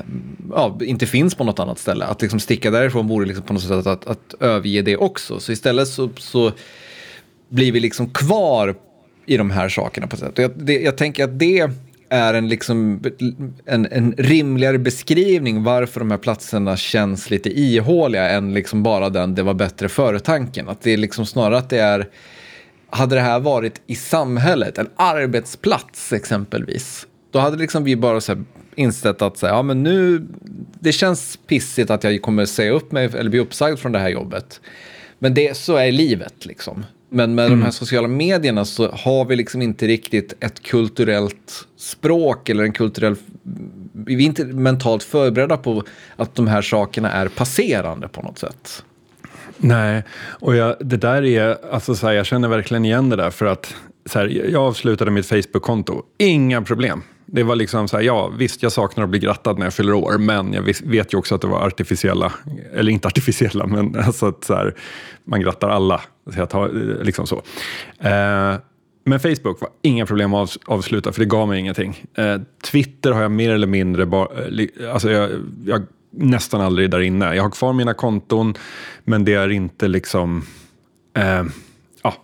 ja, 0.50 0.80
inte 0.82 1.06
finns 1.06 1.36
på 1.36 1.44
något 1.44 1.60
annat 1.60 1.80
ställe. 1.80 2.06
Att 2.06 2.22
liksom 2.22 2.40
sticka 2.40 2.72
därifrån 2.72 3.08
vore 3.08 3.26
liksom 3.26 3.44
på 3.46 3.54
något 3.54 3.62
sätt 3.62 3.72
att, 3.72 3.88
att, 3.88 4.08
att 4.08 4.42
överge 4.42 4.82
det 4.82 4.98
också. 4.98 5.40
Så 5.40 5.52
istället 5.52 5.88
så, 5.88 6.10
så 6.18 6.52
blir 7.50 7.72
vi 7.72 7.80
liksom 7.80 8.10
kvar 8.10 8.76
i 9.26 9.38
de 9.38 9.52
här 9.52 9.70
sakerna 9.70 10.08
på 10.08 10.16
ett 10.16 10.20
sätt. 10.20 10.38
Jag, 10.38 10.52
det, 10.56 10.80
jag 10.80 10.98
tänker 10.98 11.24
att 11.24 11.40
det 11.40 11.70
är 12.10 12.34
en, 12.34 12.50
liksom, 12.50 13.04
en, 13.66 13.88
en 13.92 14.14
rimligare 14.18 14.78
beskrivning 14.78 15.64
varför 15.64 16.00
de 16.00 16.12
här 16.12 16.18
platserna 16.18 16.78
känns 16.78 17.30
lite 17.30 17.50
ihåliga 17.50 18.30
än 18.30 18.54
liksom 18.54 18.84
bara 18.84 19.10
den 19.10 19.36
det 19.36 19.44
var 19.44 19.54
bättre 19.54 19.90
före-tanken. 19.90 20.70
Att 20.70 20.82
det 20.82 20.94
är 20.94 20.98
liksom 20.98 21.26
snarare 21.26 21.58
att 21.58 21.70
det 21.70 21.80
är 21.80 22.08
hade 22.92 23.16
det 23.16 23.22
här 23.22 23.40
varit 23.40 23.82
i 23.88 23.96
samhället, 23.96 24.78
en 24.78 24.90
arbetsplats 24.96 26.14
exempelvis, 26.14 27.08
då 27.32 27.40
hade 27.40 27.58
liksom 27.58 27.84
vi 27.84 27.96
bara 27.96 28.22
så 28.22 28.44
insett 28.76 29.22
att 29.22 29.38
så 29.38 29.48
här, 29.48 29.54
ja, 29.54 29.62
men 29.62 29.84
nu, 29.84 30.28
det 30.80 30.92
känns 30.92 31.40
pissigt 31.48 31.90
att 31.90 32.04
jag 32.04 32.22
kommer 32.22 32.46
säga 32.46 32.72
upp 32.72 32.92
mig 32.92 33.06
eller 33.06 33.30
bli 33.30 33.40
uppsagd 33.40 33.80
från 33.80 33.92
det 33.92 34.00
här 34.00 34.10
jobbet. 34.10 34.62
Men 35.20 35.34
det, 35.34 35.58
så 35.58 35.76
är 35.76 35.92
livet 35.92 36.46
liksom. 36.46 36.86
Men 37.10 37.36
med 37.36 37.46
mm. 37.46 37.60
de 37.60 37.64
här 37.66 37.72
sociala 37.72 38.08
medierna 38.08 38.66
så 38.66 38.92
har 38.92 39.26
vi 39.26 39.36
liksom 39.36 39.62
inte 39.62 39.88
riktigt 39.88 40.34
ett 40.40 40.64
kulturellt 40.64 41.68
språk 41.78 42.50
eller 42.50 42.64
en 42.64 42.74
kulturell... 42.74 43.16
Vi 43.94 44.14
är 44.14 44.20
inte 44.20 44.46
mentalt 44.46 45.04
förberedda 45.04 45.58
på 45.58 45.84
att 46.16 46.36
de 46.36 46.48
här 46.48 46.62
sakerna 46.62 47.12
är 47.12 47.28
passerande 47.28 48.08
på 48.08 48.22
något 48.22 48.40
sätt. 48.40 48.84
Nej, 49.62 50.04
och 50.30 50.56
jag, 50.56 50.76
det 50.80 50.98
där 50.98 51.24
är, 51.24 51.58
alltså 51.72 51.96
så 51.96 52.08
här, 52.08 52.14
jag 52.14 52.26
känner 52.26 52.48
verkligen 52.48 52.86
igen 52.86 53.10
det 53.10 53.16
där 53.16 53.30
för 53.30 53.46
att 53.46 53.76
så 54.06 54.20
här, 54.20 54.28
jag 54.28 54.62
avslutade 54.62 55.12
mitt 55.12 55.26
Facebook-konto, 55.26 56.04
inga 56.18 56.62
problem. 56.62 57.02
Det 57.26 57.44
var 57.44 57.56
liksom 57.56 57.88
så 57.88 57.98
här, 57.98 58.04
ja 58.04 58.28
visst 58.28 58.64
jag 58.64 58.72
saknar 58.72 59.04
att 59.04 59.10
bli 59.10 59.20
grattad 59.20 59.58
när 59.58 59.66
jag 59.66 59.74
fyller 59.74 59.94
år, 59.94 60.18
men 60.18 60.54
jag 60.54 60.62
vet 60.84 61.14
ju 61.14 61.18
också 61.18 61.36
att 61.36 61.42
det 61.42 61.48
var 61.48 61.68
artificiella, 61.68 62.34
eller 62.74 62.92
inte 62.92 63.08
artificiella, 63.08 63.68
men 63.68 63.96
alltså 64.06 64.28
att 64.28 64.44
så 64.44 64.56
här, 64.56 64.76
man 65.24 65.42
grattar 65.42 65.70
alla. 65.70 66.02
Så 66.34 66.40
jag 66.40 66.50
tar, 66.50 66.70
liksom 67.04 67.28
så. 67.28 67.36
Eh, 68.00 68.56
men 69.04 69.20
Facebook 69.20 69.62
var 69.62 69.70
inga 69.82 70.06
problem 70.06 70.34
att 70.34 70.58
avsluta, 70.66 71.12
för 71.12 71.20
det 71.20 71.26
gav 71.26 71.48
mig 71.48 71.60
ingenting. 71.60 72.04
Eh, 72.18 72.38
Twitter 72.72 73.12
har 73.12 73.22
jag 73.22 73.32
mer 73.32 73.50
eller 73.52 73.68
mindre 73.68 74.06
bara, 74.06 74.28
alltså 74.92 75.12
jag, 75.12 75.30
jag 75.66 75.82
nästan 76.12 76.62
aldrig 76.62 76.90
där 76.92 77.00
inne. 77.00 77.36
Jag 77.36 77.44
har 77.44 77.50
kvar 77.50 77.74
mina 77.74 77.94
konton, 77.94 78.54
men 79.04 79.26
det 79.26 79.34
är 79.34 79.50
inte 79.50 79.88
liksom... 79.88 80.46
Eh, 81.18 81.44
ja, 82.04 82.16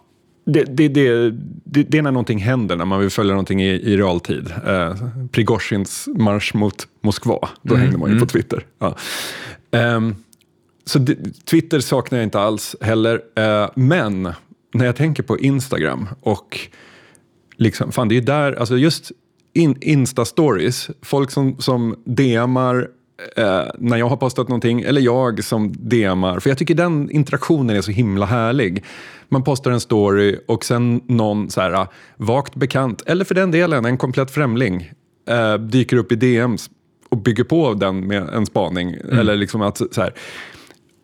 det, 0.45 0.63
det, 0.63 0.87
det, 0.87 1.29
det, 1.63 1.97
är 1.97 2.01
när 2.01 2.11
någonting 2.11 2.39
händer, 2.39 2.75
när 2.75 2.85
man 2.85 2.99
vill 2.99 3.09
följa 3.09 3.33
någonting 3.33 3.61
i, 3.61 3.69
i 3.69 3.97
realtid. 3.97 4.53
Eh, 4.67 4.95
Prigozjins 5.31 6.07
marsch 6.15 6.55
mot 6.55 6.87
Moskva, 7.01 7.49
då 7.61 7.73
mm, 7.73 7.81
hängde 7.81 7.97
man 7.97 8.09
ju 8.09 8.15
mm. 8.15 8.27
på 8.27 8.31
Twitter. 8.31 8.65
Ja. 8.79 8.95
Eh, 9.71 10.01
så 10.85 11.05
Twitter 11.45 11.79
saknar 11.79 12.19
jag 12.19 12.23
inte 12.23 12.39
alls 12.39 12.75
heller. 12.81 13.21
Eh, 13.35 13.69
men 13.75 14.33
när 14.73 14.85
jag 14.85 14.95
tänker 14.95 15.23
på 15.23 15.39
Instagram 15.39 16.07
och 16.21 16.59
liksom, 17.57 17.91
fan 17.91 18.07
det 18.07 18.17
är 18.17 18.21
där, 18.21 18.53
alltså 18.53 18.77
just 18.77 19.11
in, 19.53 19.75
Insta-stories, 19.75 20.91
folk 21.01 21.31
som, 21.31 21.61
som 21.61 21.95
DMar 22.05 22.87
eh, 23.35 23.63
när 23.77 23.97
jag 23.97 24.09
har 24.09 24.17
postat 24.17 24.47
någonting, 24.47 24.81
eller 24.81 25.01
jag 25.01 25.43
som 25.43 25.73
DMar. 25.77 26.39
För 26.39 26.49
jag 26.49 26.57
tycker 26.57 26.75
den 26.75 27.11
interaktionen 27.11 27.75
är 27.75 27.81
så 27.81 27.91
himla 27.91 28.25
härlig. 28.25 28.83
Man 29.29 29.43
postar 29.43 29.71
en 29.71 29.79
story 29.79 30.39
och 30.47 30.65
sen 30.65 31.01
någon 31.05 31.49
så 31.49 31.61
här, 31.61 31.87
vagt 32.17 32.55
bekant, 32.55 33.03
eller 33.05 33.25
för 33.25 33.35
den 33.35 33.51
delen 33.51 33.85
en 33.85 33.97
komplett 33.97 34.31
främling, 34.31 34.91
eh, 35.29 35.57
dyker 35.57 35.97
upp 35.97 36.11
i 36.11 36.15
DMs 36.15 36.69
och 37.09 37.17
bygger 37.17 37.43
på 37.43 37.73
den 37.73 38.07
med 38.07 38.29
en 38.29 38.45
spaning. 38.45 38.93
Mm. 38.93 39.19
Eller 39.19 39.35
liksom 39.35 39.61
att, 39.61 39.77
så 39.91 40.01
här. 40.01 40.13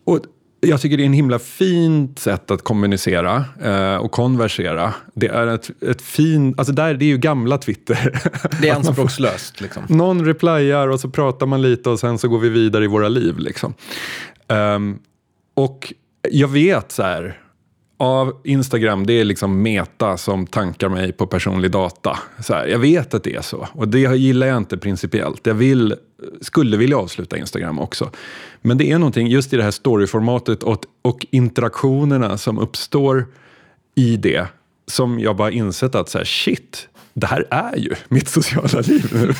Och 0.06 0.20
jag 0.68 0.82
tycker 0.82 0.98
det 0.98 1.04
är 1.04 1.06
en 1.06 1.14
himla 1.14 1.40
fint 1.40 2.20
sätt 2.20 2.52
att 2.52 2.62
kommunicera 2.62 3.46
eh, 3.64 3.96
och 3.96 4.12
konversera. 4.12 4.94
Det 5.14 5.28
är 5.28 5.48
ett, 5.48 5.84
ett 5.84 6.02
fint, 6.02 6.60
alltså 6.60 6.74
där, 6.74 6.94
det 6.94 7.06
är 7.06 7.08
ju 7.08 7.18
gamla 7.18 7.58
Twitter. 7.58 8.22
Det 8.62 8.70
är 8.70 8.76
anspråkslöst. 8.76 9.62
Liksom. 9.62 9.84
Någon 9.90 10.26
replyar 10.26 10.88
och 10.88 11.00
så 11.00 11.10
pratar 11.10 11.46
man 11.46 11.62
lite 11.62 11.90
och 11.90 12.00
sen 12.00 12.18
så 12.18 12.28
går 12.28 12.40
vi 12.40 12.50
vidare 12.50 12.84
i 12.84 12.88
våra 12.88 13.08
liv. 13.08 13.38
Liksom. 13.38 13.74
Um, 14.48 15.00
och 15.54 15.94
jag 16.32 16.48
vet 16.48 16.92
så 16.92 17.04
här, 17.04 17.43
av 18.04 18.42
Instagram, 18.44 19.06
det 19.06 19.14
är 19.14 19.26
liksom 19.26 19.62
meta 19.62 20.18
som 20.18 20.48
tankar 20.48 20.90
mig 20.90 21.12
på 21.12 21.28
personlig 21.28 21.72
data. 21.72 22.20
Så 22.40 22.54
här, 22.54 22.68
jag 22.68 22.80
vet 22.80 23.14
att 23.14 23.24
det 23.24 23.36
är 23.36 23.42
så 23.42 23.68
och 23.74 23.88
det 23.88 24.18
gillar 24.18 24.48
jag 24.48 24.58
inte 24.58 24.78
principiellt. 24.78 25.48
Jag 25.48 25.54
vill, 25.54 25.96
skulle 26.42 26.78
vilja 26.78 26.98
avsluta 26.98 27.38
Instagram 27.38 27.80
också. 27.80 28.10
Men 28.62 28.78
det 28.78 28.92
är 28.92 29.00
någonting 29.00 29.28
just 29.28 29.54
i 29.54 29.58
det 29.58 29.64
här 29.64 29.72
storyformatet 29.72 30.64
och, 30.64 30.86
och 31.02 31.26
interaktionerna 31.32 32.38
som 32.38 32.60
uppstår 32.60 33.26
i 33.96 34.18
det 34.18 34.48
som 34.88 35.20
jag 35.20 35.36
bara 35.36 35.52
insett 35.52 35.96
att 35.96 36.10
så 36.10 36.18
här, 36.18 36.26
shit, 36.26 36.88
det 37.14 37.28
här 37.28 37.46
är 37.50 37.78
ju 37.78 37.92
mitt 38.08 38.28
sociala 38.28 38.80
liv 38.80 39.10
nu. 39.14 39.34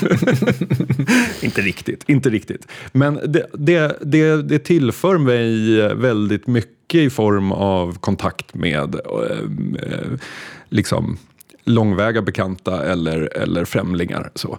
inte 1.46 1.60
riktigt, 1.60 2.04
inte 2.06 2.30
riktigt. 2.30 2.68
Men 2.92 3.20
det, 3.26 3.46
det, 3.52 3.98
det, 4.00 4.42
det 4.42 4.58
tillför 4.58 5.18
mig 5.18 5.78
väldigt 5.94 6.46
mycket 6.46 6.73
i 6.92 7.10
form 7.10 7.52
av 7.52 7.98
kontakt 7.98 8.54
med 8.54 8.94
eh, 8.94 9.38
eh, 9.82 10.18
liksom 10.68 11.18
långväga 11.64 12.22
bekanta 12.22 12.84
eller, 12.84 13.36
eller 13.36 13.64
främlingar. 13.64 14.30
Så. 14.34 14.58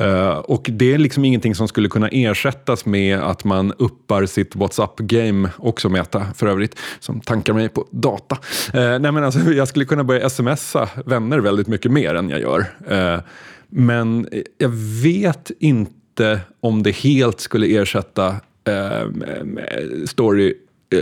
Uh, 0.00 0.30
och 0.30 0.68
det 0.72 0.94
är 0.94 0.98
liksom 0.98 1.24
ingenting 1.24 1.54
som 1.54 1.68
skulle 1.68 1.88
kunna 1.88 2.08
ersättas 2.08 2.86
med 2.86 3.18
att 3.18 3.44
man 3.44 3.72
uppar 3.78 4.26
sitt 4.26 4.56
WhatsApp-game, 4.56 5.48
också 5.56 5.88
Meta 5.88 6.26
för 6.34 6.46
övrigt, 6.46 6.78
som 7.00 7.20
tankar 7.20 7.52
mig 7.52 7.68
på 7.68 7.86
data. 7.90 8.34
Uh, 8.74 8.98
nej 8.98 9.12
men 9.12 9.24
alltså, 9.24 9.40
jag 9.40 9.68
skulle 9.68 9.84
kunna 9.84 10.04
börja 10.04 10.30
smsa 10.30 10.88
vänner 11.06 11.38
väldigt 11.38 11.66
mycket 11.66 11.92
mer 11.92 12.14
än 12.14 12.30
jag 12.30 12.40
gör. 12.40 12.60
Uh, 12.92 13.20
men 13.68 14.28
jag 14.58 14.72
vet 15.02 15.50
inte 15.58 16.40
om 16.60 16.82
det 16.82 16.90
helt 16.90 17.40
skulle 17.40 17.66
ersätta 17.66 18.36
story, 20.06 20.54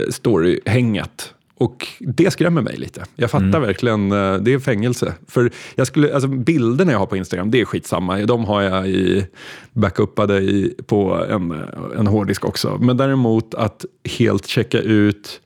story-hänget 0.09 1.33
och 1.55 1.87
det 1.99 2.31
skrämmer 2.31 2.61
mig 2.61 2.77
lite. 2.77 3.03
Jag 3.15 3.31
fattar 3.31 3.45
mm. 3.47 3.61
verkligen, 3.61 4.11
eh, 4.11 4.35
det 4.35 4.53
är 4.53 4.59
fängelse. 4.59 5.13
För 5.27 5.51
jag 5.75 5.87
skulle, 5.87 6.13
alltså 6.13 6.27
bilderna 6.27 6.91
jag 6.91 6.99
har 6.99 7.05
på 7.05 7.17
Instagram, 7.17 7.51
det 7.51 7.61
är 7.61 7.65
skitsamma. 7.65 8.17
De 8.17 8.45
har 8.45 8.61
jag 8.61 8.87
i, 8.87 9.25
backupade 9.73 10.41
i, 10.41 10.75
på 10.85 11.25
en, 11.29 11.63
en 11.97 12.07
hårddisk 12.07 12.45
också. 12.45 12.77
Men 12.81 12.97
däremot 12.97 13.53
att 13.53 13.85
helt 14.17 14.47
checka 14.47 14.79
ut 14.79 15.41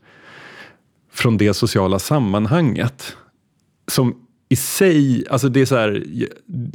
från 1.14 1.38
det 1.38 1.54
sociala 1.54 2.00
sammanhanget. 2.00 3.16
Som 3.88 4.16
i 4.50 4.56
sig, 4.56 5.24
alltså 5.30 5.50
det 5.50 5.62
är 5.62 5.66
så 5.66 5.76
här, 5.76 6.04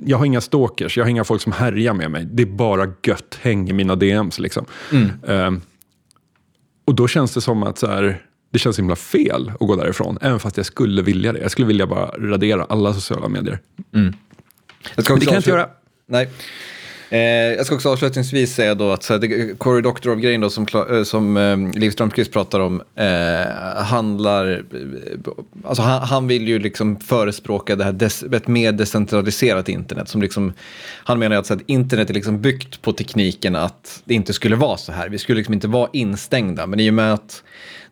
jag 0.05 0.19
har 0.19 0.25
inga 0.25 0.41
stalkers, 0.41 0.97
jag 0.97 1.05
har 1.05 1.11
inga 1.11 1.25
folk 1.25 1.43
som 1.43 1.53
härjar 1.53 1.95
med 1.95 2.11
mig. 2.11 2.29
Det 2.33 2.43
är 2.43 2.47
bara 2.47 2.93
gött 3.07 3.39
häng 3.41 3.71
i 3.71 3.73
mina 3.73 3.97
DMs 3.97 4.39
liksom. 4.39 4.65
Mm. 4.93 5.11
Um, 5.23 5.61
och 6.85 6.95
då 6.95 7.09
känns 7.09 7.35
det 7.35 7.41
som 7.41 7.63
att 7.63 7.79
så 7.79 7.87
här, 7.87 8.23
det 8.51 8.59
känns 8.59 8.79
himla 8.79 8.97
fel 8.97 9.53
att 9.61 9.67
gå 9.67 9.77
därifrån, 9.77 10.19
även 10.21 10.41
fast 10.41 10.57
jag 10.57 10.67
skulle 10.67 11.03
vilja 11.03 11.33
det. 11.33 11.39
Jag 11.39 11.51
skulle 11.51 11.67
vilja 11.67 11.87
bara 11.87 12.07
radera 12.07 12.65
alla 12.65 12.95
sociala 12.95 13.29
medier. 13.29 13.59
Mm. 13.95 14.15
det 14.97 15.07
kan 15.07 15.21
jag 15.21 15.35
inte 15.37 15.51
göra. 15.51 15.69
Nej. 16.07 16.31
Eh, 17.13 17.21
jag 17.57 17.67
ska 17.67 17.75
också 17.75 17.91
avslutningsvis 17.91 18.55
säga 18.55 18.75
då 18.75 18.91
att 18.91 19.03
så 19.03 19.13
här, 19.13 19.21
det, 19.21 19.59
Cory 19.59 19.81
Doctorow-grejen 19.81 20.41
då 20.41 20.51
som, 20.51 20.67
eh, 20.91 21.03
som 21.03 21.37
eh, 21.37 21.81
Liv 21.81 21.91
Strömquist 21.91 22.33
pratar 22.33 22.61
om 22.61 22.83
eh, 22.95 23.83
handlar, 23.85 24.53
eh, 24.53 24.59
alltså 25.65 25.83
han, 25.83 26.03
han, 26.03 26.27
vill 26.27 26.49
ju 26.49 26.59
liksom 26.59 26.97
förespråka 27.01 27.77
det 27.77 27.85
här 27.85 27.93
des, 27.93 28.23
ett 28.23 28.49
mer 28.49 28.73
decentraliserat 28.73 29.69
internet. 29.69 30.09
Som 30.09 30.23
liksom, 30.23 30.53
han 31.05 31.19
menar 31.19 31.37
att, 31.37 31.47
så 31.47 31.55
att 31.55 31.63
internet 31.67 32.11
är 32.11 32.15
liksom 32.15 32.41
byggt 32.41 32.83
på 32.83 32.93
tekniken 32.93 33.57
att 33.57 34.03
det 34.05 34.15
inte 34.15 34.33
skulle 34.33 34.57
vara 34.57 34.77
så 34.77 34.93
här. 34.93 35.09
Vi 35.09 35.19
skulle 35.19 35.37
liksom 35.37 35.55
inte 35.55 35.69
vara 35.69 35.89
instängda, 35.93 36.67
men 36.67 36.81
i 36.81 36.91
och 36.91 36.95
med 36.95 37.15
att 37.15 37.43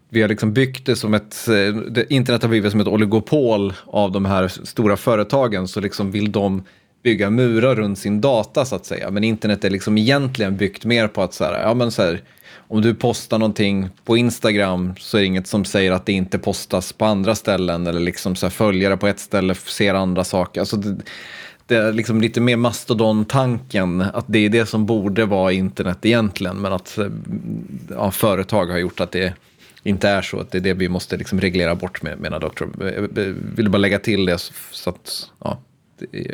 vi 0.09 0.23
har 0.23 0.29
liksom 0.29 0.53
byggt 0.53 0.87
det 0.87 0.97
som 0.97 1.15
ett, 1.15 1.49
eh, 1.49 2.03
internet 2.09 2.43
har 2.43 2.49
blivit 2.49 2.71
som 2.71 2.81
ett 2.81 2.89
oligopol 2.89 3.73
av 3.87 4.13
de 4.13 4.25
här 4.25 4.49
stora 4.49 4.97
företagen, 4.97 5.69
så 5.69 5.81
liksom 5.81 6.11
vill 6.11 6.33
de 6.33 6.63
bygga 7.03 7.31
murar 7.31 7.75
runt 7.75 7.99
sin 7.99 8.21
data 8.21 8.65
så 8.65 8.77
att 8.77 8.87
säga. 8.87 9.11
Men 9.11 9.25
internet 9.25 9.65
är 9.65 9.71
liksom 9.71 9.99
egentligen 9.99 10.57
byggt 10.57 10.85
mer 10.85 11.09
på 11.09 11.23
att 11.23 11.35
så 11.35 11.45
här, 11.45 11.63
ja 11.63 11.75
men 11.75 11.91
så 11.91 12.03
här, 12.03 12.23
om 12.69 12.83
du 12.83 12.95
postar 12.95 13.39
någonting 13.39 13.89
på 14.05 14.17
Instagram 14.17 14.95
så 14.99 15.17
är 15.17 15.21
det 15.21 15.27
inget 15.27 15.47
som 15.47 15.65
säger 15.65 15.93
att 15.93 16.07
det 16.07 16.13
inte 16.13 16.39
postas 16.39 16.93
på 16.93 17.05
andra 17.05 17.35
ställen 17.35 17.87
eller 17.87 18.01
liksom 18.01 18.37
så 18.37 18.47
här, 18.47 18.51
följare 18.51 18.97
på 18.97 19.07
ett 19.07 19.21
ställe 19.21 19.55
ser 19.55 19.95
andra 19.95 20.25
saker. 20.25 20.61
Alltså 20.61 20.77
det, 20.77 20.97
det 21.67 21.77
är 21.77 21.93
liksom 21.93 22.21
lite 22.21 22.41
mer 22.41 22.57
mastodon-tanken, 22.57 24.01
att 24.01 24.25
det 24.29 24.39
är 24.39 24.49
det 24.49 24.67
som 24.67 24.87
borde 24.87 25.25
vara 25.25 25.53
internet 25.53 25.99
egentligen, 26.03 26.57
men 26.57 26.73
att 26.73 26.99
eh, 26.99 27.07
ja, 27.89 28.11
företag 28.11 28.67
har 28.67 28.79
gjort 28.79 29.01
att 29.01 29.13
det 29.13 29.35
inte 29.83 30.09
är 30.09 30.23
så. 30.23 30.41
Att 30.41 30.51
det 30.51 30.59
är 30.59 30.63
det 30.63 30.75
vi 30.75 30.89
måste 30.89 31.17
liksom 31.17 31.41
reglera 31.41 31.75
bort 31.75 32.03
med, 32.03 32.19
menar 32.19 32.41
doktor. 32.41 32.71
Jag 32.79 32.89
eh, 32.89 33.25
eh, 33.25 33.35
vill 33.57 33.71
bara 33.71 33.79
lägga 33.79 33.99
till 33.99 34.27
det 34.27 34.39
så 34.71 34.91
att, 34.91 35.31
ja, 35.45 35.59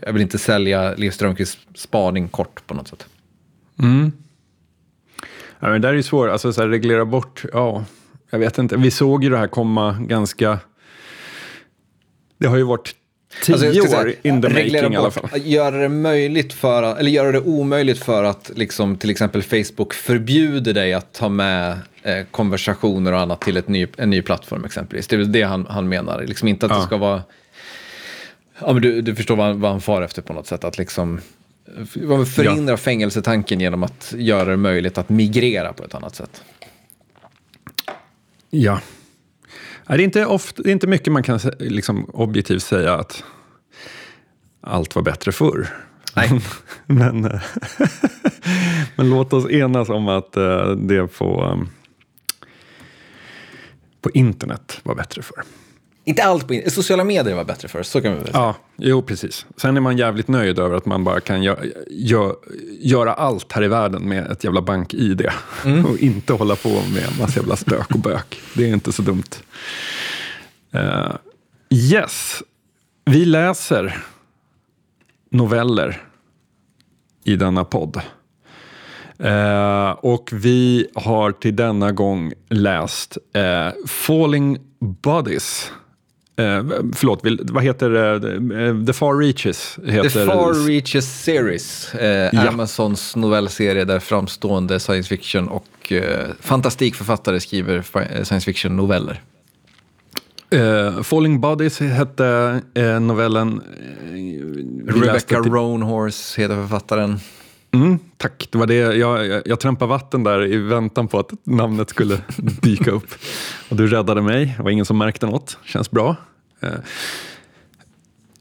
jag 0.02 0.12
vill 0.12 0.22
inte 0.22 0.38
sälja 0.38 0.94
Liv 0.94 1.10
Strömquists 1.10 1.66
spaning 1.74 2.28
kort 2.28 2.66
på 2.66 2.74
något 2.74 2.88
sätt. 2.88 3.06
Mm. 3.82 4.12
Ja, 5.60 5.68
men 5.68 5.72
det 5.72 5.88
där 5.88 5.88
är 5.88 5.96
ju 5.96 6.02
svårt, 6.02 6.30
alltså 6.30 6.52
så 6.52 6.62
här, 6.62 6.68
reglera 6.68 7.04
bort, 7.04 7.44
ja, 7.52 7.84
jag 8.30 8.38
vet 8.38 8.58
inte. 8.58 8.76
Vi 8.76 8.90
såg 8.90 9.24
ju 9.24 9.30
det 9.30 9.38
här 9.38 9.46
komma 9.46 9.96
ganska, 10.00 10.58
det 12.38 12.46
har 12.46 12.56
ju 12.56 12.62
varit 12.62 12.94
Tio 13.42 13.54
alltså, 13.54 13.96
år 13.96 14.12
in 14.22 14.42
the 14.42 14.48
making 14.48 14.82
bort, 14.82 14.92
i 14.92 14.96
alla 14.96 15.10
fall. 15.10 15.30
Göra 15.44 15.76
det 15.76 15.88
möjligt 15.88 16.52
för 16.52 16.82
att, 16.82 16.98
eller 16.98 17.10
göra 17.10 17.32
det 17.32 17.40
omöjligt 17.40 17.98
för 17.98 18.24
att 18.24 18.50
liksom, 18.54 18.96
till 18.96 19.10
exempel 19.10 19.42
Facebook 19.42 19.94
förbjuder 19.94 20.74
dig 20.74 20.92
att 20.92 21.12
ta 21.12 21.28
med 21.28 21.78
eh, 22.02 22.24
konversationer 22.30 23.12
och 23.12 23.20
annat 23.20 23.40
till 23.40 23.62
ny, 23.66 23.86
en 23.96 24.10
ny 24.10 24.22
plattform 24.22 24.64
exempelvis. 24.64 25.06
Det 25.06 25.16
är 25.16 25.24
det 25.24 25.42
han, 25.42 25.66
han 25.70 25.88
menar. 25.88 26.24
Liksom 26.26 26.48
inte 26.48 26.66
att 26.66 26.72
ja. 26.72 26.78
det 26.78 26.84
ska 26.84 26.96
vara... 26.96 27.22
Ja, 28.60 28.72
men 28.72 28.82
du, 28.82 29.00
du 29.00 29.14
förstår 29.14 29.36
vad, 29.36 29.56
vad 29.56 29.70
han 29.70 29.80
far 29.80 30.02
efter 30.02 30.22
på 30.22 30.32
något 30.32 30.46
sätt. 30.46 30.64
Att 30.64 30.78
liksom 30.78 31.20
förhindra 32.34 32.72
ja. 32.72 32.76
fängelsetanken 32.76 33.60
genom 33.60 33.82
att 33.82 34.14
göra 34.16 34.50
det 34.50 34.56
möjligt 34.56 34.98
att 34.98 35.08
migrera 35.08 35.72
på 35.72 35.84
ett 35.84 35.94
annat 35.94 36.14
sätt. 36.16 36.42
Ja, 38.50 38.80
det 39.86 39.94
är 39.94 39.98
inte, 40.04 40.26
ofta, 40.26 40.62
det 40.62 40.70
är 40.70 40.72
inte 40.72 40.86
mycket 40.86 41.12
man 41.12 41.22
kan 41.22 41.40
liksom, 41.58 42.04
objektivt 42.04 42.62
säga 42.62 42.94
att 42.94 43.24
allt 44.60 44.94
var 44.94 45.02
bättre 45.02 45.32
förr. 45.32 45.68
Nej. 46.16 46.40
men, 46.86 47.24
eh, 47.24 47.40
men 48.96 49.10
låt 49.10 49.32
oss 49.32 49.50
enas 49.50 49.88
om 49.88 50.08
att 50.08 50.36
eh, 50.36 50.70
det 50.70 51.06
på, 51.06 51.66
på 54.00 54.10
internet 54.10 54.80
var 54.82 54.94
bättre 54.94 55.22
förr. 55.22 55.42
Inte 56.08 56.24
allt 56.24 56.46
på 56.46 56.54
internet. 56.54 56.74
Sociala 56.74 57.04
medier 57.04 57.34
var 57.34 57.44
bättre 57.44 57.68
förr, 57.68 57.82
så 57.82 58.02
kan 58.02 58.12
vi 58.12 58.18
väl 58.18 58.26
säga. 58.26 58.38
Ja, 58.38 58.54
jo 58.76 59.02
precis. 59.02 59.46
Sen 59.56 59.76
är 59.76 59.80
man 59.80 59.96
jävligt 59.96 60.28
nöjd 60.28 60.58
över 60.58 60.76
att 60.76 60.86
man 60.86 61.04
bara 61.04 61.20
kan 61.20 61.42
gö 61.42 61.56
gö 61.90 62.32
göra 62.80 63.14
allt 63.14 63.52
här 63.52 63.64
i 63.64 63.68
världen 63.68 64.08
med 64.08 64.30
ett 64.30 64.44
jävla 64.44 64.62
bank-id. 64.62 65.28
Mm. 65.64 65.86
och 65.86 65.98
inte 65.98 66.32
hålla 66.32 66.56
på 66.56 66.68
med 66.68 67.18
massa 67.20 67.40
jävla 67.40 67.56
stök 67.56 67.90
och 67.90 67.98
bök. 68.00 68.40
Det 68.54 68.64
är 68.64 68.72
inte 68.72 68.92
så 68.92 69.02
dumt. 69.02 69.22
Uh, 70.74 71.16
yes, 71.70 72.42
vi 73.04 73.24
läser 73.24 74.04
noveller 75.30 76.02
i 77.24 77.36
denna 77.36 77.64
podd. 77.64 78.00
Uh, 79.24 79.90
och 79.90 80.30
vi 80.32 80.86
har 80.94 81.32
till 81.32 81.56
denna 81.56 81.92
gång 81.92 82.32
läst 82.48 83.18
uh, 83.36 83.86
Falling 83.86 84.58
Bodies 84.78 85.72
Eh, 86.38 86.64
förlåt, 86.94 87.20
vad 87.42 87.64
heter 87.64 87.90
det? 87.90 88.86
The 88.86 88.92
Far 88.92 89.18
Reaches? 89.18 89.78
Heter 89.86 90.08
The 90.08 90.26
Far 90.26 90.66
Reaches 90.68 91.22
Series. 91.22 91.94
Eh, 91.94 92.30
ja. 92.32 92.48
Amazons 92.48 93.16
novellserie 93.16 93.84
där 93.84 93.98
framstående 93.98 94.80
science 94.80 95.08
fiction 95.08 95.48
och 95.48 95.92
eh, 95.92 96.26
fantastikförfattare 96.40 97.40
skriver 97.40 97.82
science 98.24 98.44
fiction-noveller. 98.44 99.22
Uh, 100.54 101.02
Falling 101.02 101.40
Bodies 101.40 101.80
hette 101.80 102.60
uh, 102.78 103.00
novellen. 103.00 103.62
Uh, 104.14 105.00
Rebecca 105.00 105.38
Roanhorse 105.38 106.42
heter 106.42 106.54
författaren. 106.54 107.20
Mm, 107.74 107.98
tack, 108.16 108.48
det 108.50 108.58
var 108.58 108.66
det. 108.66 108.74
Jag, 108.74 109.26
jag, 109.26 109.42
jag 109.46 109.60
trampade 109.60 109.88
vatten 109.88 110.24
där 110.24 110.52
i 110.52 110.56
väntan 110.56 111.08
på 111.08 111.18
att 111.18 111.32
namnet 111.44 111.90
skulle 111.90 112.18
dyka 112.62 112.90
upp. 112.90 113.14
Och 113.70 113.76
du 113.76 113.86
räddade 113.86 114.22
mig, 114.22 114.54
det 114.56 114.62
var 114.62 114.70
ingen 114.70 114.84
som 114.84 114.98
märkte 114.98 115.26
något. 115.26 115.58
Känns 115.64 115.90
bra. 115.90 116.16
Eh. 116.60 116.78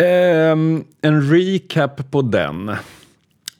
Ehm, 0.07 0.83
en 1.01 1.29
recap 1.31 2.11
på 2.11 2.21
den. 2.21 2.71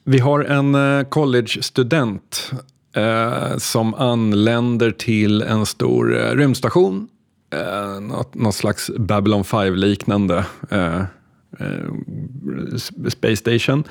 Vi 0.04 0.18
har 0.18 0.40
en 0.40 0.74
eh, 0.74 1.04
college-student 1.04 2.52
eh, 2.96 3.56
som 3.56 3.94
anländer 3.94 4.90
till 4.90 5.42
en 5.42 5.66
stor 5.66 6.18
eh, 6.18 6.34
rymdstation. 6.34 7.08
Eh, 7.52 8.00
något, 8.00 8.34
något 8.34 8.54
slags 8.54 8.90
Babylon 8.98 9.42
5-liknande 9.42 10.44
eh, 10.70 11.02
space 13.08 13.36
station. 13.36 13.84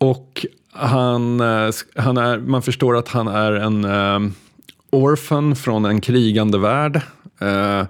Och 0.00 0.46
han, 0.72 1.40
eh, 1.40 1.70
han 1.96 2.16
är, 2.16 2.38
man 2.38 2.62
förstår 2.62 2.96
att 2.96 3.08
han 3.08 3.28
är 3.28 3.52
en 3.52 3.84
uh, 3.84 4.30
orphan 4.90 5.56
från 5.56 5.84
en 5.84 6.00
krigande 6.00 6.58
värld. 6.58 7.00
Uh, 7.42 7.84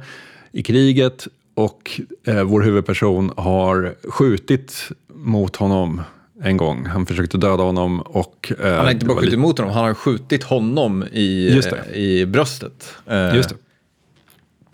i 0.51 0.63
kriget. 0.63 1.27
Och 1.53 2.01
eh, 2.27 2.43
vår 2.43 2.61
huvudperson 2.61 3.31
har 3.37 3.95
skjutit 4.09 4.89
mot 5.13 5.55
honom 5.55 6.01
en 6.43 6.57
gång. 6.57 6.85
Han 6.85 7.05
försökte 7.05 7.37
döda 7.37 7.63
honom 7.63 8.01
och... 8.01 8.51
eh, 8.63 8.75
Han 8.75 8.85
har 8.85 8.91
inte 8.91 9.05
bara 9.05 9.17
skjutit 9.17 9.33
emot 9.33 9.57
honom, 9.57 9.73
han 9.73 9.83
har 9.85 9.93
skjutit 9.93 10.43
honom 10.43 11.03
i, 11.11 11.61
i 11.93 12.25
bröstet. 12.25 12.93
Eh, 13.05 13.35
Just 13.35 13.49
det. 13.49 13.55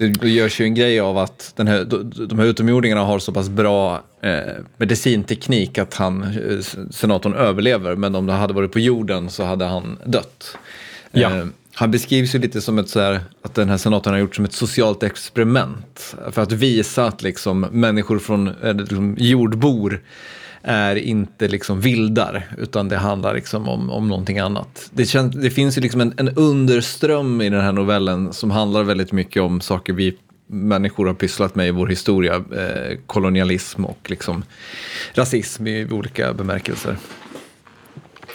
Det, 0.08 0.30
görs 0.30 0.62
ju 0.62 0.66
en 0.66 0.74
grej 0.74 1.00
av 1.00 1.18
att 1.18 1.54
den 1.56 1.68
här, 1.68 1.86
de, 2.28 2.40
här 2.40 2.46
utomjordingarna 2.46 3.02
har 3.02 3.20
så 3.20 3.32
pass 3.32 3.50
bra 3.50 4.04
eh, 4.22 4.40
medicinteknik 4.78 5.78
att 5.78 5.94
han, 5.94 6.24
eh, 6.24 6.88
senatorn 6.92 7.34
överlever, 7.34 7.96
men 7.96 8.16
om 8.16 8.26
det 8.26 8.34
hade 8.34 8.54
varit 8.54 8.72
på 8.72 8.80
jorden 8.80 9.30
så 9.30 9.44
hade 9.44 9.66
han 9.66 9.98
dött. 10.06 10.58
Ja. 11.12 11.38
Eh, 11.38 11.46
han 11.76 11.92
beskrivs 11.92 12.36
ju 12.36 12.40
lite 12.40 12.62
som 12.62 12.80
ett 12.80 12.90
så 12.90 13.00
här, 13.00 13.20
att 13.42 13.56
den 13.56 13.70
här 13.70 13.78
senatorn 13.78 14.14
har 14.14 14.20
gjort 14.20 14.36
som 14.36 14.46
ett 14.46 14.54
socialt 14.54 15.04
experiment. 15.04 16.16
För 16.32 16.42
att 16.42 16.52
visa 16.52 17.06
att 17.06 17.22
liksom 17.22 17.60
människor 17.60 18.20
från 18.20 18.52
liksom 18.62 19.16
jordbor 19.20 20.02
är 20.64 20.96
inte 20.96 21.48
liksom 21.48 21.82
vildar, 21.82 22.56
utan 22.58 22.90
det 22.90 22.98
handlar 22.98 23.34
liksom 23.34 23.70
om, 23.70 23.90
om 23.90 24.08
någonting 24.08 24.40
annat. 24.40 24.90
Det, 24.94 25.06
känns, 25.06 25.36
det 25.36 25.50
finns 25.50 25.78
ju 25.78 25.82
liksom 25.82 26.02
en, 26.02 26.14
en 26.18 26.30
underström 26.30 27.42
i 27.42 27.50
den 27.50 27.62
här 27.62 27.72
novellen 27.72 28.34
som 28.34 28.52
handlar 28.52 28.84
väldigt 28.84 29.12
mycket 29.12 29.42
om 29.42 29.62
saker 29.62 29.94
vi 29.94 30.18
människor 30.48 31.06
har 31.06 31.14
pysslat 31.14 31.56
med 31.56 31.68
i 31.68 31.72
vår 31.72 31.88
historia. 31.88 32.36
Eh, 32.36 32.98
kolonialism 33.08 33.86
och 33.86 34.10
liksom 34.10 34.44
rasism 35.14 35.68
i 35.68 35.88
olika 35.92 36.34
bemärkelser. 36.34 36.98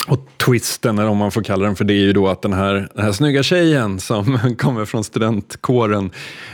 Och 0.09 0.29
twisten, 0.37 0.99
eller 0.99 1.09
om 1.09 1.17
man 1.17 1.33
får 1.33 1.43
kalla 1.43 1.67
den 1.67 1.77
för 1.77 1.85
det, 1.85 1.93
är 1.93 2.05
ju 2.05 2.13
då 2.13 2.29
att 2.29 2.43
den 2.43 2.53
här, 2.53 2.89
den 2.95 3.05
här 3.05 3.13
snygga 3.13 3.43
tjejen 3.43 4.01
som 4.01 4.39
kommer 4.59 4.85
från 4.85 5.05
studentkåren, 5.05 6.11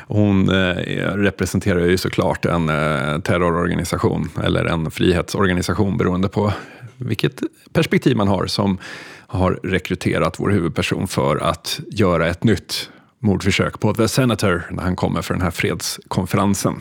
hon 0.09 0.49
eh, 0.49 0.75
representerar 1.15 1.87
ju 1.87 1.97
såklart 1.97 2.45
en 2.45 2.69
eh, 2.69 3.21
terrororganisation 3.21 4.31
eller 4.45 4.65
en 4.65 4.91
frihetsorganisation 4.91 5.97
beroende 5.97 6.29
på 6.29 6.53
vilket 6.97 7.43
perspektiv 7.73 8.17
man 8.17 8.29
har 8.29 8.47
som 8.47 8.79
har 9.27 9.61
rekryterat 9.63 10.41
vår 10.41 10.51
huvudperson 10.51 11.09
för 11.09 11.37
att 11.37 11.81
göra 11.87 12.29
ett 12.29 12.45
nytt 12.45 12.91
mordförsök 13.19 13.81
på 13.81 13.95
The 13.95 14.09
Senator 14.09 14.63
när 14.71 14.83
han 14.83 14.97
kommer 14.97 15.23
för 15.23 15.35
den 15.35 15.43
här 15.43 15.51
fredskonferensen. 15.51 16.81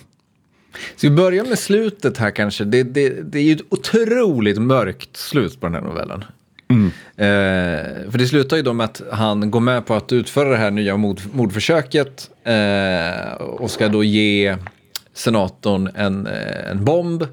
Ska 0.95 1.09
vi 1.09 1.15
börja 1.15 1.43
med 1.43 1.59
slutet 1.59 2.17
här 2.17 2.31
kanske? 2.31 2.63
Det, 2.63 2.83
det, 2.83 3.31
det 3.31 3.39
är 3.39 3.43
ju 3.43 3.53
ett 3.53 3.65
otroligt 3.69 4.61
mörkt 4.61 5.17
slut 5.17 5.59
på 5.59 5.65
den 5.65 5.75
här 5.75 5.81
novellen. 5.81 6.23
Eh, 7.17 8.11
för 8.11 8.17
det 8.17 8.27
slutar 8.27 8.57
ju 8.57 8.63
då 8.63 8.73
med 8.73 8.85
att 8.85 9.01
han 9.11 9.51
går 9.51 9.59
med 9.59 9.85
på 9.85 9.93
att 9.93 10.11
utföra 10.11 10.49
det 10.49 10.57
här 10.57 10.71
nya 10.71 10.97
mord, 10.97 11.21
mordförsöket 11.33 12.29
eh, 12.43 13.33
och 13.33 13.71
ska 13.71 13.87
då 13.87 14.03
ge 14.03 14.57
senatorn 15.13 15.89
en, 15.95 16.27
eh, 16.27 16.71
en 16.71 16.85
bomb 16.85 17.27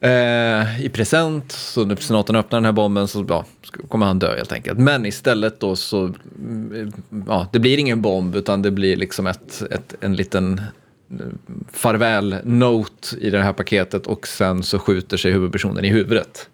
eh, 0.00 0.84
i 0.84 0.90
present. 0.92 1.52
Så 1.52 1.84
när 1.84 1.96
senatorn 1.96 2.36
öppnar 2.36 2.56
den 2.56 2.64
här 2.64 2.72
bomben 2.72 3.08
så 3.08 3.26
ja, 3.28 3.44
kommer 3.88 4.06
han 4.06 4.18
dö 4.18 4.36
helt 4.36 4.52
enkelt. 4.52 4.78
Men 4.78 5.06
istället 5.06 5.60
då 5.60 5.76
så, 5.76 6.14
mm, 6.38 6.92
ja, 7.26 7.48
det 7.52 7.58
blir 7.58 7.78
ingen 7.78 8.02
bomb 8.02 8.36
utan 8.36 8.62
det 8.62 8.70
blir 8.70 8.96
liksom 8.96 9.26
ett, 9.26 9.62
ett, 9.70 9.94
en 10.00 10.16
liten 10.16 10.60
farväl-note 11.72 13.16
i 13.20 13.30
det 13.30 13.42
här 13.42 13.52
paketet 13.52 14.06
och 14.06 14.26
sen 14.26 14.62
så 14.62 14.78
skjuter 14.78 15.16
sig 15.16 15.32
huvudpersonen 15.32 15.84
i 15.84 15.88
huvudet. 15.88 16.48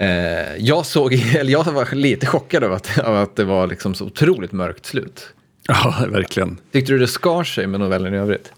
Eh, 0.00 0.56
jag 0.58 0.86
såg, 0.86 1.12
eller 1.34 1.52
jag 1.52 1.64
var 1.64 1.94
lite 1.94 2.26
chockad 2.26 2.64
över 2.64 2.76
att, 2.76 2.98
av 2.98 3.16
att 3.16 3.36
det 3.36 3.44
var 3.44 3.66
liksom 3.66 3.94
så 3.94 4.06
otroligt 4.06 4.52
mörkt 4.52 4.86
slut. 4.86 5.34
Ja, 5.68 6.06
verkligen. 6.08 6.58
Tyckte 6.72 6.92
du 6.92 6.98
det 6.98 7.08
skar 7.08 7.44
sig 7.44 7.66
med 7.66 7.80
novellen 7.80 8.14
i 8.14 8.16
övrigt? 8.16 8.52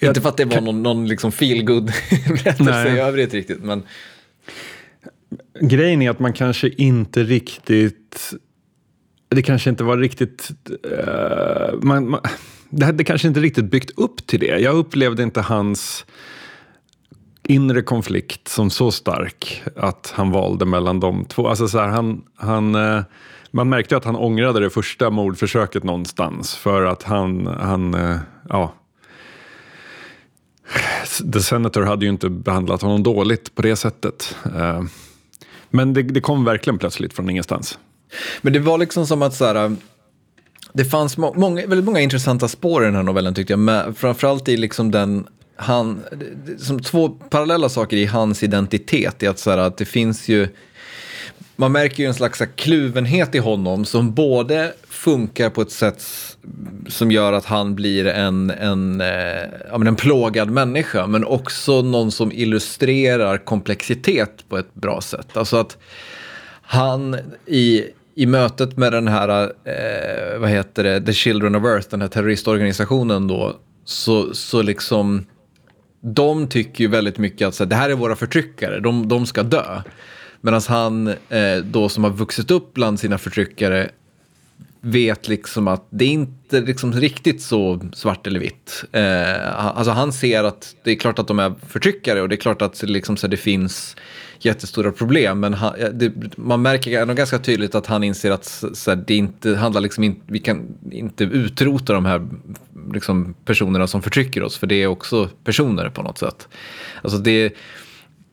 Inte 0.00 0.20
för 0.20 0.28
att 0.28 0.36
det 0.36 0.44
var 0.44 0.60
någon, 0.60 0.82
någon 0.82 1.08
liksom 1.08 1.32
feel 1.32 1.64
berättelse 2.28 2.84
Nej. 2.84 2.96
i 2.96 2.98
övrigt 2.98 3.34
riktigt, 3.34 3.62
men 3.62 3.82
Grejen 5.60 6.02
är 6.02 6.10
att 6.10 6.18
man 6.18 6.32
kanske 6.32 6.68
inte 6.68 7.22
riktigt... 7.22 8.32
Det 9.28 9.42
kanske 9.42 9.70
inte 9.70 9.84
var 9.84 9.98
riktigt... 9.98 10.50
eh, 10.98 11.74
man, 11.82 12.08
man, 12.08 12.20
det 12.70 12.86
hade 12.86 13.04
kanske 13.04 13.28
inte 13.28 13.40
riktigt 13.40 13.64
byggt 13.64 13.90
upp 13.98 14.26
till 14.26 14.40
det. 14.40 14.58
Jag 14.58 14.76
upplevde 14.76 15.22
inte 15.22 15.40
hans 15.40 16.06
inre 17.50 17.82
konflikt 17.82 18.48
som 18.48 18.70
så 18.70 18.90
stark 18.90 19.62
att 19.76 20.12
han 20.16 20.30
valde 20.30 20.64
mellan 20.64 21.00
de 21.00 21.24
två. 21.24 21.48
Alltså 21.48 21.68
så 21.68 21.78
här, 21.78 21.88
han, 21.88 22.22
han, 22.36 22.74
eh, 22.74 23.02
man 23.50 23.68
märkte 23.68 23.96
att 23.96 24.04
han 24.04 24.16
ångrade 24.16 24.60
det 24.60 24.70
första 24.70 25.10
mordförsöket 25.10 25.84
någonstans 25.84 26.54
för 26.54 26.82
att 26.82 27.02
han, 27.02 27.46
han 27.46 27.94
eh, 27.94 28.16
ja, 28.48 28.74
The 31.32 31.40
Senator 31.40 31.82
hade 31.82 32.04
ju 32.04 32.10
inte 32.10 32.28
behandlat 32.28 32.82
honom 32.82 33.02
dåligt 33.02 33.54
på 33.54 33.62
det 33.62 33.76
sättet. 33.76 34.36
Eh, 34.56 34.82
men 35.70 35.92
det, 35.92 36.02
det 36.02 36.20
kom 36.20 36.44
verkligen 36.44 36.78
plötsligt 36.78 37.12
från 37.12 37.30
ingenstans. 37.30 37.78
Men 38.42 38.52
det 38.52 38.58
var 38.58 38.78
liksom 38.78 39.06
som 39.06 39.22
att 39.22 39.34
så 39.34 39.44
här, 39.44 39.76
det 40.72 40.84
fanns 40.84 41.16
må 41.16 41.34
många, 41.34 41.66
väldigt 41.66 41.84
många 41.84 42.00
intressanta 42.00 42.48
spår 42.48 42.82
i 42.82 42.86
den 42.86 42.94
här 42.94 43.02
novellen 43.02 43.34
tyckte 43.34 43.52
jag. 43.52 43.60
Men 43.60 43.94
framförallt 43.94 44.48
i 44.48 44.56
liksom 44.56 44.90
den, 44.90 45.26
han, 45.60 46.02
som 46.58 46.80
två 46.80 47.08
parallella 47.08 47.68
saker 47.68 47.96
i 47.96 48.06
hans 48.06 48.42
identitet. 48.42 49.22
är 49.22 49.28
att, 49.28 49.38
så 49.38 49.50
här, 49.50 49.58
att 49.58 49.76
det 49.76 49.84
finns 49.84 50.28
ju, 50.28 50.48
man 51.56 51.72
märker 51.72 52.02
ju 52.02 52.06
en 52.06 52.14
slags 52.14 52.42
kluvenhet 52.56 53.34
i 53.34 53.38
honom 53.38 53.84
som 53.84 54.14
både 54.14 54.72
funkar 54.88 55.50
på 55.50 55.62
ett 55.62 55.70
sätt 55.70 56.02
som 56.88 57.10
gör 57.10 57.32
att 57.32 57.44
han 57.44 57.74
blir 57.74 58.06
en, 58.06 58.50
en, 58.50 59.00
eh, 59.00 59.08
ja, 59.70 59.78
men 59.78 59.86
en 59.86 59.96
plågad 59.96 60.50
människa, 60.50 61.06
men 61.06 61.24
också 61.24 61.82
någon 61.82 62.10
som 62.10 62.32
illustrerar 62.32 63.38
komplexitet 63.38 64.44
på 64.48 64.58
ett 64.58 64.74
bra 64.74 65.00
sätt. 65.00 65.36
Alltså 65.36 65.56
att 65.56 65.78
han 66.62 67.16
i, 67.46 67.84
i 68.14 68.26
mötet 68.26 68.76
med 68.76 68.92
den 68.92 69.08
här, 69.08 69.42
eh, 69.64 70.38
vad 70.38 70.50
heter 70.50 70.84
det, 70.84 71.00
The 71.00 71.12
Children 71.12 71.54
of 71.54 71.64
Earth, 71.64 71.88
den 71.90 72.00
här 72.00 72.08
terroristorganisationen 72.08 73.28
då, 73.28 73.56
så, 73.84 74.34
så 74.34 74.62
liksom, 74.62 75.26
de 76.00 76.48
tycker 76.48 76.84
ju 76.84 76.90
väldigt 76.90 77.18
mycket 77.18 77.48
att 77.48 77.54
så 77.54 77.64
här, 77.64 77.68
det 77.68 77.76
här 77.76 77.90
är 77.90 77.94
våra 77.94 78.16
förtryckare, 78.16 78.80
de, 78.80 79.08
de 79.08 79.26
ska 79.26 79.42
dö. 79.42 79.82
Medan 80.40 80.60
han 80.68 81.08
eh, 81.08 81.56
då 81.64 81.88
som 81.88 82.04
har 82.04 82.10
vuxit 82.10 82.50
upp 82.50 82.74
bland 82.74 83.00
sina 83.00 83.18
förtryckare 83.18 83.90
vet 84.80 85.28
liksom 85.28 85.68
att 85.68 85.86
det 85.90 86.04
är 86.04 86.08
inte 86.08 86.60
liksom 86.60 86.92
riktigt 86.92 87.42
så 87.42 87.80
svart 87.92 88.26
eller 88.26 88.40
vitt. 88.40 88.84
Eh, 88.92 89.66
alltså 89.66 89.92
han 89.92 90.12
ser 90.12 90.44
att 90.44 90.76
det 90.84 90.90
är 90.90 90.96
klart 90.96 91.18
att 91.18 91.28
de 91.28 91.38
är 91.38 91.54
förtryckare 91.68 92.22
och 92.22 92.28
det 92.28 92.34
är 92.34 92.40
klart 92.40 92.62
att 92.62 92.82
liksom 92.82 93.16
så 93.16 93.26
här, 93.26 93.30
det 93.30 93.36
finns 93.36 93.96
jättestora 94.44 94.92
problem. 94.92 95.40
Men 95.40 95.54
han, 95.54 95.74
eh, 95.74 95.88
det, 95.88 96.12
man 96.36 96.62
märker 96.62 97.02
ändå 97.02 97.14
ganska 97.14 97.38
tydligt 97.38 97.74
att 97.74 97.86
han 97.86 98.04
inser 98.04 98.30
att 98.30 98.44
så 98.72 98.90
här, 98.90 99.04
det 99.06 99.14
inte 99.14 99.56
handlar 99.56 99.80
liksom 99.80 100.04
in, 100.04 100.20
vi 100.26 100.38
kan 100.38 100.66
inte 100.90 101.24
utrota 101.24 101.92
de 101.92 102.04
här 102.04 102.28
liksom, 102.92 103.34
personerna 103.44 103.86
som 103.86 104.02
förtrycker 104.02 104.42
oss. 104.42 104.58
För 104.58 104.66
det 104.66 104.82
är 104.82 104.86
också 104.86 105.28
personer 105.44 105.90
på 105.90 106.02
något 106.02 106.18
sätt. 106.18 106.48
Alltså 107.02 107.18
det 107.18 107.54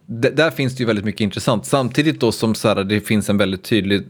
där 0.07 0.51
finns 0.51 0.75
det 0.75 0.79
ju 0.79 0.87
väldigt 0.87 1.05
mycket 1.05 1.21
intressant. 1.21 1.65
Samtidigt 1.65 2.19
då 2.19 2.31
som 2.31 2.55
så 2.55 2.67
här, 2.67 2.83
det 2.83 3.01
finns 3.01 3.29
en 3.29 3.37
väldigt 3.37 3.63
tydlig 3.63 4.01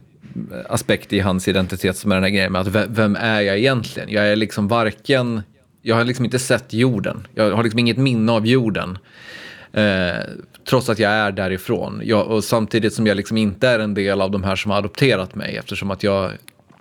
eh, 0.51 0.57
aspekt 0.69 1.13
i 1.13 1.19
hans 1.19 1.47
identitet 1.47 1.97
som 1.97 2.11
är 2.11 2.15
den 2.15 2.23
här 2.23 2.31
grejen 2.31 2.51
med 2.51 2.61
att 2.61 2.89
vem 2.89 3.15
är 3.15 3.41
jag 3.41 3.57
egentligen? 3.57 4.09
Jag 4.09 4.27
är 4.27 4.35
liksom 4.35 4.67
varken, 4.67 5.41
jag 5.81 5.95
har 5.95 6.03
liksom 6.03 6.25
inte 6.25 6.39
sett 6.39 6.73
jorden. 6.73 7.27
Jag 7.35 7.55
har 7.55 7.63
liksom 7.63 7.79
inget 7.79 7.97
minne 7.97 8.31
av 8.31 8.47
jorden. 8.47 8.97
Eh, 9.73 10.23
trots 10.69 10.89
att 10.89 10.99
jag 10.99 11.11
är 11.11 11.31
därifrån. 11.31 12.01
Jag, 12.03 12.27
och 12.27 12.43
samtidigt 12.43 12.93
som 12.93 13.07
jag 13.07 13.17
liksom 13.17 13.37
inte 13.37 13.67
är 13.67 13.79
en 13.79 13.93
del 13.93 14.21
av 14.21 14.31
de 14.31 14.43
här 14.43 14.55
som 14.55 14.71
har 14.71 14.77
adopterat 14.77 15.35
mig 15.35 15.57
eftersom 15.57 15.91
att 15.91 16.03
jag 16.03 16.25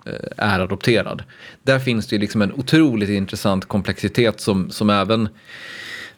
eh, 0.05 0.13
är 0.37 0.59
adopterad. 0.59 1.23
Där 1.63 1.79
finns 1.79 2.07
det 2.07 2.15
ju 2.15 2.19
liksom 2.19 2.41
en 2.41 2.53
otroligt 2.53 3.09
intressant 3.09 3.65
komplexitet 3.65 4.39
som, 4.39 4.69
som 4.71 4.89
även 4.89 5.29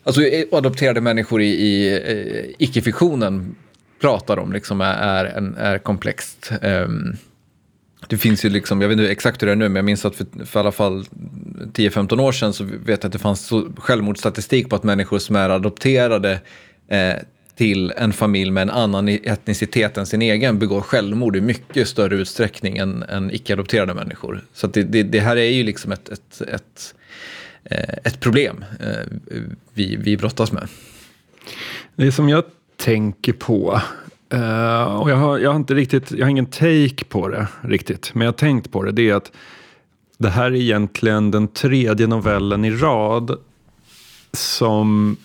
alltså, 0.04 0.22
eh, 0.22 0.46
adopterade 0.52 1.02
människor 1.02 1.42
i, 1.42 1.48
i 1.48 1.94
eh, 1.94 2.56
icke-fiktionen 2.58 3.56
pratar 4.02 4.40
om 4.40 4.54
liksom 4.54 4.82
är, 4.82 4.94
är, 4.94 5.26
en, 5.26 5.56
är 5.56 5.78
komplext. 5.78 6.52
Um, 6.62 7.18
det 8.08 8.18
finns 8.18 8.46
ju 8.46 8.50
liksom, 8.50 8.82
jag 8.82 8.90
vet 8.90 9.00
inte 9.00 9.12
exakt 9.12 9.42
hur 9.42 9.48
det 9.48 9.54
är 9.54 9.56
nu, 9.56 9.70
men 9.70 9.76
jag 9.76 9.86
minns 9.86 10.06
att 10.06 10.16
för, 10.16 10.46
för 10.46 10.60
i 10.60 10.62
alla 10.62 10.72
fall 10.72 11.04
10-15 11.74 12.22
år 12.22 12.32
sedan 12.32 12.54
så 12.54 12.64
vet 12.64 12.88
jag 12.88 13.06
att 13.06 13.12
det 13.12 13.20
fanns 13.20 13.52
självmordsstatistik 13.78 14.70
på 14.70 14.76
att 14.76 14.84
människor 14.84 15.20
som 15.20 15.36
är 15.36 15.50
adopterade 15.50 16.40
eh, 16.88 17.14
till 17.56 17.94
en 17.98 18.14
familj 18.14 18.52
med 18.52 18.62
en 18.62 18.70
annan 18.70 19.10
e- 19.10 19.20
etnicitet 19.24 19.98
än 19.98 20.06
sin 20.06 20.22
egen 20.22 20.60
begår 20.60 20.82
självmord 20.82 21.36
i 21.36 21.42
mycket 21.42 21.88
större 21.88 22.16
utsträckning 22.16 22.78
än, 22.78 23.04
än 23.04 23.32
icke-adopterade 23.32 23.94
människor. 23.94 24.42
Så 24.54 24.68
det, 24.68 24.84
det, 24.84 25.04
det, 25.04 25.20
här 25.20 25.38
är 25.38 25.50
ju 25.50 25.64
liksom 25.64 25.92
ett, 25.92 26.10
ett, 26.10 26.42
ett, 26.42 26.96
eh, 27.64 27.96
ett 28.04 28.20
problem 28.20 28.66
eh, 28.80 29.18
vi, 29.74 29.96
vi 29.96 30.18
brottas 30.18 30.52
med. 30.52 30.68
Det 31.96 32.12
som 32.12 32.30
jag 32.30 32.44
tänker 32.78 33.34
på 33.34 33.82
Uh, 34.34 34.84
och 34.84 35.10
jag 35.10 35.16
har, 35.16 35.38
jag 35.38 35.50
har 35.50 35.56
inte 35.56 35.74
riktigt, 35.74 36.12
jag 36.12 36.26
har 36.26 36.30
ingen 36.30 36.46
take 36.46 37.06
på 37.10 37.28
det 37.28 37.48
riktigt, 37.62 38.12
men 38.14 38.26
jag 38.26 38.32
har 38.32 38.38
tänkt 38.38 38.72
på 38.72 38.84
det. 38.84 38.92
Det 38.92 39.10
är 39.10 39.16
att 39.16 39.32
det 40.18 40.30
här 40.30 40.46
är 40.46 40.56
egentligen 40.56 41.32
den 41.32 41.48
tredje 41.48 42.08
novellen 42.08 42.66
i 42.66 42.72
rad 42.72 43.38
som 44.34 45.18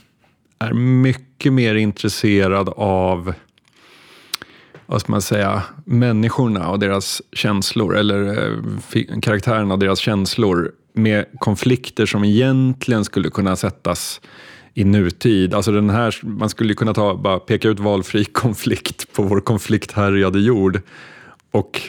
är 0.58 0.72
mycket 0.72 1.52
mer 1.52 1.74
intresserad 1.74 2.68
av 2.76 3.34
vad 4.86 5.00
ska 5.00 5.12
man 5.12 5.22
säga, 5.22 5.62
människorna 5.84 6.70
och 6.70 6.78
deras 6.78 7.22
känslor, 7.32 7.96
eller 7.96 8.48
eh, 8.92 9.20
karaktärerna 9.22 9.74
och 9.74 9.80
deras 9.80 9.98
känslor 9.98 10.72
med 10.92 11.26
konflikter 11.38 12.06
som 12.06 12.24
egentligen 12.24 13.04
skulle 13.04 13.30
kunna 13.30 13.56
sättas 13.56 14.20
i 14.74 14.84
nutid. 14.84 15.54
Alltså 15.54 15.72
den 15.72 15.90
här, 15.90 16.20
man 16.22 16.48
skulle 16.48 16.74
kunna 16.74 16.94
ta, 16.94 17.16
bara 17.16 17.38
peka 17.38 17.68
ut 17.68 17.80
valfri 17.80 18.24
konflikt 18.32 19.12
på 19.12 19.22
vår 19.22 19.40
konflikthärjade 19.40 20.40
jord 20.40 20.80
och 21.50 21.80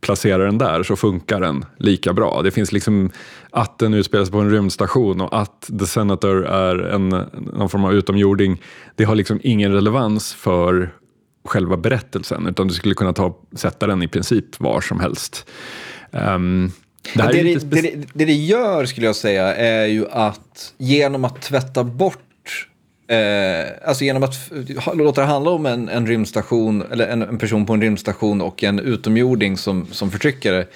placera 0.00 0.44
den 0.44 0.58
där 0.58 0.82
så 0.82 0.96
funkar 0.96 1.40
den 1.40 1.64
lika 1.78 2.12
bra. 2.12 2.42
Det 2.42 2.50
finns 2.50 2.72
liksom 2.72 3.10
att 3.50 3.78
den 3.78 3.94
utspelar 3.94 4.24
sig 4.24 4.32
på 4.32 4.38
en 4.38 4.50
rymdstation 4.50 5.20
och 5.20 5.40
att 5.40 5.70
The 5.78 5.86
Senator 5.86 6.46
är 6.46 6.76
en, 6.76 7.08
någon 7.08 7.68
form 7.68 7.84
av 7.84 7.94
utomjording. 7.94 8.62
Det 8.94 9.04
har 9.04 9.14
liksom 9.14 9.40
ingen 9.42 9.72
relevans 9.72 10.34
för 10.34 10.94
själva 11.44 11.76
berättelsen 11.76 12.46
utan 12.46 12.68
du 12.68 12.74
skulle 12.74 12.94
kunna 12.94 13.12
ta, 13.12 13.38
sätta 13.52 13.86
den 13.86 14.02
i 14.02 14.08
princip 14.08 14.60
var 14.60 14.80
som 14.80 15.00
helst. 15.00 15.50
Um, 16.10 16.72
det, 17.14 17.32
det, 17.32 17.42
det, 17.42 17.80
det, 17.80 18.06
det, 18.12 18.24
det 18.24 18.32
gör 18.32 18.86
skulle 18.86 19.06
jag 19.06 19.16
säga 19.16 19.54
är 19.54 19.86
ju 19.86 20.06
att 20.10 20.74
genom 20.78 21.24
att 21.24 21.42
tvätta 21.42 21.84
bort 21.84 22.20
Eh, 23.06 23.88
alltså 23.88 24.04
genom 24.04 24.22
att 24.22 24.50
låta 24.94 25.20
det 25.20 25.26
handla 25.26 25.50
om 25.50 25.66
en, 25.66 25.88
en 25.88 26.06
rymdstation, 26.06 26.82
eller 26.92 27.08
en, 27.08 27.22
en, 27.22 27.38
person 27.38 27.66
på 27.66 27.72
en 27.72 27.80
rymdstation 27.80 28.40
och 28.40 28.62
en 28.62 28.78
utomjording 28.78 29.56
som, 29.56 29.86
som 29.90 30.10
förtryckare, 30.10 30.66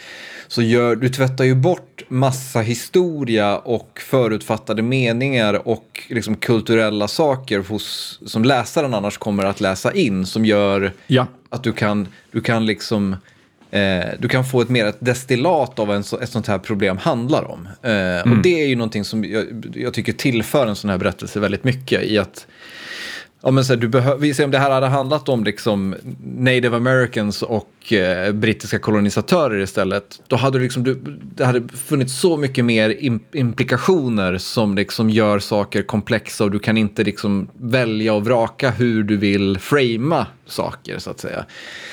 så 0.49 0.63
gör, 0.63 0.97
du 0.97 1.09
tvättar 1.09 1.45
ju 1.45 1.55
bort 1.55 2.03
massa 2.09 2.61
historia 2.61 3.59
och 3.59 4.01
förutfattade 4.01 4.83
meningar 4.83 5.69
och 5.69 6.03
liksom 6.09 6.37
kulturella 6.37 7.09
saker 7.09 7.59
hos, 7.59 8.21
som 8.27 8.45
läsaren 8.45 8.95
annars 8.95 9.19
kommer 9.19 9.45
att 9.45 9.61
läsa 9.61 9.93
in, 9.93 10.27
som 10.27 10.45
gör 10.45 10.93
ja. 11.07 11.27
att 11.49 11.63
du 11.63 11.73
kan, 11.73 12.09
du 12.31 12.41
kan 12.41 12.67
liksom 12.67 13.17
Eh, 13.71 14.07
du 14.19 14.29
kan 14.29 14.45
få 14.45 14.61
ett 14.61 14.69
mer 14.69 14.87
ett 14.87 14.97
destillat 15.01 15.79
av 15.79 15.87
vad 15.87 15.99
ett 15.99 16.31
sånt 16.31 16.47
här 16.47 16.59
problem 16.59 16.99
handlar 16.99 17.51
om. 17.51 17.69
Eh, 17.83 17.93
mm. 17.93 18.33
Och 18.33 18.43
det 18.43 18.63
är 18.63 18.67
ju 18.67 18.77
någonting 18.77 19.05
som 19.05 19.25
jag, 19.25 19.67
jag, 19.75 19.95
tycker 19.95 20.13
tillför 20.13 20.67
en 20.67 20.77
sån 20.77 20.91
här 20.91 20.99
berättelse 20.99 21.41
väldigt 21.41 21.65
mycket 21.65 22.03
i 22.03 22.19
att 22.19 22.47
Ja, 23.41 23.51
men 23.51 23.65
så 23.65 23.73
här, 23.73 23.81
du 23.81 23.89
behöver, 23.89 24.19
vi 24.19 24.35
ser 24.35 24.45
om 24.45 24.51
det 24.51 24.59
här 24.59 24.71
hade 24.71 24.87
handlat 24.87 25.29
om 25.29 25.45
liksom 25.45 25.95
native 26.25 26.77
americans 26.77 27.43
och 27.43 27.93
eh, 27.93 28.33
brittiska 28.33 28.79
kolonisatörer 28.79 29.61
istället. 29.61 30.21
Då 30.27 30.37
hade 30.37 30.59
liksom, 30.59 30.85
du, 30.85 30.95
det 31.35 31.45
hade 31.45 31.69
funnits 31.69 32.21
så 32.21 32.37
mycket 32.37 32.65
mer 32.65 32.97
implikationer 33.33 34.39
som 34.39 34.75
liksom 34.75 35.11
gör 35.11 35.39
saker 35.39 35.83
komplexa 35.83 36.45
och 36.45 36.51
du 36.51 36.59
kan 36.59 36.77
inte 36.77 37.05
liksom 37.05 37.49
välja 37.59 38.15
och 38.15 38.25
vraka 38.25 38.71
hur 38.71 39.03
du 39.03 39.17
vill 39.17 39.59
framea 39.59 40.27
saker 40.47 40.99
så 40.99 41.11
att 41.11 41.21
säga. 41.21 41.45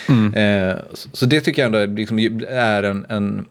Mm. 0.09 0.33
Eh, 0.33 0.75
så, 0.93 1.09
så, 1.13 1.25
det 1.25 1.41
tycker 1.41 1.61
jag 1.61 1.75
ändå 1.75 1.95
liksom 1.95 2.19
är 2.49 2.83
en, 2.83 3.05
en 3.09 3.45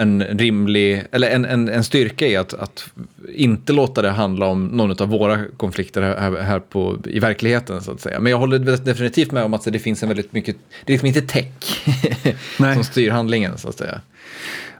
en 0.00 0.22
rimlig, 0.22 1.04
eller 1.12 1.30
en, 1.30 1.44
en, 1.44 1.68
en 1.68 1.84
styrka 1.84 2.26
i 2.26 2.36
att, 2.36 2.54
att 2.54 2.90
inte 3.34 3.72
låta 3.72 4.02
det 4.02 4.10
handla 4.10 4.46
om 4.46 4.66
någon 4.66 5.02
av 5.02 5.08
våra 5.08 5.44
konflikter 5.56 6.02
här, 6.02 6.42
här 6.42 6.60
på, 6.60 6.98
i 7.04 7.18
verkligheten 7.18 7.82
så 7.82 7.92
att 7.92 8.00
säga. 8.00 8.20
Men 8.20 8.30
jag 8.30 8.38
håller 8.38 8.58
definitivt 8.58 9.32
med 9.32 9.44
om 9.44 9.54
att 9.54 9.64
det 9.64 9.78
finns 9.78 10.02
en 10.02 10.08
väldigt 10.08 10.32
mycket, 10.32 10.56
det 10.84 10.92
är 10.92 10.94
liksom 10.94 11.06
inte 11.06 11.22
tech 11.22 11.84
som 12.74 12.84
styr 12.84 13.10
handlingen 13.10 13.58
så 13.58 13.68
att 13.68 13.78
säga. 13.78 14.00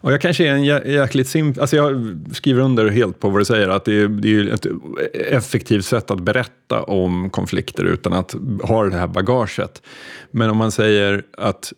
Och 0.00 0.12
jag 0.12 0.20
kanske 0.20 0.48
är 0.48 0.52
en 0.52 0.64
jäkligt 0.64 1.28
simpel, 1.28 1.60
alltså 1.60 1.76
jag 1.76 2.18
skriver 2.32 2.62
under 2.62 2.88
helt 2.88 3.20
på 3.20 3.30
vad 3.30 3.40
du 3.40 3.44
säger, 3.44 3.68
att 3.68 3.84
det 3.84 4.00
är, 4.00 4.08
det 4.08 4.34
är 4.34 4.54
ett 4.54 4.66
effektivt 5.14 5.84
sätt 5.84 6.10
att 6.10 6.20
berätta 6.20 6.82
om 6.82 7.30
konflikter 7.30 7.84
utan 7.84 8.12
att 8.12 8.34
ha 8.62 8.84
det 8.84 8.96
här 8.96 9.06
bagaget. 9.06 9.82
Men 10.30 10.50
om 10.50 10.56
man 10.56 10.72
säger 10.72 11.22
att 11.38 11.72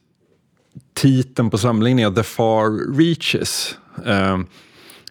titeln 0.95 1.51
på 1.51 1.59
samlingen 1.59 1.99
är 1.99 2.11
The 2.11 2.23
Far 2.23 2.97
Reaches. 2.97 3.77
Uh, 4.07 4.39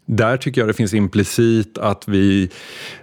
där 0.05 0.37
tycker 0.37 0.61
jag 0.61 0.67
det 0.67 0.73
finns 0.73 0.93
implicit 0.93 1.77
att 1.77 2.03
vi, 2.07 2.49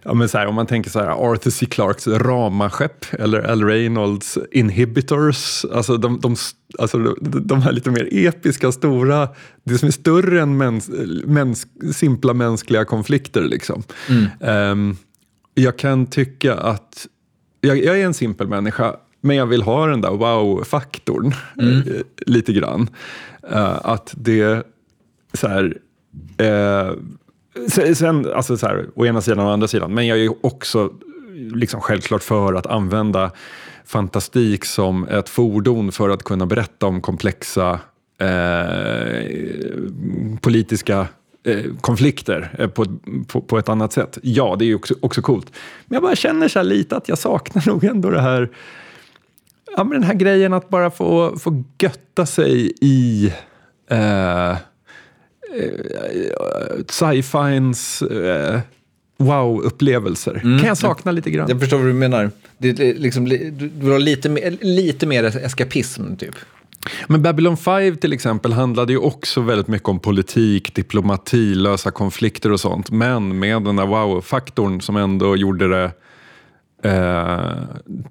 ja 0.03 0.14
här, 0.14 0.47
om 0.47 0.55
man 0.55 0.66
tänker 0.66 0.91
så 0.91 0.99
här, 0.99 1.33
Arthur 1.33 1.51
C. 1.51 1.66
Clarks 1.66 2.07
Ramaskepp 2.07 3.07
eller 3.12 3.51
Al 3.51 3.64
Reynolds 3.64 4.39
Inhibitors, 4.53 5.64
alltså 5.64 5.97
de, 5.97 6.20
de, 6.20 6.37
alltså 6.79 6.99
de 7.20 7.62
här 7.62 7.72
lite 7.72 7.91
mer 7.91 8.09
episka, 8.11 8.72
stora, 8.72 9.29
det 9.64 9.79
som 9.79 9.87
är 9.87 9.93
större 9.93 10.43
än 10.43 10.57
mäns, 10.57 10.91
mäns, 11.24 11.66
simpla 11.95 12.35
mänskliga 12.35 12.85
konflikter. 12.85 13.43
Liksom. 13.43 13.83
Mm. 14.09 14.70
Um, 14.72 14.97
jag 15.55 15.79
kan 15.79 16.07
tycka 16.07 16.55
att, 16.55 17.07
jag, 17.61 17.85
jag 17.85 18.01
är 18.01 18.05
en 18.05 18.14
simpel 18.14 18.49
människa, 18.49 18.97
men 19.21 19.37
jag 19.37 19.47
vill 19.47 19.62
ha 19.62 19.87
den 19.87 20.01
där 20.01 20.11
wow-faktorn 20.11 21.35
mm. 21.59 21.79
Eh, 21.79 22.03
lite 22.27 22.53
grann. 22.53 22.91
Uh, 23.53 23.79
att 23.83 24.14
det, 24.16 24.66
så 25.33 25.49
här, 25.49 25.77
uh, 26.43 27.95
sen, 27.95 28.33
alltså 28.35 28.57
så 28.57 28.66
här, 28.66 28.87
å 28.95 29.07
ena 29.07 29.21
sidan 29.21 29.39
och 29.39 29.47
å 29.47 29.53
andra 29.53 29.69
sidan, 29.69 29.95
men 29.95 30.07
jag 30.07 30.19
är 30.19 30.47
också 30.47 30.91
liksom 31.55 31.81
självklart 31.81 32.23
för 32.23 32.55
att 32.55 32.66
använda 32.66 33.31
fantastik 33.85 34.64
som 34.64 35.09
ett 35.09 35.29
fordon 35.29 35.93
för 35.93 36.09
att 36.09 36.23
kunna 36.23 36.47
berätta 36.47 36.87
om 36.87 37.01
komplexa 37.01 37.81
eh, 38.19 39.23
politiska 40.41 41.07
eh, 41.45 41.64
konflikter 41.81 42.55
eh, 42.59 42.69
på, 42.69 42.85
på, 43.27 43.41
på, 43.41 43.59
ett 43.59 43.69
annat 43.69 43.93
sätt. 43.93 44.19
Ja, 44.23 44.57
det 44.59 44.64
är 44.64 44.75
också, 44.75 44.95
också 45.01 45.23
coolt. 45.23 45.53
Men 45.87 45.95
jag 45.97 46.03
bara 46.03 46.16
känner 46.16 46.49
så 46.49 46.62
lite 46.62 46.97
att 46.97 47.09
jag 47.09 47.19
saknar 47.19 47.66
nog 47.66 47.85
ändå 47.85 48.11
det 48.11 48.21
här 48.21 48.51
ja, 49.77 49.85
men 49.85 49.91
den 49.91 50.03
här 50.03 50.14
grejen 50.14 50.53
att 50.53 50.69
bara 50.69 50.91
få, 50.91 51.39
få 51.39 51.64
götta 51.79 52.27
sig 52.27 52.73
i 52.81 53.33
eh, 53.91 54.51
eh 54.51 54.57
sci-fins 56.89 58.03
eh, 58.03 58.61
wow-upplevelser. 59.19 60.41
Mm. 60.45 60.59
kan 60.59 60.69
jag 60.69 60.79
sakna 60.79 61.12
lite 61.12 61.31
grann. 61.31 61.49
Jag 61.49 61.61
förstår 61.61 61.79
vad 61.79 61.87
du 61.87 61.93
menar. 61.93 62.31
Det 62.59 62.81
är 62.81 62.95
liksom, 62.95 63.25
du 63.81 63.91
har 63.91 63.99
lite, 63.99 64.29
mer, 64.29 64.57
lite 64.61 65.07
mer 65.07 65.25
eskapism, 65.25 66.16
typ. 66.16 66.35
Men 67.07 67.23
Babylon 67.23 67.57
5 67.57 67.97
till 67.97 68.12
exempel 68.12 68.53
handlade 68.53 68.93
ju 68.93 68.99
också 68.99 69.41
väldigt 69.41 69.69
mycket 69.69 69.89
om 69.89 70.01
politik, 70.01 70.75
diplomati, 70.75 71.55
lösa 71.55 71.91
konflikter 71.91 72.53
och 72.53 72.61
sånt. 72.61 72.91
Men 72.91 73.39
med 73.39 73.62
den 73.62 73.77
där 73.77 73.87
wow-faktorn 73.87 74.81
som 74.81 74.97
ändå 74.97 75.37
gjorde 75.37 75.69
det 75.69 75.91
Eh, 76.83 77.53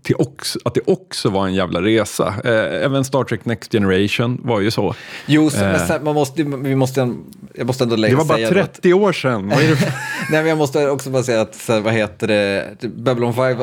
till 0.01 0.15
också, 0.15 0.59
att 0.65 0.73
det 0.73 0.81
också 0.85 1.29
var 1.29 1.47
en 1.47 1.53
jävla 1.53 1.81
resa. 1.81 2.33
Eh, 2.43 2.85
även 2.85 3.05
Star 3.05 3.23
Trek 3.23 3.45
Next 3.45 3.71
Generation 3.71 4.41
var 4.43 4.59
ju 4.59 4.71
så. 4.71 4.95
Jo, 5.25 5.49
så, 5.49 5.63
eh, 5.65 5.87
men 5.89 6.03
man 6.03 6.13
måste, 6.13 6.43
vi 6.43 6.75
måste, 6.75 7.13
jag 7.53 7.67
måste 7.67 7.83
ändå 7.83 7.95
lägga 7.95 8.11
Det 8.11 8.23
var 8.23 8.25
bara 8.25 8.47
30 8.47 8.89
att... 8.89 8.95
år 8.95 9.13
sedan. 9.13 9.47
Nej, 9.47 9.77
men 10.31 10.47
jag 10.47 10.57
måste 10.57 10.89
också 10.89 11.09
bara 11.09 11.23
säga 11.23 11.41
att, 11.41 11.55
så 11.55 11.73
här, 11.73 11.79
vad 11.79 11.93
heter 11.93 12.27
det, 12.27 12.75
Babylon 12.95 13.33
5 13.33 13.57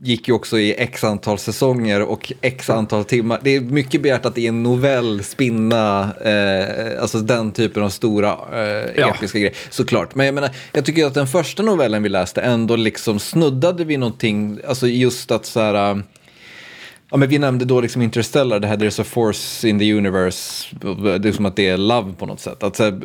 gick 0.00 0.28
ju 0.28 0.34
också 0.34 0.58
i 0.58 0.74
x 0.78 1.04
antal 1.04 1.38
säsonger 1.38 2.02
och 2.02 2.32
x 2.40 2.70
antal 2.70 3.04
timmar. 3.04 3.40
Det 3.42 3.56
är 3.56 3.60
mycket 3.60 4.02
begärt 4.02 4.24
att 4.26 4.38
i 4.38 4.46
en 4.46 4.62
novell 4.62 5.24
spinna 5.24 6.14
eh, 6.24 7.02
alltså 7.02 7.18
den 7.18 7.52
typen 7.52 7.82
av 7.82 7.88
stora 7.90 8.36
eh, 8.52 8.90
Ja. 8.96 9.14
episka 9.16 9.38
grejer, 9.38 9.54
såklart. 9.70 10.14
Men 10.14 10.26
jag 10.26 10.34
menar, 10.34 10.50
jag 10.72 10.84
tycker 10.84 11.06
att 11.06 11.14
den 11.14 11.26
första 11.26 11.62
novellen 11.62 12.02
vi 12.02 12.08
läste 12.08 12.40
ändå 12.40 12.76
liksom 12.76 13.18
snuddade 13.18 13.84
vid 13.84 13.98
någonting, 13.98 14.58
alltså 14.68 14.86
just 14.88 15.30
att 15.30 15.46
så 15.46 15.60
här, 15.60 16.02
Ja, 17.10 17.16
men 17.16 17.28
vi 17.28 17.38
nämnde 17.38 17.64
då 17.64 17.80
liksom 17.80 18.02
Interstellar, 18.02 18.60
det 18.60 18.66
här 18.66 18.76
There's 18.76 19.00
a 19.00 19.04
force 19.04 19.68
in 19.68 19.78
the 19.78 19.92
universe, 19.94 20.66
det 21.20 21.28
är 21.28 21.32
som 21.32 21.46
att 21.46 21.56
det 21.56 21.68
är 21.68 21.76
love 21.76 22.12
på 22.18 22.26
något 22.26 22.40
sätt. 22.40 22.62
Att, 22.62 22.76
så 22.76 22.84
här, 22.84 23.00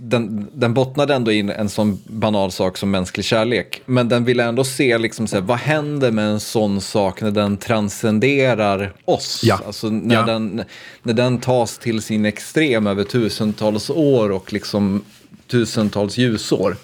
den, 0.00 0.46
den 0.52 0.74
bottnade 0.74 1.14
ändå 1.14 1.32
in 1.32 1.50
en 1.50 1.68
sån 1.68 1.98
banal 2.06 2.52
sak 2.52 2.78
som 2.78 2.90
mänsklig 2.90 3.24
kärlek, 3.24 3.82
men 3.86 4.08
den 4.08 4.24
ville 4.24 4.44
ändå 4.44 4.64
se 4.64 4.98
liksom, 4.98 5.26
så 5.26 5.36
här, 5.36 5.42
vad 5.42 5.58
händer 5.58 6.10
med 6.10 6.24
en 6.24 6.40
sån 6.40 6.80
sak 6.80 7.20
när 7.22 7.30
den 7.30 7.56
transcenderar 7.56 8.92
oss? 9.04 9.40
Ja. 9.44 9.60
Alltså 9.66 9.90
när, 9.90 10.14
Ja. 10.14 10.22
den, 10.22 10.62
när 11.02 11.14
den 11.14 11.38
tas 11.38 11.78
till 11.78 12.02
sin 12.02 12.24
extrem 12.24 12.86
över 12.86 13.04
tusentals 13.04 13.90
år 13.90 14.30
och 14.30 14.52
liksom 14.52 15.04
tusentals 15.46 16.18
ljusår. 16.18 16.76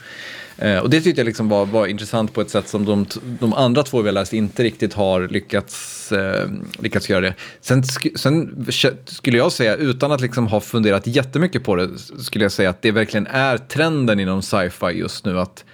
Eh, 0.59 0.79
och 0.79 0.91
det 0.91 1.01
tyckte 1.01 1.21
jag 1.21 1.27
liksom 1.27 1.49
var, 1.49 1.67
var 1.67 1.87
intressant 1.87 2.33
på 2.33 2.41
ett 2.41 2.51
sätt 2.51 2.69
som 2.69 2.85
de, 2.85 3.07
de 3.41 3.53
andra 3.55 3.83
två 3.83 4.03
vi 4.03 4.09
har 4.09 4.13
läst 4.13 4.33
inte 4.33 4.63
riktigt 4.63 4.95
har 4.95 5.29
lyckats, 5.29 6.13
eh, 6.13 6.49
lyckats 6.79 7.11
göra 7.11 7.21
det. 7.21 7.35
Sen, 7.61 7.83
sk- 7.83 8.17
sen 8.17 8.65
skulle 9.07 9.37
jag 9.39 9.53
säga, 9.53 9.77
utan 9.77 10.13
att 10.13 10.21
liksom 10.21 10.47
ha 10.47 10.61
funderat 10.61 11.07
jättemycket 11.07 11.65
på 11.65 11.77
det, 11.77 11.89
skulle 12.19 12.45
jag 12.45 12.53
säga 12.53 12.71
att 12.71 12.83
det 12.83 12.91
verkligen 12.91 13.27
är 13.27 13.59
trenden 13.59 14.21
inom 14.21 14.43
sci-fi 14.43 14.87
just 14.87 15.25
nu. 15.25 15.41
att 15.41 15.65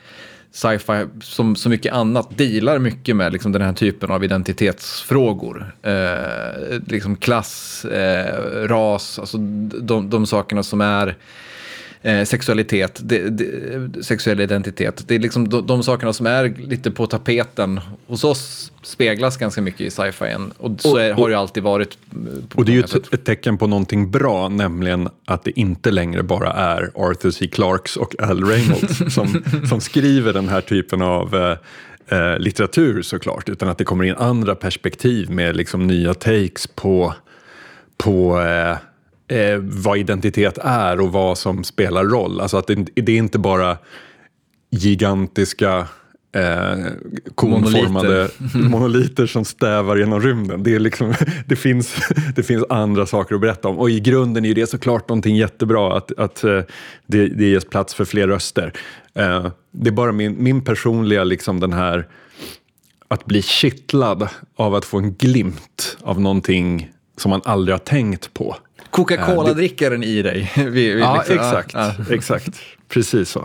Sci-fi, 0.53 1.05
som 1.23 1.57
så 1.57 1.69
mycket 1.69 1.93
annat, 1.93 2.39
dealar 2.39 2.79
mycket 2.79 3.17
med 3.17 3.33
liksom 3.33 3.53
den 3.53 3.63
här 3.63 3.73
typen 3.73 4.11
av 4.11 4.25
identitetsfrågor. 4.25 5.75
Eh, 5.83 6.79
liksom 6.87 7.17
klass, 7.17 7.85
eh, 7.85 8.67
ras, 8.69 9.19
alltså 9.19 9.39
de, 9.81 10.11
de 10.11 10.27
sakerna 10.27 10.63
som 10.63 10.81
är 10.81 11.17
eh, 12.03 12.25
sexualitet, 12.25 13.01
det, 13.03 13.31
det, 13.31 14.05
sexuell 14.05 14.41
identitet. 14.41 15.05
Det 15.07 15.15
är 15.15 15.19
liksom 15.19 15.49
de, 15.49 15.67
de 15.67 15.83
sakerna 15.83 16.13
som 16.13 16.27
är 16.27 16.55
lite 16.59 16.91
på 16.91 17.07
tapeten 17.07 17.81
hos 18.07 18.25
oss 18.25 18.73
speglas 18.83 19.37
ganska 19.37 19.63
mycket 19.63 19.81
i 19.81 19.91
sci-fi. 19.91 20.37
Och 20.59 20.81
så 20.81 20.97
är, 20.97 21.13
har 21.13 21.29
det 21.29 21.33
ju 21.33 21.39
alltid 21.39 21.63
varit. 21.63 21.99
Och 22.55 22.65
det 22.65 22.73
är 22.73 22.75
ju 22.75 22.81
ett, 22.81 23.15
ett 23.15 23.25
tecken 23.25 23.59
på 23.59 23.67
någonting 23.67 24.11
bra, 24.11 24.49
nämligen 24.49 25.09
att 25.25 25.45
det 25.45 25.61
inte 25.61 25.91
längre 25.91 26.23
bara 26.23 26.53
är 26.53 26.91
Arthur 26.95 27.31
C. 27.31 27.49
Clarks 27.49 27.97
och 27.97 28.23
Al 28.23 28.45
Reynolds 28.45 28.99
som, 29.15 29.43
som 29.69 29.81
skriver 29.81 30.33
den 30.33 30.49
här 30.49 30.61
typen 30.61 31.03
av 31.03 31.35
eh, 31.35 32.19
eh, 32.19 32.39
litteratur 32.39 33.03
såklart, 33.03 33.49
utan 33.49 33.69
att 33.69 33.79
det 33.79 33.85
kommer 33.85 34.05
in 34.05 34.15
andra 34.15 34.55
perspektiv 34.55 35.31
med 35.31 35.57
liksom 35.57 35.87
nya 35.87 36.15
takes 36.15 36.67
på, 36.67 37.15
på 37.97 38.41
eh, 38.41 38.77
eh, 39.29 39.59
vad 39.59 39.99
identitet 39.99 40.59
är 40.59 41.01
och 41.01 41.13
vad 41.13 41.39
som 41.39 41.65
spelar 41.65 42.05
roll. 42.05 42.41
Alltså 42.41 42.57
att 42.57 42.67
det, 42.67 42.75
det 42.95 43.13
är 43.13 43.17
inte 43.17 43.39
bara 43.39 43.79
gigantiska 44.71 45.89
eh, 46.33 46.85
konformade 47.35 48.29
monoliter. 48.55 49.27
som 49.27 49.45
stävar 49.45 49.97
genom 49.97 50.21
rymden. 50.21 50.63
Det, 50.63 50.75
är 50.75 50.79
liksom, 50.79 51.15
det, 51.47 51.57
finns, 51.57 51.97
det 52.37 52.43
finns 52.43 52.65
andra 52.69 53.07
saker 53.07 53.35
att 53.35 53.41
berätta 53.41 53.69
om. 53.69 53.79
Och 53.79 53.91
i 53.91 54.01
grunden 54.01 54.45
är 54.45 54.55
det 54.55 54.67
såklart 54.67 55.09
någonting 55.09 55.37
jättebra 55.37 55.97
att, 55.97 56.19
att 56.19 56.45
eh, 56.45 56.61
det, 57.07 57.29
det 57.29 57.45
ges 57.45 57.65
plats 57.65 57.95
för 57.95 58.05
fler 58.05 58.29
röster. 58.29 58.73
Eh, 59.15 59.47
det 59.71 59.89
är 59.89 59.95
bara 59.95 60.13
min, 60.13 60.43
min 60.43 60.65
personliga, 60.65 61.25
liksom 61.25 61.61
den 61.61 61.73
här 61.73 62.09
att 63.09 63.25
bli 63.25 63.43
kittlad 63.43 64.29
av 64.57 64.75
att 64.75 64.85
få 64.85 64.99
en 64.99 65.15
glimt 65.15 65.97
av 66.01 66.21
någonting 66.21 66.91
som 67.17 67.31
man 67.31 67.41
aldrig 67.45 67.75
har 67.75 67.79
tänkt 67.79 68.35
på. 68.35 68.57
Coca-Cola-drickaren 68.91 70.03
i 70.05 70.23
dig. 70.23 70.53
Vi, 70.57 70.65
vi 70.71 71.01
Ja, 71.01 71.17
liksom- 71.17 71.37
exakt. 71.37 71.75
ja. 71.75 71.93
exakt. 72.15 72.59
Precis 72.89 73.31
så. 73.31 73.41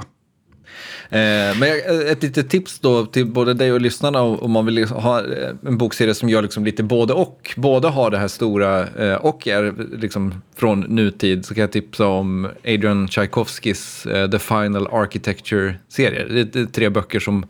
Eh, 1.09 1.57
men 1.59 1.61
jag- 1.69 2.07
ett 2.11 2.23
litet 2.23 2.49
tips 2.49 2.79
då 2.79 3.05
till 3.05 3.25
både 3.25 3.53
dig 3.53 3.71
och 3.73 3.81
lyssnarna 3.81 4.21
om 4.21 4.51
man 4.51 4.65
vill 4.65 4.85
ha 4.87 5.19
eh, 5.19 5.49
en 5.65 5.77
bokserie 5.77 6.13
som 6.13 6.29
gör 6.29 6.41
liksom 6.41 6.65
lite 6.65 6.83
både 6.83 7.13
och. 7.13 7.53
Både 7.57 7.87
har 7.87 8.11
det 8.11 8.17
här 8.17 8.27
stora 8.27 8.87
eh, 8.87 9.15
och 9.15 9.47
är 9.47 9.73
liksom 9.97 10.41
från 10.55 10.79
nutid 10.79 11.45
så 11.45 11.53
kan 11.53 11.61
jag 11.61 11.71
tipsa 11.71 12.07
om 12.07 12.47
Adrian 12.65 13.07
Tchaikovskys 13.07 14.05
eh, 14.05 14.29
The 14.29 14.39
Final 14.39 14.87
Architecture-serie. 14.91 16.25
Det 16.45 16.55
är 16.59 16.65
tre 16.65 16.89
böcker 16.89 17.19
som 17.19 17.45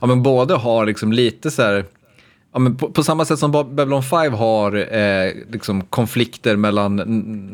ja, 0.00 0.06
men 0.06 0.22
både 0.22 0.54
har 0.54 0.86
liksom 0.86 1.12
lite 1.12 1.50
så 1.50 1.62
här 1.62 1.84
Ja, 2.56 2.60
men 2.60 2.76
på, 2.76 2.90
på 2.90 3.02
samma 3.02 3.24
sätt 3.24 3.38
som 3.38 3.52
Bab- 3.54 3.74
Babylon 3.74 4.02
5 4.02 4.32
har 4.32 4.94
eh, 4.96 5.32
liksom 5.52 5.82
konflikter 5.82 6.56
mellan 6.56 6.98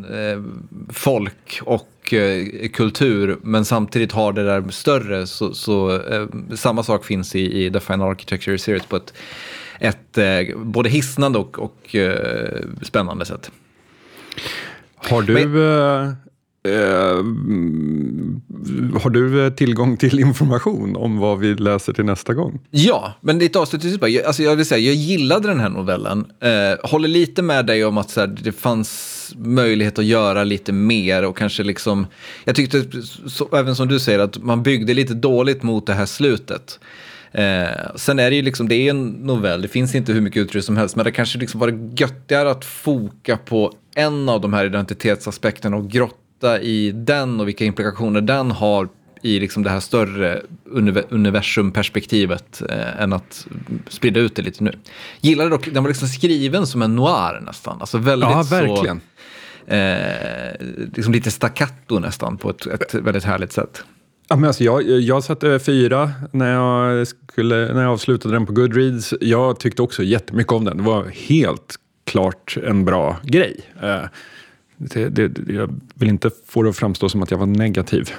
eh, 0.05 0.43
folk 0.93 1.61
och 1.63 2.15
eh, 2.15 2.69
kultur, 2.69 3.37
men 3.43 3.65
samtidigt 3.65 4.13
har 4.13 4.33
det 4.33 4.45
där 4.45 4.71
större, 4.71 5.27
så, 5.27 5.55
så 5.55 6.01
eh, 6.01 6.27
samma 6.55 6.83
sak 6.83 7.05
finns 7.05 7.35
i, 7.37 7.65
i 7.67 7.71
The 7.71 7.81
Final 7.81 8.11
Architecture 8.11 8.59
Series 8.59 8.87
på 8.87 8.97
ett, 8.97 9.15
ett 9.81 10.19
eh, 10.19 10.57
både 10.57 10.89
hisnande 10.89 11.39
och, 11.39 11.59
och 11.59 11.97
spännande 12.83 13.25
sätt. 13.25 13.51
Har 14.97 15.23
du, 15.23 15.35
eh, 15.39 16.13
eh, 16.69 17.25
har 19.03 19.11
du 19.11 19.47
eh, 19.47 19.53
tillgång 19.53 19.97
till 19.97 20.21
information 20.21 20.97
om 20.97 21.19
vad 21.19 21.39
vi 21.39 21.55
läser 21.55 21.93
till 21.93 22.05
nästa 22.05 22.35
gång? 22.35 22.61
Ja, 22.71 23.15
men 23.21 23.39
lite 23.39 23.59
avslutningsvis 23.59 24.01
bara. 24.01 24.11
Jag, 24.11 24.25
alltså 24.25 24.43
jag 24.43 24.57
vill 24.57 24.67
säga, 24.67 24.81
jag 24.81 24.95
gillade 24.95 25.49
den 25.49 25.61
här 25.61 25.69
novellen. 25.69 26.27
Eh, 26.41 26.91
håller 26.91 27.09
lite 27.09 27.43
med 27.43 27.67
dig 27.67 27.85
om 27.85 27.99
att 27.99 28.11
så 28.11 28.21
här, 28.21 28.27
det 28.27 28.53
fanns 28.53 29.35
möjlighet 29.37 29.99
att 29.99 30.05
göra 30.05 30.45
lite 30.45 30.73
mer 30.73 31.25
och 31.25 31.37
kanske 31.37 31.63
liksom... 31.63 32.07
Jag 32.45 32.57
tyckte, 32.57 32.85
så, 33.27 33.49
även 33.53 33.77
som 33.77 33.89
du 33.89 34.01
säger, 34.01 34.19
att 34.19 34.43
man 34.43 34.63
byggde 34.63 34.95
lite 34.95 35.15
dåligt 35.15 35.63
mot 35.63 35.87
det 35.87 35.95
här 35.95 36.07
slutet. 36.07 36.81
Eh, 37.33 37.97
sen 37.97 38.19
är 38.19 38.31
det 38.31 38.37
ju 38.37 38.43
liksom, 38.43 38.69
det 38.69 38.75
är 38.75 38.91
en 38.91 39.09
novell, 39.09 39.63
det 39.63 39.69
finns 39.69 39.95
inte 39.95 40.13
hur 40.13 40.21
mycket 40.21 40.41
utrymme 40.41 40.63
som 40.63 40.77
helst, 40.77 40.97
men 40.97 41.05
det 41.05 41.11
kanske 41.11 41.39
liksom 41.39 41.61
var 41.61 41.91
göttigare 41.97 42.51
att 42.51 42.65
foka 42.65 43.37
på 43.37 43.73
en 43.95 44.29
av 44.29 44.41
de 44.41 44.53
här 44.53 44.65
identitetsaspekterna 44.65 45.77
och 45.77 45.95
grotta 46.43 46.61
i 46.61 46.93
den 46.93 47.41
och 47.41 47.49
vilka 47.49 47.65
implikationer 47.65 48.21
den 48.21 48.51
har 48.51 48.89
i 49.23 49.41
liksom 49.41 49.63
det 49.63 49.71
här 49.71 49.81
större 49.81 50.43
univer- 50.65 51.05
universumperspektivet 51.11 52.63
eh, 52.69 53.03
än 53.03 53.13
att 53.13 53.47
sprida 53.89 54.21
ut 54.21 54.37
det 54.37 54.43
lite 54.43 54.65
nu. 54.65 54.73
Gillade 55.21 55.51
dock, 55.51 55.69
den 55.73 55.83
var 55.83 55.91
liksom 55.91 56.09
skriven 56.09 56.67
som 56.67 56.83
en 56.83 56.97
noir 56.97 57.41
nästan. 57.47 57.77
Alltså 57.81 57.99
väldigt 57.99 58.31
Ja, 58.31 58.43
verkligen. 58.51 59.01
så, 59.69 59.75
eh, 59.75 60.89
liksom 60.95 61.13
lite 61.13 61.31
staccato 61.31 61.99
nästan 61.99 62.37
på 62.37 62.51
ett, 62.51 62.67
ett 62.67 62.95
väldigt 62.95 63.25
härligt 63.25 63.53
sätt. 63.53 63.85
Ja, 64.29 64.37
men 64.37 64.45
alltså 64.45 64.65
jag, 64.65 64.83
jag 64.83 65.25
satte 65.25 65.59
fyra 65.59 66.11
när 66.33 66.53
jag, 66.53 67.07
skulle, 67.07 67.75
när 67.75 67.83
jag 67.83 67.93
avslutade 67.93 68.35
den 68.35 68.47
på 68.47 68.53
Goodreads. 68.53 69.15
Jag 69.21 69.61
tyckte 69.61 69.83
också 69.83 70.03
jättemycket 70.03 70.53
om 70.53 70.65
den. 70.65 70.77
Det 70.77 70.83
var 70.83 71.05
helt 71.05 71.77
klart 72.07 72.57
en 72.67 72.85
bra 72.85 73.17
grej. 73.25 73.61
Eh, 73.83 74.05
Det, 74.91 75.09
det, 75.09 75.53
jag 75.53 75.81
vill 75.95 76.09
inte 76.09 76.31
få 76.47 76.63
det 76.63 76.71
att 76.71 76.77
framstå 76.77 77.09
som 77.09 77.23
att 77.23 77.31
jag 77.31 77.39
var 77.39 77.47
negativ. 77.47 78.11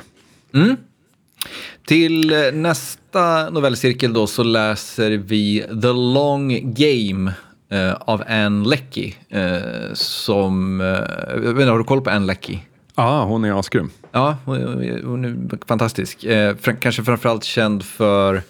Till 1.86 2.34
eh, 2.34 2.40
nästa 2.54 3.50
novellcirkel 3.50 4.14
då 4.14 4.28
så 4.28 4.44
läser 4.44 5.12
vi 5.12 5.66
The 5.82 5.88
Long 5.88 6.74
Game 6.74 7.34
eh, 7.70 7.94
av 7.94 8.24
Anne 8.28 8.70
Leckie. 8.70 9.14
Eh, 9.30 9.94
som, 9.94 10.82
eh, 10.82 10.88
jag 11.34 11.40
vet 11.40 11.50
inte, 11.50 11.66
har 11.66 11.78
du 11.78 11.84
koll 11.84 12.02
på 12.02 12.10
Anne 12.10 12.26
Leckie? 12.26 12.60
Ja, 12.96 13.24
hon 13.24 13.46
är 13.46 13.60
asgrym. 13.60 13.90
Ja, 14.12 14.38
hon 14.46 15.26
är 15.26 15.66
fantastisk. 15.68 16.24
Eh, 16.24 16.56
fr- 16.56 16.76
kanske 16.80 17.04
framförallt 17.04 17.44
känd 17.44 17.84
för 17.86 18.42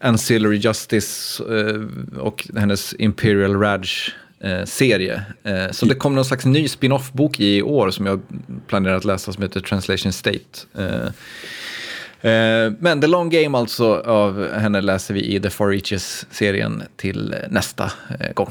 Ancillary 0.00 0.56
Justice 0.56 1.42
eh, 1.58 2.20
och 2.20 2.48
hennes 2.56 2.94
Imperial 2.98 3.56
Raj-serie. 3.60 4.14
Eh, 4.44 5.70
så 5.70 5.86
det 5.86 5.94
kom 5.94 6.14
någon 6.14 6.24
slags 6.24 6.44
ny 6.44 6.68
spin-off-bok 6.68 7.40
i 7.40 7.62
år 7.62 7.90
som 7.90 8.06
jag 8.06 8.20
planerar 8.66 8.94
att 8.94 9.04
läsa 9.04 9.32
som 9.32 9.42
heter 9.42 9.60
Translation 9.60 10.12
State. 10.12 10.66
Eh, 10.78 12.32
eh, 12.32 12.72
men 12.78 13.00
The 13.00 13.06
Long 13.06 13.30
Game 13.30 13.58
alltså 13.58 13.94
av 13.94 14.52
henne 14.52 14.80
läser 14.80 15.14
vi 15.14 15.34
i 15.34 15.40
The 15.40 15.50
Far 15.50 15.68
Reaches-serien 15.68 16.82
till 16.96 17.34
nästa 17.50 17.92
eh, 18.20 18.32
gång. 18.34 18.50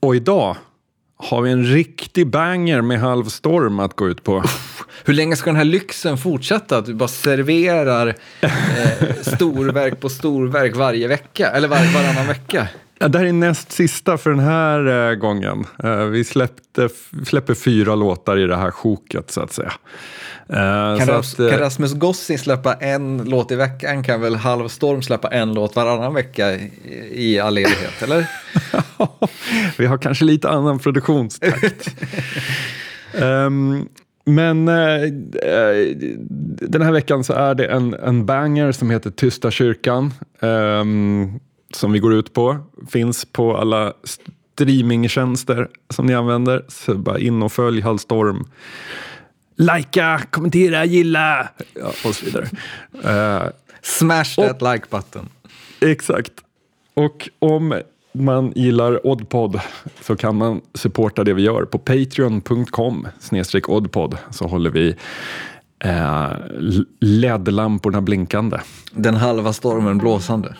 Och 0.00 0.16
idag 0.16 0.56
har 1.16 1.42
vi 1.42 1.50
en 1.50 1.64
riktig 1.64 2.26
banger 2.26 2.80
med 2.80 3.00
halvstorm 3.00 3.80
att 3.80 3.96
gå 3.96 4.08
ut 4.08 4.22
på. 4.22 4.44
Hur 5.04 5.14
länge 5.14 5.36
ska 5.36 5.50
den 5.50 5.56
här 5.56 5.64
lyxen 5.64 6.18
fortsätta? 6.18 6.78
Att 6.78 6.86
du 6.86 6.94
bara 6.94 7.08
serverar 7.08 8.14
eh, 8.40 9.14
storverk 9.36 10.00
på 10.00 10.08
storverk 10.08 10.76
varje 10.76 11.08
vecka? 11.08 11.50
Eller 11.50 11.68
var, 11.68 11.94
varannan 11.94 12.26
vecka? 12.26 12.68
Ja, 12.98 13.08
det 13.08 13.18
här 13.18 13.26
är 13.26 13.32
näst 13.32 13.72
sista 13.72 14.18
för 14.18 14.30
den 14.30 14.38
här 14.38 15.10
eh, 15.10 15.14
gången. 15.14 15.64
Eh, 15.84 15.96
vi 15.96 16.24
släppte, 16.24 16.88
släpper 17.26 17.54
fyra 17.54 17.94
låtar 17.94 18.38
i 18.38 18.46
det 18.46 18.56
här 18.56 18.70
sjoket 18.70 19.30
så 19.30 19.40
att 19.40 19.52
säga. 19.52 19.72
Eh, 20.48 20.98
kan, 20.98 21.06
Ras 21.06 21.34
att, 21.34 21.40
eh, 21.40 21.50
kan, 21.50 21.58
Rasmus 21.58 21.94
Gossi 21.94 22.38
släppa 22.38 22.74
en 22.74 23.24
låt 23.24 23.52
i 23.52 23.56
veckan 23.56 24.02
kan 24.02 24.20
väl 24.20 24.36
Halvstorm 24.36 25.02
släppa 25.02 25.28
en 25.28 25.54
låt 25.54 25.76
varannan 25.76 26.14
vecka 26.14 26.54
i, 26.54 26.70
i 27.12 27.40
all 27.40 27.58
evighet, 27.58 28.02
eller? 28.02 28.26
vi 29.78 29.86
har 29.86 29.98
kanske 29.98 30.24
lite 30.24 30.48
annan 30.48 30.78
produktionstakt. 30.78 31.94
um, 33.12 33.88
Men 34.26 34.68
eh, 34.68 35.02
eh, 35.52 35.96
den 36.60 36.82
här 36.82 36.92
veckan 36.92 37.24
så 37.24 37.32
är 37.32 37.54
det 37.54 37.66
en, 37.66 37.94
en 37.94 38.26
banger 38.26 38.72
som 38.72 38.90
heter 38.90 39.10
Tysta 39.10 39.50
kyrkan. 39.50 40.12
Eh, 40.40 40.84
som 41.74 41.92
vi 41.92 41.98
går 41.98 42.14
ut 42.14 42.32
på. 42.32 42.58
Finns 42.88 43.24
på 43.24 43.56
alla 43.56 43.92
streamingtjänster 44.54 45.68
som 45.90 46.06
ni 46.06 46.14
använder. 46.14 46.64
Så 46.68 46.94
bara 46.94 47.18
in 47.18 47.42
och 47.42 47.52
följ 47.52 47.80
Hallstorm. 47.80 48.48
Likea, 49.56 50.20
kommentera, 50.30 50.84
gilla 50.84 51.48
ja, 51.74 51.92
och 52.04 52.14
så 52.14 52.24
vidare. 52.24 52.48
Uh, 53.44 53.50
Smash 53.82 54.34
that 54.36 54.62
och, 54.62 54.72
like 54.72 54.86
button. 54.90 55.28
Exakt. 55.80 56.32
Och 56.94 57.28
om 57.38 57.82
man 58.12 58.52
gillar 58.54 59.06
Oddpod 59.06 59.60
så 60.00 60.16
kan 60.16 60.36
man 60.36 60.60
supporta 60.74 61.24
det 61.24 61.34
vi 61.34 61.42
gör 61.42 61.64
på 61.64 61.78
patreon.com 61.78 63.08
oddpod 63.68 64.16
så 64.30 64.46
håller 64.46 64.70
vi 64.70 64.96
eh, 65.84 66.32
LED-lamporna 67.00 68.00
blinkande. 68.00 68.58
Den 68.92 69.14
halva 69.14 69.52
stormen 69.52 69.98
blåsande. 69.98 70.54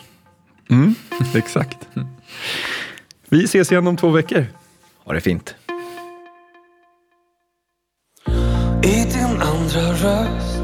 Mm, 0.69 0.95
exakt. 1.35 1.77
Vi 3.29 3.43
ses 3.43 3.71
igen 3.71 3.87
om 3.87 3.97
två 3.97 4.09
veckor. 4.09 4.45
Ha 5.03 5.13
det 5.13 5.21
fint. 5.21 5.55
I 8.83 9.03
din 9.13 9.41
andra 9.41 9.91
röst 9.91 10.63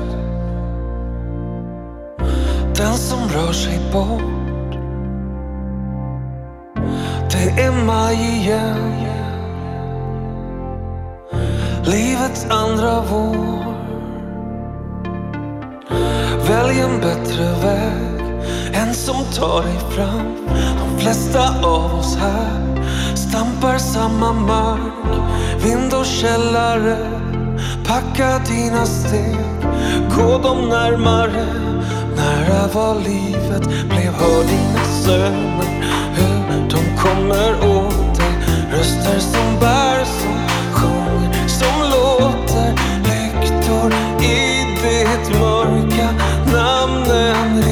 Den 2.77 2.97
som 2.97 3.29
rör 3.29 3.53
sig 3.53 3.79
bort 3.93 4.41
det 7.31 7.61
är 7.61 7.85
maj 7.85 8.15
igen. 8.15 8.91
Livets 11.85 12.45
andra 12.49 13.03
vår. 13.11 13.75
Välj 16.47 16.79
en 16.79 17.01
bättre 17.01 17.43
väg. 17.63 18.20
En 18.73 18.93
som 18.93 19.25
tar 19.35 19.61
dig 19.61 19.79
fram. 19.89 20.47
De 20.79 21.01
flesta 21.01 21.49
av 21.63 21.95
oss 21.95 22.17
här 22.17 22.71
stampar 23.15 23.77
samma 23.77 24.33
mark. 24.33 25.23
Vind 25.63 25.93
och 25.93 26.05
källare. 26.05 26.97
Packa 27.87 28.39
dina 28.47 28.85
steg. 28.85 29.37
Gå 30.17 30.37
dem 30.37 30.69
närmare. 30.69 31.45
Nära 32.15 32.67
var 32.73 32.95
livet 32.95 33.63
blev. 33.89 34.13
Hör 34.13 34.43
dina 34.43 34.85
söner. 35.03 35.83
Hur 36.15 36.69
de 36.69 36.97
kommer 36.97 37.51
åt 37.77 38.17
dig. 38.17 38.33
Röster 38.71 39.19
som 39.19 39.59
bär, 39.59 40.05
som 40.05 40.37
sjunger, 40.73 41.47
som 41.47 41.81
låter. 41.91 42.73
Lyktor 43.03 43.93
i 44.23 44.65
ditt 44.81 45.39
mörka 45.39 46.09
namnen 46.53 47.63